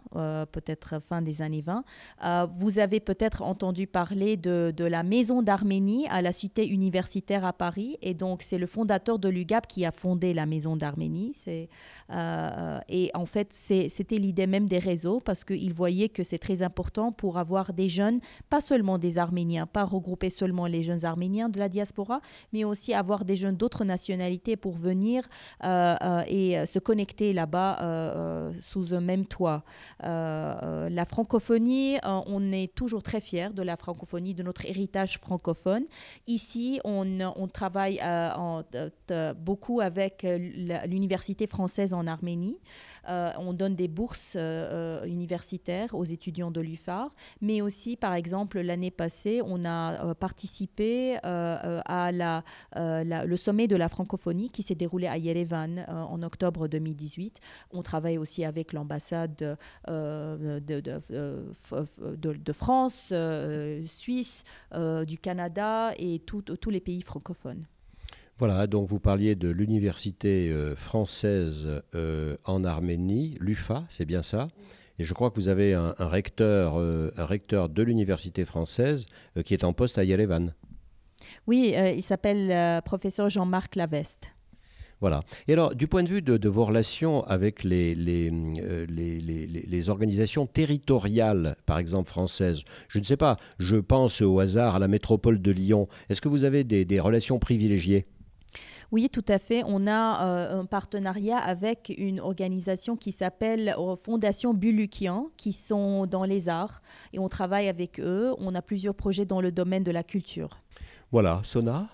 peut-être 0.52 1.00
fin 1.02 1.22
des 1.22 1.42
années 1.42 1.62
20. 1.62 1.84
vous 2.48 2.80
avez 2.80 3.00
peut-être 3.00 3.44
entendu 3.44 3.88
parler 3.88 4.36
de, 4.36 4.74
de 4.76 4.86
la 4.86 5.04
maison 5.04 5.42
d'Arménie 5.42 6.08
à 6.08 6.22
la 6.22 6.32
universitaire 6.58 7.46
à 7.46 7.54
Paris. 7.54 7.98
Et 8.02 8.14
donc, 8.14 8.42
c'est 8.42 8.58
le 8.58 8.68
fondateur 8.68 9.20
de 9.20 9.30
l'UGAP 9.30 9.68
qui 9.68 9.86
a 9.86 9.92
fondé 9.92 10.34
la 10.34 10.46
Maison 10.46 10.76
d'Arménie. 10.76 11.36
Euh, 12.12 12.80
et 12.90 13.12
en 13.14 13.26
fait, 13.26 13.54
c'était 13.54 14.18
l'idée 14.18 14.48
même 14.48 14.68
des 14.68 14.80
réseaux 14.80 15.20
parce 15.20 15.44
qu'il 15.44 15.74
voyait 15.74 16.10
que 16.10 16.24
c'est 16.24 16.38
très 16.38 16.64
important 16.64 17.12
pour 17.12 17.38
avoir 17.38 17.74
des 17.74 17.90
jeunes, 17.90 18.20
pas 18.50 18.62
seulement 18.62 18.98
des 18.98 19.18
Arméniens, 19.18 19.66
pas 19.66 19.84
regrouper 19.84 20.30
seulement 20.30 20.68
les 20.68 20.84
jeunes 20.84 21.06
Arméniens 21.06 21.50
de 21.50 21.60
la 21.60 21.70
diaspora, 21.70 22.22
mais 22.54 22.64
aussi 22.64 22.94
avoir 22.94 23.26
des 23.26 23.36
jeunes 23.36 23.56
d'autres 23.56 23.86
nationalités 23.86 24.56
pour 24.56 24.74
venir 24.74 25.24
euh, 25.64 25.96
euh, 26.02 26.24
et 26.28 26.66
se 26.66 26.80
connecter 26.80 27.34
là-bas 27.34 28.52
sous 28.60 28.94
un 28.94 29.02
même 29.02 29.26
toit. 29.26 29.64
la 30.02 31.06
francophonie, 31.08 31.98
on 32.04 32.52
est 32.52 32.74
toujours 32.74 33.04
très 33.04 33.22
fiers 33.22 33.50
de 33.54 33.62
la 33.62 33.78
francophonie, 33.78 34.34
de 34.34 34.44
notre 34.44 34.66
héritage 34.66 35.18
francophone 35.18 35.86
Ici, 36.32 36.80
on, 36.86 37.48
travaille 37.52 38.00
en, 38.02 38.64
beaucoup 39.36 39.82
avec 39.82 40.26
l'université 40.88 41.46
française 41.46 41.94
en 41.94 42.08
Arménie. 42.08 42.58
on 43.06 43.52
donne 43.52 43.76
des 43.76 43.90
bourses 43.90 44.38
universitaires 45.06 45.94
aux 45.94 46.06
étudiants 46.06 46.50
de 46.50 46.62
l'UFAR, 46.62 47.14
mais 47.42 47.60
aussi, 47.60 47.98
par 47.98 48.14
exemple, 48.14 48.62
l'année 48.62 48.92
passée, 48.92 49.42
on 49.46 49.66
a 49.66 50.16
participé 50.16 51.18
à 51.22 52.12
le 52.14 53.36
sommet 53.36 53.68
de 53.68 53.76
la 53.76 53.90
francophonie 53.90 54.50
qui 54.50 54.64
s'est 54.64 54.76
déroulé 54.76 55.08
à 55.08 55.18
Yerevan 55.18 55.86
en 55.90 56.24
octobre 56.24 56.70
2018. 56.70 57.42
On 57.74 57.82
travaille 57.82 58.18
aussi 58.18 58.46
avec 58.46 58.72
l'ambassade 58.72 59.36
de, 59.36 60.60
de, 60.60 61.02
de, 62.16 62.54
France, 62.54 63.14
Suisse, 63.86 64.46
du 64.74 65.18
Canada 65.18 65.92
et 65.98 66.11
tous 66.20 66.70
les 66.70 66.80
pays 66.80 67.02
francophones. 67.02 67.66
Voilà, 68.42 68.66
donc 68.66 68.88
vous 68.88 69.00
parliez 69.00 69.36
de 69.36 69.50
l'université 69.50 70.50
euh, 70.50 70.76
française 70.76 71.84
euh, 71.94 72.38
en 72.46 72.64
Arménie, 72.64 73.38
l'UFA, 73.40 73.86
c'est 73.88 74.06
bien 74.06 74.24
ça? 74.24 74.48
Et 74.98 75.04
je 75.04 75.14
crois 75.14 75.30
que 75.30 75.36
vous 75.36 75.48
avez 75.48 75.76
un, 75.76 75.94
recteur, 76.00 76.80
euh, 76.80 77.12
un 77.18 77.26
recteur 77.26 77.70
de 77.70 77.84
l'université 77.84 78.46
française 78.46 79.06
qui 79.46 79.54
est 79.54 79.64
en 79.64 79.74
poste 79.74 80.00
à 80.00 80.04
Yerevan. 80.04 80.56
Oui, 81.46 81.76
il 81.96 82.02
s'appelle 82.02 82.82
professeur 82.82 83.30
Jean-Marc 83.30 83.76
Laveste. 83.76 84.32
Voilà. 85.02 85.24
Et 85.48 85.54
alors, 85.54 85.76
du 85.76 85.88
point 85.88 86.04
de 86.04 86.08
vue 86.08 86.22
de, 86.22 86.50
vos 86.50 86.64
relations 86.64 87.24
avec 87.26 87.64
les, 87.64 87.96
les, 87.96 88.30
les, 88.30 89.20
les, 89.48 89.90
organisations 89.90 90.46
territoriales, 90.46 91.56
par 91.66 91.80
exemple 91.80 92.10
françaises, 92.10 92.62
je 92.88 93.00
ne 93.00 93.04
sais 93.04 93.18
pas, 93.18 93.38
je 93.58 93.78
pense 93.78 94.22
au 94.22 94.40
hasard 94.40 94.76
à 94.76 94.80
la 94.80 94.88
métropole 94.88 95.42
de 95.42 95.52
Lyon, 95.52 95.88
est-ce 96.10 96.22
que 96.22 96.30
vous 96.30 96.44
avez 96.44 96.64
des, 96.64 96.86
des 96.86 97.00
relations 97.00 97.40
privilégiées? 97.40 98.06
Oui, 98.92 99.10
tout 99.10 99.24
à 99.30 99.40
fait. 99.40 99.64
On 99.66 99.88
a 99.88 100.26
euh, 100.26 100.60
un 100.60 100.66
partenariat 100.66 101.38
avec 101.38 101.94
une 101.98 102.20
organisation 102.20 102.98
qui 102.98 103.14
s'appelle 103.14 103.74
euh, 103.80 103.96
Fondation 103.96 104.54
Bulukian, 104.54 105.30
qui 105.38 105.54
sont 105.54 106.06
dans 106.06 106.26
les 106.26 106.50
arts, 106.50 106.82
et 107.14 107.20
on 107.20 107.30
travaille 107.30 107.70
avec 107.70 108.00
eux. 108.02 108.34
On 108.38 108.54
a 108.54 108.62
plusieurs 108.62 108.94
projets 108.94 109.26
dans 109.26 109.40
le 109.40 109.52
domaine 109.52 109.84
de 109.84 109.92
la 109.92 110.04
culture. 110.04 110.60
Voilà, 111.12 111.42
Sona? 111.44 111.88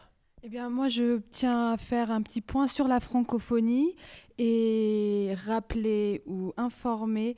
Eh 0.43 0.49
bien, 0.49 0.69
moi, 0.69 0.87
je 0.87 1.19
tiens 1.31 1.73
à 1.73 1.77
faire 1.77 2.11
un 2.11 2.21
petit 2.21 2.41
point 2.41 2.67
sur 2.67 2.87
la 2.87 2.99
francophonie 2.99 3.95
et 4.37 5.33
rappeler 5.45 6.21
ou 6.25 6.53
informer 6.57 7.35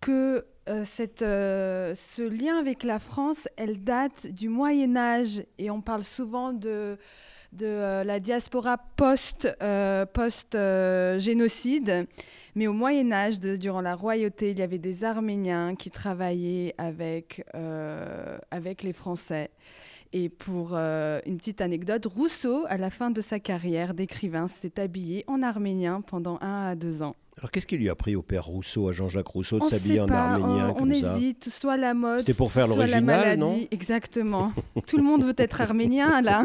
que 0.00 0.46
euh, 0.68 0.84
cette, 0.84 1.20
ce 1.20 2.22
lien 2.22 2.58
avec 2.58 2.82
la 2.82 2.98
France, 2.98 3.46
elle 3.56 3.84
date 3.84 4.26
du 4.28 4.48
Moyen 4.48 4.96
Âge 4.96 5.44
et 5.58 5.70
on 5.70 5.82
parle 5.82 6.02
souvent 6.02 6.52
de 6.52 6.96
de 7.52 7.66
euh, 7.66 8.04
la 8.04 8.20
diaspora 8.20 8.78
post-génocide. 8.96 11.90
Euh, 11.90 12.04
Mais 12.54 12.66
au 12.66 12.72
Moyen 12.72 13.12
Âge, 13.12 13.38
durant 13.38 13.80
la 13.80 13.94
royauté, 13.94 14.50
il 14.50 14.58
y 14.58 14.62
avait 14.62 14.78
des 14.78 15.04
Arméniens 15.04 15.74
qui 15.74 15.90
travaillaient 15.90 16.74
avec, 16.78 17.44
euh, 17.54 18.38
avec 18.50 18.82
les 18.82 18.92
Français. 18.92 19.50
Et 20.12 20.28
pour 20.28 20.74
une 20.74 21.36
petite 21.36 21.60
anecdote, 21.60 22.06
Rousseau, 22.06 22.64
à 22.68 22.76
la 22.76 22.90
fin 22.90 23.10
de 23.10 23.20
sa 23.20 23.38
carrière 23.38 23.94
d'écrivain, 23.94 24.48
s'est 24.48 24.80
habillé 24.80 25.24
en 25.28 25.42
arménien 25.42 26.00
pendant 26.00 26.38
un 26.40 26.66
à 26.70 26.74
deux 26.74 27.02
ans. 27.02 27.14
Alors 27.40 27.50
qu'est-ce 27.50 27.66
qui 27.66 27.78
lui 27.78 27.88
a 27.88 27.94
pris 27.94 28.16
au 28.16 28.22
père 28.22 28.44
Rousseau, 28.44 28.88
à 28.88 28.92
Jean-Jacques 28.92 29.28
Rousseau, 29.28 29.58
de 29.60 29.64
s'habiller 29.64 30.00
en 30.00 30.08
arménien 30.08 30.74
on, 30.76 30.82
on 30.82 30.90
hésite, 30.90 31.48
soit 31.48 31.78
la 31.78 31.94
mode, 31.94 32.18
C'était 32.20 32.34
pour 32.34 32.52
faire 32.52 32.66
soit 32.66 32.86
la 32.86 33.00
maladie. 33.00 33.40
non 33.40 33.60
Exactement. 33.70 34.52
Tout 34.86 34.98
le 34.98 35.02
monde 35.02 35.24
veut 35.24 35.34
être 35.38 35.62
arménien 35.62 36.20
là. 36.20 36.44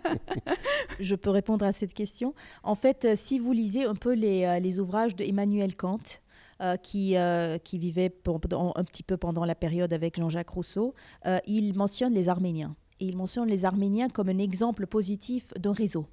Je 1.00 1.16
peux 1.16 1.30
répondre 1.30 1.64
à 1.64 1.72
cette 1.72 1.92
question. 1.92 2.34
En 2.62 2.76
fait, 2.76 3.04
euh, 3.04 3.14
si 3.16 3.40
vous 3.40 3.52
lisez 3.52 3.82
un 3.84 3.96
peu 3.96 4.12
les, 4.12 4.44
euh, 4.44 4.60
les 4.60 4.78
ouvrages 4.78 5.16
de 5.16 5.24
Emmanuel 5.24 5.74
Kant, 5.74 5.98
euh, 6.60 6.76
qui, 6.76 7.16
qui 7.64 7.78
vivait 7.78 8.12
un 8.26 8.84
petit 8.84 9.02
peu 9.02 9.16
pendant 9.16 9.44
la 9.44 9.54
période 9.54 9.92
avec 9.92 10.18
Jean-Jacques 10.18 10.50
Rousseau, 10.50 10.94
il 11.46 11.74
mentionne 11.76 12.14
les 12.14 12.28
Arméniens. 12.28 12.76
Et 13.00 13.06
il 13.06 13.16
mentionne 13.16 13.48
les 13.48 13.64
Arméniens 13.64 14.08
comme 14.08 14.28
un 14.28 14.38
exemple 14.38 14.86
positif 14.86 15.52
d'un 15.58 15.72
réseau 15.72 16.06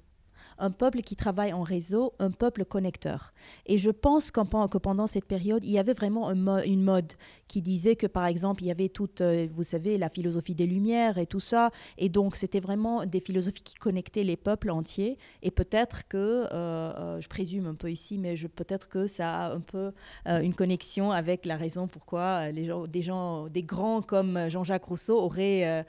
un 0.58 0.70
peuple 0.70 1.02
qui 1.02 1.16
travaille 1.16 1.52
en 1.52 1.62
réseau, 1.62 2.14
un 2.18 2.30
peuple 2.30 2.64
connecteur. 2.64 3.32
Et 3.66 3.78
je 3.78 3.90
pense 3.90 4.30
que 4.30 4.78
pendant 4.78 5.06
cette 5.06 5.24
période, 5.24 5.64
il 5.64 5.72
y 5.72 5.78
avait 5.78 5.92
vraiment 5.92 6.30
une 6.30 6.82
mode 6.82 7.12
qui 7.46 7.62
disait 7.62 7.96
que, 7.96 8.06
par 8.06 8.26
exemple, 8.26 8.62
il 8.62 8.66
y 8.66 8.70
avait 8.70 8.88
toute, 8.88 9.20
euh, 9.20 9.46
vous 9.50 9.64
savez, 9.64 9.98
la 9.98 10.08
philosophie 10.08 10.54
des 10.54 10.66
Lumières 10.66 11.18
et 11.18 11.26
tout 11.26 11.40
ça. 11.40 11.70
Et 11.96 12.08
donc, 12.08 12.36
c'était 12.36 12.60
vraiment 12.60 13.06
des 13.06 13.20
philosophies 13.20 13.62
qui 13.62 13.74
connectaient 13.74 14.24
les 14.24 14.36
peuples 14.36 14.70
entiers. 14.70 15.18
Et 15.42 15.50
peut-être 15.50 16.06
que, 16.08 16.16
euh, 16.16 16.48
euh, 16.52 17.20
je 17.20 17.28
présume 17.28 17.66
un 17.66 17.74
peu 17.74 17.90
ici, 17.90 18.18
mais 18.18 18.34
peut-être 18.54 18.88
que 18.88 19.06
ça 19.06 19.46
a 19.46 19.52
un 19.52 19.60
peu 19.60 19.92
une 20.26 20.54
connexion 20.54 21.10
avec 21.10 21.44
la 21.46 21.56
raison 21.56 21.86
pourquoi 21.86 22.50
des 22.52 23.02
gens, 23.02 23.48
des 23.48 23.62
grands 23.62 24.02
comme 24.02 24.48
Jean-Jacques 24.48 24.84
Rousseau 24.84 25.18
auraient, 25.18 25.84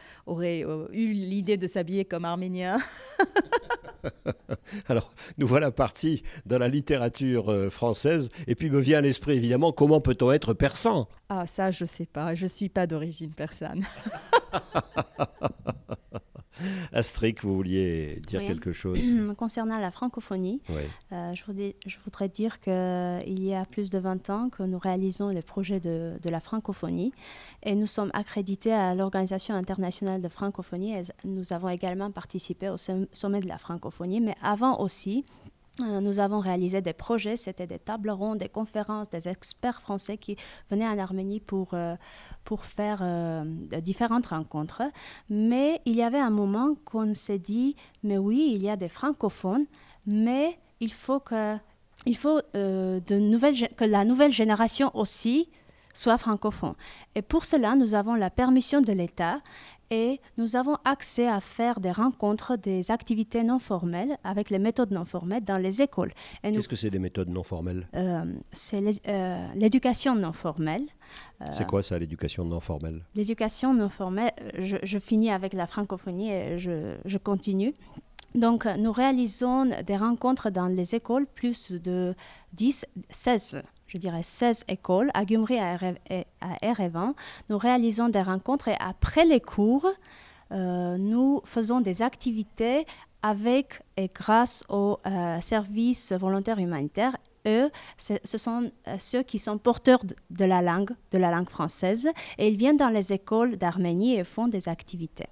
eu 0.92 1.14
l'idée 1.14 1.58
de 1.58 1.68
s'habiller 1.68 2.06
comme 2.06 2.26
arméniens. 2.26 2.80
Alors, 4.88 5.14
nous 5.38 5.48
voilà 5.48 5.72
partis 5.72 6.24
dans 6.46 6.58
la 6.58 6.68
littérature 6.68 7.52
euh, 7.52 7.70
française, 7.70 8.30
et 8.48 8.56
puis 8.56 8.70
me 8.70 8.80
vient 8.80 9.00
à 9.00 9.02
l'esprit 9.02 9.38
évidemment 9.38 9.72
comment 9.72 10.02
peut-on 10.02 10.32
être 10.32 10.54
persan? 10.54 11.08
Ah, 11.30 11.46
ça, 11.46 11.72
je 11.72 11.86
sais 11.86 12.06
pas, 12.06 12.36
je 12.36 12.48
suis 12.48 12.70
pas 12.70 12.88
d'origine 12.88 13.32
persane. 13.32 13.86
Astrid, 16.94 17.38
vous 17.42 17.54
vouliez 17.54 18.22
dire 18.28 18.42
quelque 18.42 18.72
chose 18.72 19.00
Concernant 19.38 19.80
la 19.80 19.92
francophonie, 19.92 20.62
euh, 21.12 21.34
je, 21.34 21.44
voudrais, 21.46 21.76
je, 21.86 21.98
voudrais, 22.04 22.30
dire 22.30 22.60
qu'il 22.60 23.44
y 23.44 23.54
a 23.54 23.66
plus 23.66 23.90
de 23.90 24.00
20 24.00 24.30
ans 24.30 24.50
que 24.50 24.64
nous 24.64 24.80
réalisons 24.80 25.30
le 25.30 25.42
projet 25.42 25.80
de, 25.80 26.14
de 26.22 26.30
la 26.30 26.40
francophonie 26.40 27.12
et 27.64 27.76
nous 27.76 27.88
sommes 27.88 28.12
accrédités 28.14 28.74
à 28.74 28.96
l'Organisation 28.96 29.56
internationale 29.56 30.22
de 30.22 30.30
francophonie. 30.30 30.94
Et 30.94 31.04
nous 31.26 31.54
avons 31.54 31.70
également 31.70 32.12
participé 32.12 32.70
au 32.70 32.78
sommet 32.78 33.40
de 33.42 33.48
la 33.48 33.58
francophonie, 33.58 34.22
mais 34.22 34.36
avant 34.42 34.80
aussi, 34.80 35.24
nous 35.80 36.20
avons 36.20 36.40
réalisé 36.40 36.82
des 36.82 36.94
projets, 36.94 37.38
c'était 37.38 37.68
des 37.68 37.80
tables 37.80 38.10
rondes, 38.10 38.40
des 38.40 38.50
conférences, 38.50 39.10
des 39.10 39.28
experts 39.28 39.82
français 39.82 40.18
qui 40.18 40.36
venaient 40.70 40.88
en 40.88 40.98
Arménie 40.98 41.40
pour, 41.40 41.74
euh, 41.74 41.96
pour 42.44 42.66
faire 42.66 43.00
euh, 43.02 43.44
différentes 43.82 44.28
rencontres. 44.28 44.84
Mais 45.30 45.82
il 45.86 45.96
y 45.96 46.04
avait 46.04 46.20
un 46.20 46.30
moment 46.30 46.76
qu'on 46.86 47.14
s'est 47.14 47.40
dit, 47.40 47.76
mais 48.04 48.18
oui, 48.18 48.52
il 48.56 48.64
y 48.64 48.70
a 48.70 48.76
des 48.76 48.90
francophones, 48.90 49.66
mais 50.06 50.58
il 50.80 50.94
faut 50.94 51.20
que, 51.20 51.58
il 52.06 52.16
faut, 52.16 52.42
que 52.54 53.86
la 53.86 54.06
nouvelle 54.06 54.34
génération 54.34 54.92
aussi 54.94 55.50
soit 55.94 56.18
francophone. 56.18 56.74
Et 57.16 57.22
pour 57.22 57.46
cela, 57.46 57.76
nous 57.76 57.94
avons 57.94 58.16
la 58.16 58.30
permission 58.30 58.82
de 58.82 58.92
l'État 58.92 59.40
et 59.92 60.20
nous 60.38 60.56
avons 60.56 60.78
accès 60.86 61.28
à 61.28 61.40
faire 61.40 61.80
des 61.80 61.92
rencontres, 61.92 62.56
des 62.58 62.92
activités 62.92 63.44
non 63.44 63.60
formelles 63.60 64.18
avec 64.24 64.50
les 64.50 64.60
méthodes 64.60 64.92
non 64.92 65.06
formelles 65.06 65.44
dans 65.44 65.58
les 65.58 65.82
écoles. 65.82 66.14
Qu'est-ce 66.44 66.68
que 66.68 66.76
c'est 66.76 66.90
des 66.92 67.00
méthodes 67.00 67.30
non 67.30 67.44
formelles? 67.44 67.88
Euh, 67.96 68.26
C'est 68.52 68.84
euh, 69.08 69.48
l'éducation 69.56 70.16
non 70.16 70.34
formelle. 70.34 70.86
Euh, 71.42 71.46
c'est 71.52 71.66
quoi 71.66 71.82
ça, 71.82 71.98
l'éducation 71.98 72.46
non 72.46 72.60
formelle? 72.60 73.04
L'éducation 73.16 73.74
non 73.74 73.90
formelle, 73.90 74.32
je, 74.60 75.00
finis 75.00 75.32
avec 75.32 75.54
la 75.54 75.66
francophonie 75.66 76.32
et 76.32 76.60
je, 76.60 76.96
je 77.06 77.18
continue. 77.18 77.74
Donc, 78.36 78.68
nous 78.78 78.92
réalisons 78.92 79.72
des 79.84 79.98
rencontres 79.98 80.52
dans 80.52 80.68
les 80.68 80.94
écoles, 80.94 81.26
plus 81.26 81.72
de 81.72 82.14
10, 82.54 82.86
16 83.10 83.64
je 83.90 83.98
dirais 83.98 84.24
16 84.24 84.66
écoles 84.68 85.10
à 85.14 85.26
Gumri 85.26 85.56
et 85.56 86.26
à 86.42 86.58
Erevan. 86.62 87.14
Nous 87.50 87.58
réalisons 87.58 88.10
des 88.10 88.22
rencontres 88.22 88.70
et 88.70 88.78
après 88.80 89.26
les 89.26 89.42
cours, 89.42 89.88
euh, 90.52 90.98
nous 90.98 91.42
faisons 91.44 91.82
des 91.82 92.02
activités 92.02 92.86
avec 93.22 93.82
et 93.98 94.10
grâce 94.14 94.64
aux 94.70 95.00
euh, 95.06 95.42
services 95.42 96.14
volontaires 96.14 96.60
humanitaires. 96.60 97.18
Eux, 97.48 97.70
ce 97.98 98.38
sont 98.38 98.72
euh, 98.88 98.96
ceux 99.00 99.24
qui 99.24 99.40
sont 99.40 99.58
porteurs 99.58 100.04
de 100.30 100.46
la 100.46 100.62
langue, 100.62 100.92
de 101.12 101.18
la 101.18 101.32
langue 101.32 101.50
française, 101.50 102.08
et 102.38 102.48
ils 102.48 102.58
viennent 102.58 102.78
dans 102.78 102.90
les 102.90 103.12
écoles 103.12 103.58
d'Arménie 103.58 104.16
et 104.16 104.24
font 104.24 104.48
des 104.48 104.70
activités. 104.70 105.28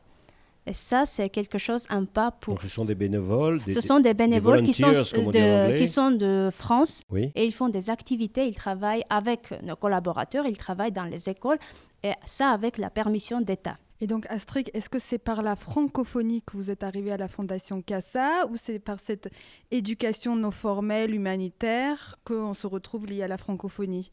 Et 0.68 0.74
ça, 0.74 1.06
c'est 1.06 1.30
quelque 1.30 1.58
chose, 1.58 1.86
un 1.90 2.04
pas 2.04 2.30
pour... 2.30 2.56
Donc 2.56 2.64
ce 2.64 2.68
sont 2.68 2.84
des 2.84 2.94
bénévoles 2.94 3.62
Ce 3.72 3.80
sont 3.80 4.02
des 4.02 4.14
bénévoles 4.14 4.64
qui, 4.64 4.74
sont 4.74 4.92
de, 4.92 5.78
qui 5.78 5.88
sont 5.88 6.12
de 6.12 6.50
France. 6.52 7.02
Et 7.36 7.46
ils 7.46 7.54
font 7.54 7.70
des 7.70 7.90
activités, 7.90 8.46
ils 8.46 8.56
travaillent 8.56 9.06
avec 9.10 9.54
nos 9.64 9.78
collaborateurs, 9.78 10.46
ils 10.46 10.58
travaillent 10.58 10.92
dans 10.92 11.06
les 11.06 11.30
écoles 11.30 11.58
et 12.04 12.12
ça 12.26 12.50
avec 12.50 12.78
la 12.78 12.90
permission 12.90 13.40
d'État. 13.40 13.78
Et 14.02 14.08
donc 14.08 14.28
Astrid, 14.30 14.70
est-ce 14.74 14.90
que 14.90 15.00
c'est 15.00 15.18
par 15.18 15.42
la 15.42 15.56
francophonie 15.56 16.44
que 16.44 16.58
vous 16.58 16.70
êtes 16.70 16.84
arrivé 16.84 17.12
à 17.12 17.18
la 17.18 17.30
Fondation 17.30 17.82
CASA 17.82 18.46
ou 18.52 18.56
c'est 18.56 18.80
par 18.80 19.00
cette 19.00 19.30
éducation 19.72 20.36
non 20.36 20.52
formelle 20.52 21.16
humanitaire 21.16 22.18
qu'on 22.26 22.54
se 22.54 22.68
retrouve 22.68 23.08
lié 23.08 23.24
à 23.24 23.28
la 23.28 23.38
francophonie? 23.38 24.12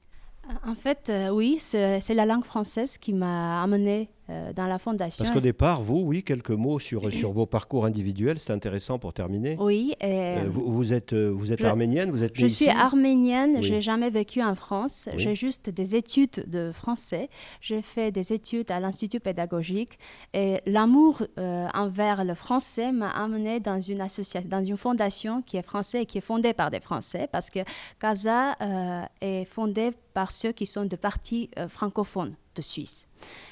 En 0.64 0.74
fait, 0.74 1.09
euh, 1.09 1.30
oui, 1.30 1.57
c'est 1.59 2.14
la 2.14 2.26
langue 2.26 2.44
française 2.44 2.96
qui 2.96 3.12
m'a 3.12 3.62
amené 3.62 4.11
euh, 4.30 4.52
dans 4.52 4.66
la 4.66 4.78
fondation. 4.78 5.24
Parce 5.24 5.34
qu'au 5.34 5.40
départ, 5.40 5.82
vous, 5.82 6.00
oui, 6.00 6.22
quelques 6.22 6.50
mots 6.50 6.78
sur, 6.78 7.12
sur 7.12 7.32
vos 7.32 7.46
parcours 7.46 7.84
individuels, 7.84 8.38
c'est 8.38 8.52
intéressant 8.52 8.98
pour 8.98 9.12
terminer. 9.12 9.56
Oui. 9.58 9.94
Euh, 10.02 10.44
vous, 10.48 10.70
vous, 10.70 10.92
êtes, 10.92 11.14
vous 11.14 11.52
êtes 11.52 11.64
arménienne, 11.64 12.10
vous 12.10 12.22
êtes 12.22 12.32
Je 12.34 12.46
suis 12.46 12.68
arménienne, 12.68 13.56
oui. 13.56 13.62
j'ai 13.62 13.80
jamais 13.80 14.10
vécu 14.10 14.42
en 14.42 14.54
France. 14.54 15.08
Oui. 15.12 15.22
J'ai 15.22 15.34
juste 15.34 15.70
des 15.70 15.96
études 15.96 16.44
de 16.46 16.70
français. 16.72 17.28
J'ai 17.60 17.82
fait 17.82 18.12
des 18.12 18.32
études 18.32 18.70
à 18.70 18.80
l'Institut 18.80 19.20
pédagogique 19.20 19.98
et 20.32 20.60
l'amour 20.66 21.22
euh, 21.38 21.68
envers 21.74 22.24
le 22.24 22.34
français 22.34 22.92
m'a 22.92 23.10
amené 23.10 23.60
dans 23.60 23.80
une 23.80 24.00
association, 24.00 24.48
dans 24.48 24.64
une 24.64 24.76
fondation 24.76 25.42
qui 25.42 25.56
est 25.56 25.62
française 25.62 26.02
et 26.02 26.06
qui 26.06 26.18
est 26.18 26.22
fondée 26.22 26.52
par 26.52 26.70
des 26.70 26.80
Français 26.80 27.28
parce 27.30 27.50
que 27.50 27.60
CASA 27.98 28.56
euh, 28.60 29.02
est 29.20 29.44
fondée 29.44 29.92
par 30.14 30.30
ceux 30.30 30.52
qui 30.52 30.64
sont 30.64 30.86
de 30.86 30.96
partis 30.96 31.50
euh, 31.58 31.68
francophones 31.68 32.36
de 32.54 32.62
Suisse. 32.62 33.08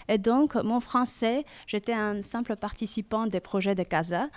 Et 0.09 0.17
donc, 0.17 0.55
mon 0.55 0.81
français, 0.81 1.45
j'étais 1.67 1.93
un 1.93 2.23
simple 2.23 2.57
participant 2.57 3.27
des 3.27 3.41
projets 3.41 3.75
de 3.75 3.83
CASA. 3.83 4.29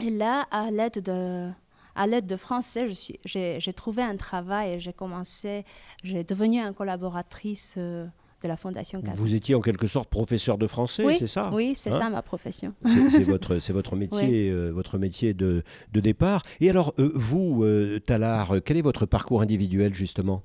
Et 0.00 0.10
là, 0.10 0.46
à 0.50 0.70
l'aide 0.70 1.02
de, 1.02 1.50
à 1.94 2.06
l'aide 2.06 2.26
de 2.26 2.36
français, 2.36 2.88
j'ai 3.24 3.72
trouvé 3.74 4.02
un 4.02 4.16
travail 4.16 4.72
et 4.72 4.80
j'ai 4.80 4.94
commencé, 4.94 5.64
j'ai 6.02 6.24
devenu 6.24 6.58
une 6.58 6.72
collaboratrice 6.72 7.74
euh, 7.76 8.06
de 8.42 8.48
la 8.48 8.56
Fondation 8.56 9.02
CASA. 9.02 9.20
Vous 9.20 9.34
étiez 9.34 9.54
en 9.54 9.60
quelque 9.60 9.86
sorte 9.86 10.08
professeur 10.08 10.56
de 10.56 10.66
français, 10.66 11.04
oui, 11.04 11.16
c'est 11.18 11.26
ça 11.26 11.50
Oui, 11.52 11.74
c'est 11.76 11.92
Hein 11.92 11.98
ça 11.98 12.08
ma 12.08 12.22
profession. 12.22 12.72
C'est 13.10 13.24
votre, 13.24 13.56
votre 13.72 13.94
métier, 13.94 14.48
euh, 14.50 14.70
votre 14.70 14.96
métier 14.96 15.34
de, 15.34 15.62
de 15.92 16.00
départ. 16.00 16.42
Et 16.60 16.70
alors, 16.70 16.94
euh, 16.98 17.12
vous, 17.14 17.62
Talar, 18.06 18.54
quel 18.64 18.78
est 18.78 18.82
votre 18.82 19.04
parcours 19.04 19.42
individuel 19.42 19.92
justement? 19.92 20.42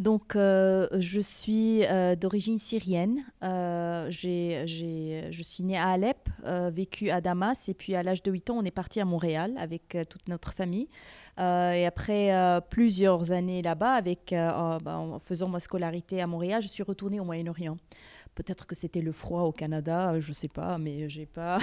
Donc, 0.00 0.34
euh, 0.34 0.88
je 0.98 1.20
suis 1.20 1.84
euh, 1.84 2.16
d'origine 2.16 2.58
syrienne. 2.58 3.22
Euh, 3.42 4.10
je 4.10 5.42
suis 5.42 5.62
née 5.62 5.76
à 5.76 5.88
Alep, 5.88 6.16
euh, 6.46 6.70
vécu 6.72 7.10
à 7.10 7.20
Damas, 7.20 7.68
et 7.68 7.74
puis 7.74 7.94
à 7.94 8.02
l'âge 8.02 8.22
de 8.22 8.32
8 8.32 8.48
ans, 8.48 8.56
on 8.56 8.64
est 8.64 8.70
parti 8.70 8.98
à 9.02 9.04
Montréal 9.04 9.52
avec 9.58 9.98
toute 10.08 10.26
notre 10.28 10.54
famille. 10.54 10.88
Et 11.38 11.86
après 11.86 12.60
plusieurs 12.68 13.32
années 13.32 13.62
là-bas, 13.62 14.02
bah, 14.02 14.98
en 14.98 15.18
faisant 15.18 15.48
ma 15.48 15.60
scolarité 15.60 16.20
à 16.20 16.26
Montréal, 16.26 16.62
je 16.62 16.68
suis 16.68 16.82
retournée 16.82 17.20
au 17.20 17.24
Moyen-Orient. 17.24 17.76
Peut-être 18.40 18.66
que 18.66 18.74
c'était 18.74 19.02
le 19.02 19.12
froid 19.12 19.42
au 19.42 19.52
Canada, 19.52 20.12
euh, 20.12 20.20
je 20.22 20.30
ne 20.30 20.32
sais 20.32 20.48
pas, 20.48 20.78
mais 20.78 21.10
j'ai 21.10 21.26
pas, 21.26 21.58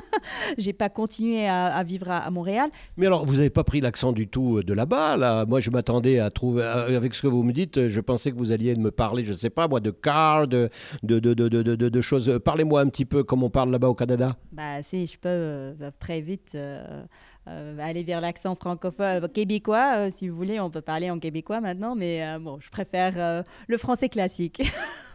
j'ai 0.58 0.72
pas 0.72 0.88
continué 0.88 1.46
à, 1.46 1.66
à 1.66 1.84
vivre 1.84 2.10
à, 2.10 2.16
à 2.18 2.30
Montréal. 2.32 2.68
Mais 2.96 3.06
alors, 3.06 3.24
vous 3.24 3.34
n'avez 3.36 3.48
pas 3.48 3.62
pris 3.62 3.80
l'accent 3.80 4.10
du 4.10 4.26
tout 4.26 4.60
de 4.64 4.74
là-bas, 4.74 5.16
là? 5.16 5.46
Moi, 5.46 5.60
je 5.60 5.70
m'attendais 5.70 6.18
à 6.18 6.30
trouver, 6.32 6.64
à- 6.64 6.86
avec 6.96 7.14
ce 7.14 7.22
que 7.22 7.28
vous 7.28 7.44
me 7.44 7.52
dites, 7.52 7.86
je 7.86 8.00
pensais 8.00 8.32
que 8.32 8.36
vous 8.36 8.50
alliez 8.50 8.74
me 8.74 8.90
parler, 8.90 9.24
je 9.24 9.30
ne 9.34 9.36
sais 9.36 9.50
pas, 9.50 9.68
moi, 9.68 9.78
de 9.78 9.92
car, 9.92 10.48
de, 10.48 10.68
de, 11.04 11.20
de, 11.20 11.32
de, 11.34 11.62
de, 11.74 12.00
choses. 12.00 12.40
Parlez-moi 12.44 12.80
un 12.80 12.88
petit 12.88 13.04
peu 13.04 13.22
comme 13.22 13.44
on 13.44 13.50
parle 13.50 13.70
là-bas 13.70 13.88
au 13.88 13.94
Canada. 13.94 14.36
Bah, 14.50 14.82
si 14.82 15.06
je 15.06 15.16
peux 15.18 15.28
euh, 15.28 15.74
très 16.00 16.20
vite 16.22 16.56
euh, 16.56 17.04
euh, 17.46 17.78
aller 17.78 18.02
vers 18.02 18.20
l'accent 18.20 18.56
francophone 18.56 19.22
euh, 19.22 19.28
québécois, 19.28 19.92
euh, 19.96 20.10
si 20.10 20.28
vous 20.28 20.34
voulez, 20.36 20.58
on 20.58 20.70
peut 20.70 20.80
parler 20.80 21.08
en 21.08 21.20
québécois 21.20 21.60
maintenant, 21.60 21.94
mais 21.94 22.26
euh, 22.26 22.40
bon, 22.40 22.58
je 22.60 22.68
préfère 22.70 23.12
euh, 23.16 23.42
le 23.68 23.76
français 23.78 24.08
classique. 24.08 24.62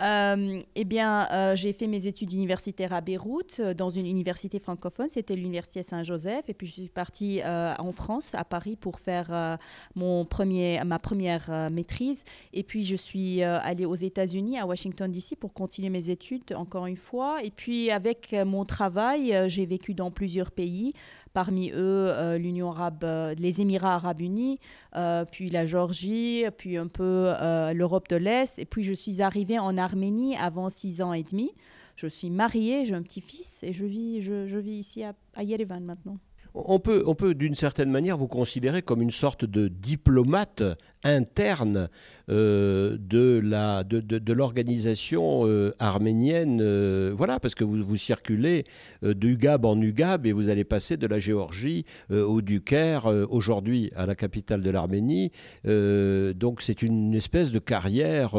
Euh, 0.00 0.60
eh 0.74 0.84
bien, 0.84 1.28
euh, 1.30 1.54
j'ai 1.54 1.72
fait 1.72 1.86
mes 1.86 2.06
études 2.06 2.32
universitaires 2.32 2.92
à 2.92 3.00
Beyrouth, 3.00 3.60
euh, 3.60 3.74
dans 3.74 3.90
une 3.90 4.06
université 4.06 4.58
francophone. 4.58 5.06
C'était 5.08 5.36
l'université 5.36 5.82
Saint-Joseph. 5.82 6.48
Et 6.48 6.54
puis, 6.54 6.66
je 6.66 6.72
suis 6.72 6.88
partie 6.88 7.40
en 7.44 7.92
France, 7.92 8.34
à 8.34 8.44
Paris, 8.44 8.76
pour 8.76 8.98
faire 8.98 9.58
mon 9.94 10.24
premier, 10.24 10.82
ma 10.84 10.98
première 10.98 11.70
maîtrise. 11.70 12.24
Et 12.52 12.62
puis, 12.62 12.84
je 12.84 12.96
suis 12.96 13.42
allée 13.42 13.84
aux 13.84 13.94
États-Unis, 13.94 14.58
à 14.58 14.66
Washington, 14.66 15.10
D.C., 15.10 15.36
pour 15.36 15.52
continuer 15.52 15.90
mes 15.90 16.10
études, 16.10 16.52
encore 16.54 16.86
une 16.86 16.96
fois. 16.96 17.42
Et 17.42 17.50
puis, 17.50 17.90
avec 17.90 18.34
mon 18.46 18.64
travail, 18.64 19.36
j'ai 19.48 19.66
vécu 19.66 19.94
dans 19.94 20.10
plusieurs 20.10 20.50
pays, 20.50 20.92
parmi 21.34 21.70
eux 21.70 21.74
euh, 21.76 22.38
l'Union 22.38 22.70
arabe, 22.70 23.04
euh, 23.04 23.34
les 23.34 23.60
Émirats 23.60 23.96
arabes 23.96 24.22
unis, 24.22 24.58
euh, 24.96 25.26
puis 25.30 25.50
la 25.50 25.66
Géorgie, 25.66 26.44
puis 26.56 26.78
un 26.78 26.86
peu 26.86 27.34
l'Europe 27.74 28.08
de 28.08 28.16
l'Est. 28.16 28.58
Et 28.58 28.64
puis, 28.64 28.84
je 28.84 28.94
suis 28.94 29.20
arrivée 29.20 29.58
en 29.58 29.76
Arménie 29.76 30.36
avant 30.36 30.70
six 30.70 31.02
ans 31.02 31.12
et 31.12 31.24
demi. 31.24 31.52
Je 31.96 32.06
suis 32.06 32.30
mariée, 32.30 32.86
j'ai 32.86 32.94
un 32.94 33.02
petit-fils 33.02 33.62
et 33.62 33.72
je 33.72 33.84
vis, 33.84 34.22
je 34.22 34.58
vis 34.58 34.78
ici 34.78 35.04
à, 35.04 35.14
à 35.34 35.42
Yerevan 35.42 35.84
maintenant. 35.84 36.18
On 36.56 36.78
peut, 36.78 37.34
d'une 37.34 37.56
certaine 37.56 37.90
manière 37.90 38.16
vous 38.16 38.28
considérer 38.28 38.82
comme 38.82 39.02
une 39.02 39.10
sorte 39.10 39.44
de 39.44 39.66
diplomate 39.66 40.62
interne 41.02 41.88
euh, 42.30 42.96
de 42.96 44.32
l'organisation 44.32 45.48
euh, 45.48 45.74
arménienne. 45.80 46.60
euh, 46.62 47.12
voilà, 47.16 47.40
parce 47.40 47.56
que 47.56 47.64
vous, 47.64 47.82
vous 47.82 47.96
circulez 47.96 48.64
d'UGAB 49.02 49.64
en 49.64 49.80
UGAB 49.80 50.26
et 50.26 50.32
vous 50.32 50.48
allez 50.48 50.62
passer 50.62 50.96
de 50.96 51.08
la 51.08 51.18
Géorgie 51.18 51.86
au 52.10 52.40
du 52.40 52.60
Caire, 52.60 53.06
euh, 53.06 53.26
aujourd'hui 53.28 53.90
à 53.96 54.06
la 54.06 54.14
capitale 54.14 54.62
de 54.62 54.70
l'Arménie. 54.70 55.32
Donc 55.64 56.62
c'est 56.62 56.82
une 56.82 57.14
espèce 57.14 57.50
de 57.50 57.58
carrière 57.58 58.36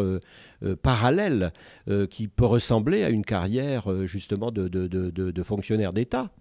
parallèle 0.81 1.51
qui 2.09 2.29
peut 2.29 2.45
ressembler 2.45 3.03
à 3.03 3.09
une 3.09 3.25
carrière 3.25 4.07
justement 4.07 4.51
de 4.51 5.43
fonctionnaire 5.43 5.91
d'État. 5.91 6.31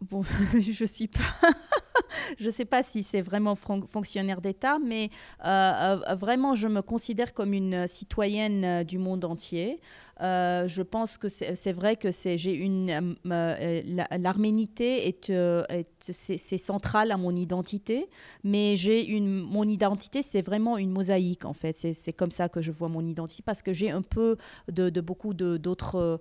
Bon, 0.00 0.22
je 0.60 0.84
je 2.38 2.50
sais 2.50 2.64
pas 2.64 2.82
si 2.82 3.02
c'est 3.02 3.22
vraiment 3.22 3.54
fonctionnaire 3.54 4.40
d'État, 4.40 4.78
mais 4.84 5.10
euh, 5.44 5.96
euh, 6.08 6.14
vraiment, 6.14 6.54
je 6.54 6.68
me 6.68 6.82
considère 6.82 7.34
comme 7.34 7.52
une 7.52 7.86
citoyenne 7.86 8.64
euh, 8.64 8.84
du 8.84 8.98
monde 8.98 9.24
entier. 9.24 9.80
Je 10.20 10.82
pense 10.82 11.18
que 11.18 11.28
c'est 11.28 11.72
vrai 11.72 11.96
que 11.96 12.08
j'ai 12.36 12.54
une 12.54 13.16
la- 13.24 14.08
l'arménité 14.18 15.06
est, 15.08 15.28
est- 15.30 15.86
c'est 16.00 16.58
central 16.58 17.10
à 17.12 17.16
mon 17.18 17.34
identité, 17.36 18.08
mais 18.42 18.76
j'ai 18.76 19.20
mon 19.20 19.64
identité 19.64 20.22
c'est 20.22 20.40
vraiment 20.42 20.78
une 20.78 20.90
mosaïque 20.90 21.44
en 21.44 21.52
fait. 21.52 21.76
C'est 21.76 22.12
comme 22.12 22.30
ça 22.30 22.48
que 22.48 22.62
je 22.62 22.72
vois 22.72 22.88
mon 22.88 23.04
identité 23.04 23.42
parce 23.44 23.60
que 23.62 23.72
j'ai 23.74 23.90
un 23.90 24.02
peu 24.02 24.36
de, 24.72 24.88
beaucoup 25.00 25.34
d'autres 25.34 26.18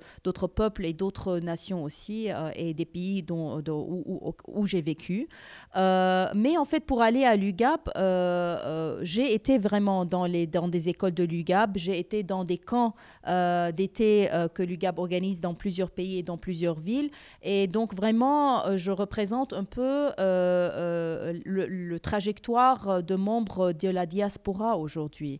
peuples 0.53 0.85
et 0.85 0.93
d'autres 0.93 1.39
nations 1.39 1.83
aussi 1.83 2.27
et 2.55 2.73
des 2.73 2.85
pays 2.85 3.23
dont, 3.23 3.61
où, 3.71 4.65
j'ai 4.65 4.81
vécu. 4.81 5.27
Euh, 5.75 6.27
mais 6.33 6.57
en 6.57 6.65
fait, 6.65 6.81
pour 6.81 7.01
aller 7.01 7.23
à 7.23 7.35
l'UGAB, 7.35 7.81
euh, 7.95 8.57
euh, 8.63 8.99
j'ai 9.03 9.33
été 9.33 9.57
vraiment 9.57 10.05
dans, 10.05 10.25
les, 10.25 10.47
dans 10.47 10.67
des 10.67 10.89
écoles 10.89 11.13
de 11.13 11.23
l'UGAB, 11.23 11.77
j'ai 11.77 11.99
été 11.99 12.23
dans 12.23 12.43
des 12.43 12.57
camps 12.57 12.93
d'été 13.25 14.29
que 14.53 14.63
l'UGAB 14.63 14.99
organise 14.99 15.41
dans 15.41 15.53
plusieurs 15.53 15.91
pays 15.91 16.19
et 16.19 16.23
dans 16.23 16.37
plusieurs 16.37 16.79
villes. 16.79 17.09
Et 17.41 17.67
donc, 17.67 17.95
vraiment, 17.95 18.77
je 18.77 18.91
représente 18.91 19.53
un 19.53 19.63
peu 19.63 20.11
le, 20.17 21.97
trajectoire 22.01 23.03
de 23.03 23.15
membres 23.15 23.71
de 23.71 23.89
la 23.89 24.05
diaspora 24.05 24.77
aujourd'hui. 24.77 25.39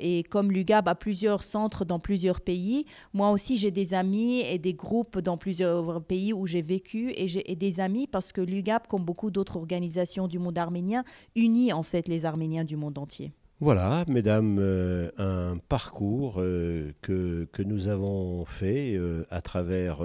Et 0.00 0.24
comme 0.30 0.50
l'UGAB 0.52 0.88
a 0.88 0.94
plusieurs 0.94 1.42
centres 1.42 1.84
dans 1.84 1.98
plusieurs 1.98 2.40
pays, 2.40 2.86
moi 3.12 3.30
aussi, 3.30 3.58
j'ai 3.58 3.70
des 3.70 3.94
amis 3.94 4.40
et 4.40 4.58
des 4.58 4.74
groupes 4.74 5.18
dans 5.18 5.36
plusieurs 5.36 6.02
pays 6.02 6.32
où 6.32 6.46
j'ai 6.46 6.62
vécu 6.62 7.12
et 7.16 7.28
j'ai 7.28 7.41
et 7.46 7.56
des 7.56 7.80
amis 7.80 8.06
parce 8.06 8.32
que 8.32 8.40
l'UGAP, 8.40 8.88
comme 8.88 9.04
beaucoup 9.04 9.30
d'autres 9.30 9.56
organisations 9.56 10.28
du 10.28 10.38
monde 10.38 10.58
arménien, 10.58 11.04
unit 11.36 11.72
en 11.72 11.82
fait 11.82 12.08
les 12.08 12.24
Arméniens 12.24 12.64
du 12.64 12.76
monde 12.76 12.98
entier. 12.98 13.32
Voilà, 13.62 14.04
mesdames, 14.08 14.58
euh, 14.58 15.10
un 15.18 15.56
parcours 15.56 16.36
euh, 16.38 16.90
que, 17.00 17.46
que 17.52 17.62
nous 17.62 17.86
avons 17.86 18.44
fait 18.44 18.96
euh, 18.96 19.24
à 19.30 19.40
travers 19.40 20.00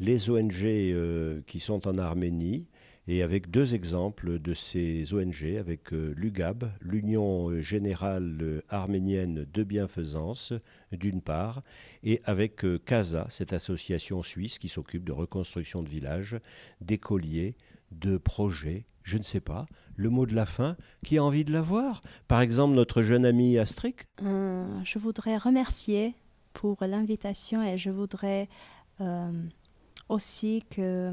les 0.00 0.28
ONG 0.28 1.44
qui 1.46 1.60
sont 1.60 1.86
en 1.86 1.98
Arménie 1.98 2.66
et 3.10 3.24
avec 3.24 3.50
deux 3.50 3.74
exemples 3.74 4.38
de 4.38 4.54
ces 4.54 5.12
ONG, 5.12 5.56
avec 5.58 5.92
euh, 5.92 6.14
l'UGAB, 6.16 6.70
l'Union 6.80 7.60
générale 7.60 8.38
euh, 8.40 8.62
arménienne 8.68 9.48
de 9.52 9.64
bienfaisance, 9.64 10.52
d'une 10.92 11.20
part, 11.20 11.62
et 12.04 12.20
avec 12.24 12.64
euh, 12.64 12.78
CASA, 12.78 13.26
cette 13.28 13.52
association 13.52 14.22
suisse 14.22 14.60
qui 14.60 14.68
s'occupe 14.68 15.02
de 15.02 15.10
reconstruction 15.10 15.82
de 15.82 15.88
villages, 15.88 16.38
d'écoliers, 16.80 17.56
de 17.90 18.16
projets, 18.16 18.84
je 19.02 19.18
ne 19.18 19.24
sais 19.24 19.40
pas, 19.40 19.66
le 19.96 20.08
mot 20.08 20.24
de 20.24 20.36
la 20.36 20.46
fin, 20.46 20.76
qui 21.04 21.18
a 21.18 21.24
envie 21.24 21.44
de 21.44 21.52
l'avoir? 21.52 22.02
Par 22.28 22.40
exemple, 22.40 22.74
notre 22.76 23.02
jeune 23.02 23.26
ami 23.26 23.58
Astrik 23.58 24.06
Euh, 24.22 24.64
je 24.84 25.00
voudrais 25.00 25.36
remercier 25.36 26.14
pour 26.52 26.76
l'invitation 26.82 27.60
et 27.60 27.76
je 27.76 27.90
voudrais 27.90 28.48
euh, 29.00 29.32
aussi 30.08 30.62
que 30.70 31.12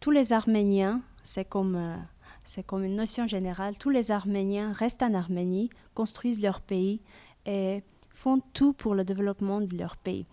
tous 0.00 0.10
les 0.10 0.32
Arméniens, 0.32 1.00
c'est 1.22 1.44
comme, 1.44 1.76
euh, 1.76 2.62
comme 2.66 2.84
une 2.84 2.96
notion 2.96 3.26
générale, 3.26 3.76
tous 3.78 3.90
les 3.90 4.10
Arméniens 4.10 4.72
restent 4.72 5.02
en 5.02 5.14
Arménie, 5.14 5.70
construisent 5.94 6.40
leur 6.40 6.60
pays 6.60 7.00
et 7.44 7.82
font 8.10 8.40
tout 8.52 8.72
pour 8.72 8.94
le 8.94 9.04
développement 9.04 9.60
de 9.60 9.76
leur 9.76 9.96
pays. 9.96 10.26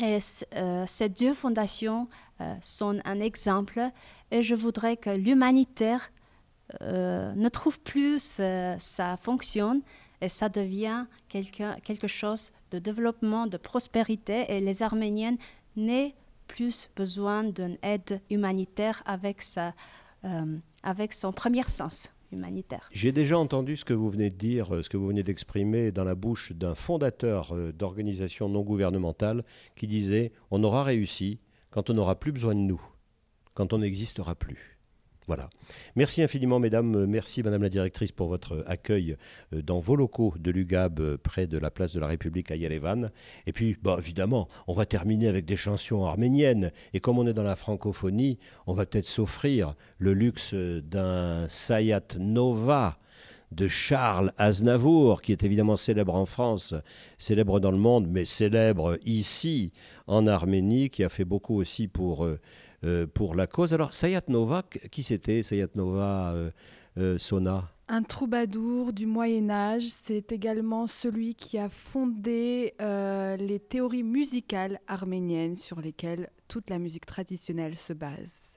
Et 0.00 0.18
euh, 0.54 0.84
ces 0.86 1.08
deux 1.08 1.34
fondations 1.34 2.08
euh, 2.40 2.54
sont 2.62 2.98
un 3.04 3.20
exemple 3.20 3.80
et 4.30 4.42
je 4.42 4.54
voudrais 4.54 4.96
que 4.96 5.10
l'humanitaire 5.10 6.10
euh, 6.80 7.32
ne 7.34 7.48
trouve 7.48 7.78
plus 7.80 8.18
sa, 8.18 8.78
sa 8.78 9.16
fonction 9.18 9.82
et 10.22 10.28
ça 10.28 10.48
devient 10.48 11.06
quelque, 11.28 11.78
quelque 11.80 12.06
chose 12.06 12.52
de 12.70 12.78
développement, 12.78 13.46
de 13.46 13.58
prospérité 13.58 14.46
et 14.48 14.60
les 14.60 14.82
Arméniennes 14.82 15.36
n'aient 15.76 16.14
plus 16.52 16.90
besoin 16.94 17.44
d'une 17.44 17.78
aide 17.82 18.20
humanitaire 18.28 19.02
avec, 19.06 19.40
sa, 19.40 19.74
euh, 20.24 20.58
avec 20.82 21.14
son 21.14 21.32
premier 21.32 21.62
sens 21.62 22.12
humanitaire. 22.30 22.90
J'ai 22.92 23.10
déjà 23.10 23.38
entendu 23.38 23.76
ce 23.76 23.86
que 23.86 23.94
vous 23.94 24.10
venez 24.10 24.28
de 24.28 24.36
dire, 24.36 24.74
euh, 24.74 24.82
ce 24.82 24.90
que 24.90 24.98
vous 24.98 25.06
venez 25.06 25.22
d'exprimer 25.22 25.92
dans 25.92 26.04
la 26.04 26.14
bouche 26.14 26.52
d'un 26.52 26.74
fondateur 26.74 27.52
euh, 27.52 27.72
d'organisation 27.72 28.50
non 28.50 28.60
gouvernementale 28.60 29.44
qui 29.76 29.86
disait 29.86 30.32
On 30.50 30.62
aura 30.62 30.82
réussi 30.82 31.38
quand 31.70 31.88
on 31.88 31.94
n'aura 31.94 32.20
plus 32.20 32.32
besoin 32.32 32.54
de 32.54 32.60
nous, 32.60 32.82
quand 33.54 33.72
on 33.72 33.78
n'existera 33.78 34.34
plus. 34.34 34.71
Voilà. 35.28 35.48
Merci 35.94 36.20
infiniment, 36.22 36.58
mesdames. 36.58 37.06
Merci, 37.06 37.42
madame 37.42 37.62
la 37.62 37.68
directrice, 37.68 38.10
pour 38.10 38.28
votre 38.28 38.64
accueil 38.66 39.16
euh, 39.52 39.62
dans 39.62 39.78
vos 39.78 39.94
locaux 39.94 40.34
de 40.38 40.50
l'UGAB, 40.50 41.00
euh, 41.00 41.16
près 41.16 41.46
de 41.46 41.58
la 41.58 41.70
place 41.70 41.94
de 41.94 42.00
la 42.00 42.08
République 42.08 42.50
à 42.50 42.56
Yerevan. 42.56 43.10
Et 43.46 43.52
puis, 43.52 43.76
bah, 43.82 43.96
évidemment, 43.98 44.48
on 44.66 44.72
va 44.72 44.84
terminer 44.84 45.28
avec 45.28 45.44
des 45.44 45.56
chansons 45.56 46.04
arméniennes. 46.04 46.72
Et 46.92 46.98
comme 46.98 47.18
on 47.18 47.26
est 47.26 47.34
dans 47.34 47.44
la 47.44 47.54
francophonie, 47.54 48.38
on 48.66 48.74
va 48.74 48.84
peut-être 48.84 49.06
s'offrir 49.06 49.74
le 49.98 50.12
luxe 50.12 50.54
d'un 50.54 51.46
Sayat 51.48 52.02
Nova 52.18 52.98
de 53.52 53.68
Charles 53.68 54.32
Aznavour, 54.38 55.22
qui 55.22 55.30
est 55.30 55.44
évidemment 55.44 55.76
célèbre 55.76 56.14
en 56.14 56.26
France, 56.26 56.74
célèbre 57.18 57.60
dans 57.60 57.70
le 57.70 57.78
monde, 57.78 58.08
mais 58.08 58.24
célèbre 58.24 58.98
ici, 59.04 59.72
en 60.06 60.26
Arménie, 60.26 60.90
qui 60.90 61.04
a 61.04 61.08
fait 61.08 61.24
beaucoup 61.24 61.60
aussi 61.60 61.86
pour... 61.86 62.26
Euh, 62.84 63.06
pour 63.06 63.36
la 63.36 63.46
cause. 63.46 63.72
Alors, 63.72 63.94
Sayat 63.94 64.24
Nova, 64.26 64.64
qui 64.90 65.04
c'était 65.04 65.44
Sayat 65.44 65.68
Nova 65.76 66.32
euh, 66.32 66.50
euh, 66.98 67.16
Sona? 67.16 67.70
Un 67.86 68.02
troubadour 68.02 68.92
du 68.92 69.06
Moyen 69.06 69.50
Âge, 69.50 69.84
c'est 69.84 70.32
également 70.32 70.88
celui 70.88 71.36
qui 71.36 71.58
a 71.58 71.68
fondé 71.68 72.74
les 72.80 73.60
théories 73.60 74.02
musicales 74.02 74.80
arméniennes 74.88 75.56
sur 75.56 75.80
lesquelles 75.80 76.30
toute 76.48 76.70
la 76.70 76.78
musique 76.78 77.06
traditionnelle 77.06 77.76
se 77.76 77.92
base. 77.92 78.51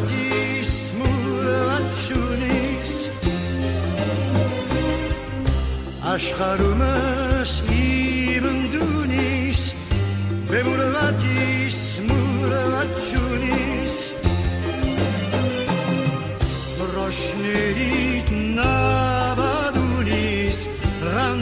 وقتی 0.00 0.64
سمورت 0.64 1.88
شونیس 2.08 3.08
اشخارومس 6.04 7.62
ایمن 7.68 8.66
دونیس 8.66 9.74
بمور 10.48 10.92
وقتی 10.94 11.70
سمورت 11.70 12.92
شونیس 13.10 13.96
روشنیت 16.94 18.32
نبادونیس 18.58 19.48
غم 21.02 21.38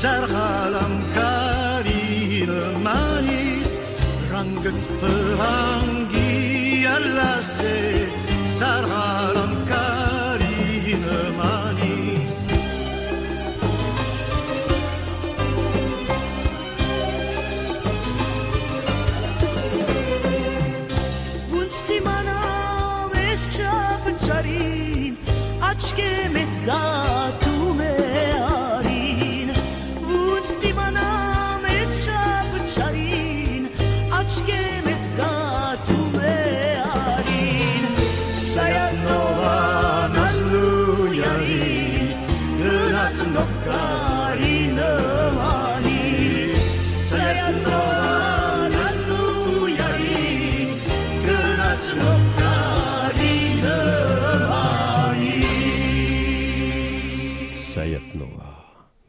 Serhalam 0.00 0.94
karir 1.12 2.48
manis 2.80 4.00
Rangget 4.32 4.80
perangi 4.96 6.88
alase 6.88 8.08
Serhalam 8.48 9.39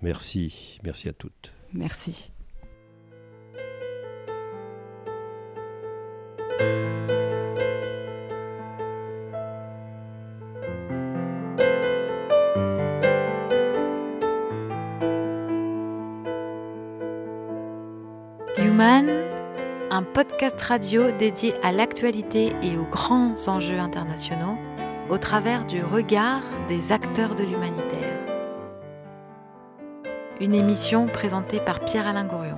Merci, 0.02 0.80
merci 0.84 1.10
à 1.10 1.14
toutes. 1.14 1.54
Merci. 1.74 2.32
Human, 18.58 19.10
un 19.92 20.04
podcast 20.04 20.60
radio 20.62 21.12
dédié 21.12 21.54
à 21.64 21.72
l'actualité 21.72 22.54
et 22.64 22.78
aux 22.78 22.86
grands 22.86 23.36
enjeux 23.48 23.80
internationaux 23.80 24.58
au 25.10 25.18
travers 25.18 25.66
du 25.66 25.84
regard 25.84 26.42
des 26.68 26.92
acteurs 26.92 27.36
de 27.36 27.44
l'humanitaire. 27.44 28.11
Une 30.42 30.56
émission 30.56 31.06
présentée 31.06 31.60
par 31.60 31.82
Pierre-Alain 31.82 32.26
Gourion. 32.26 32.58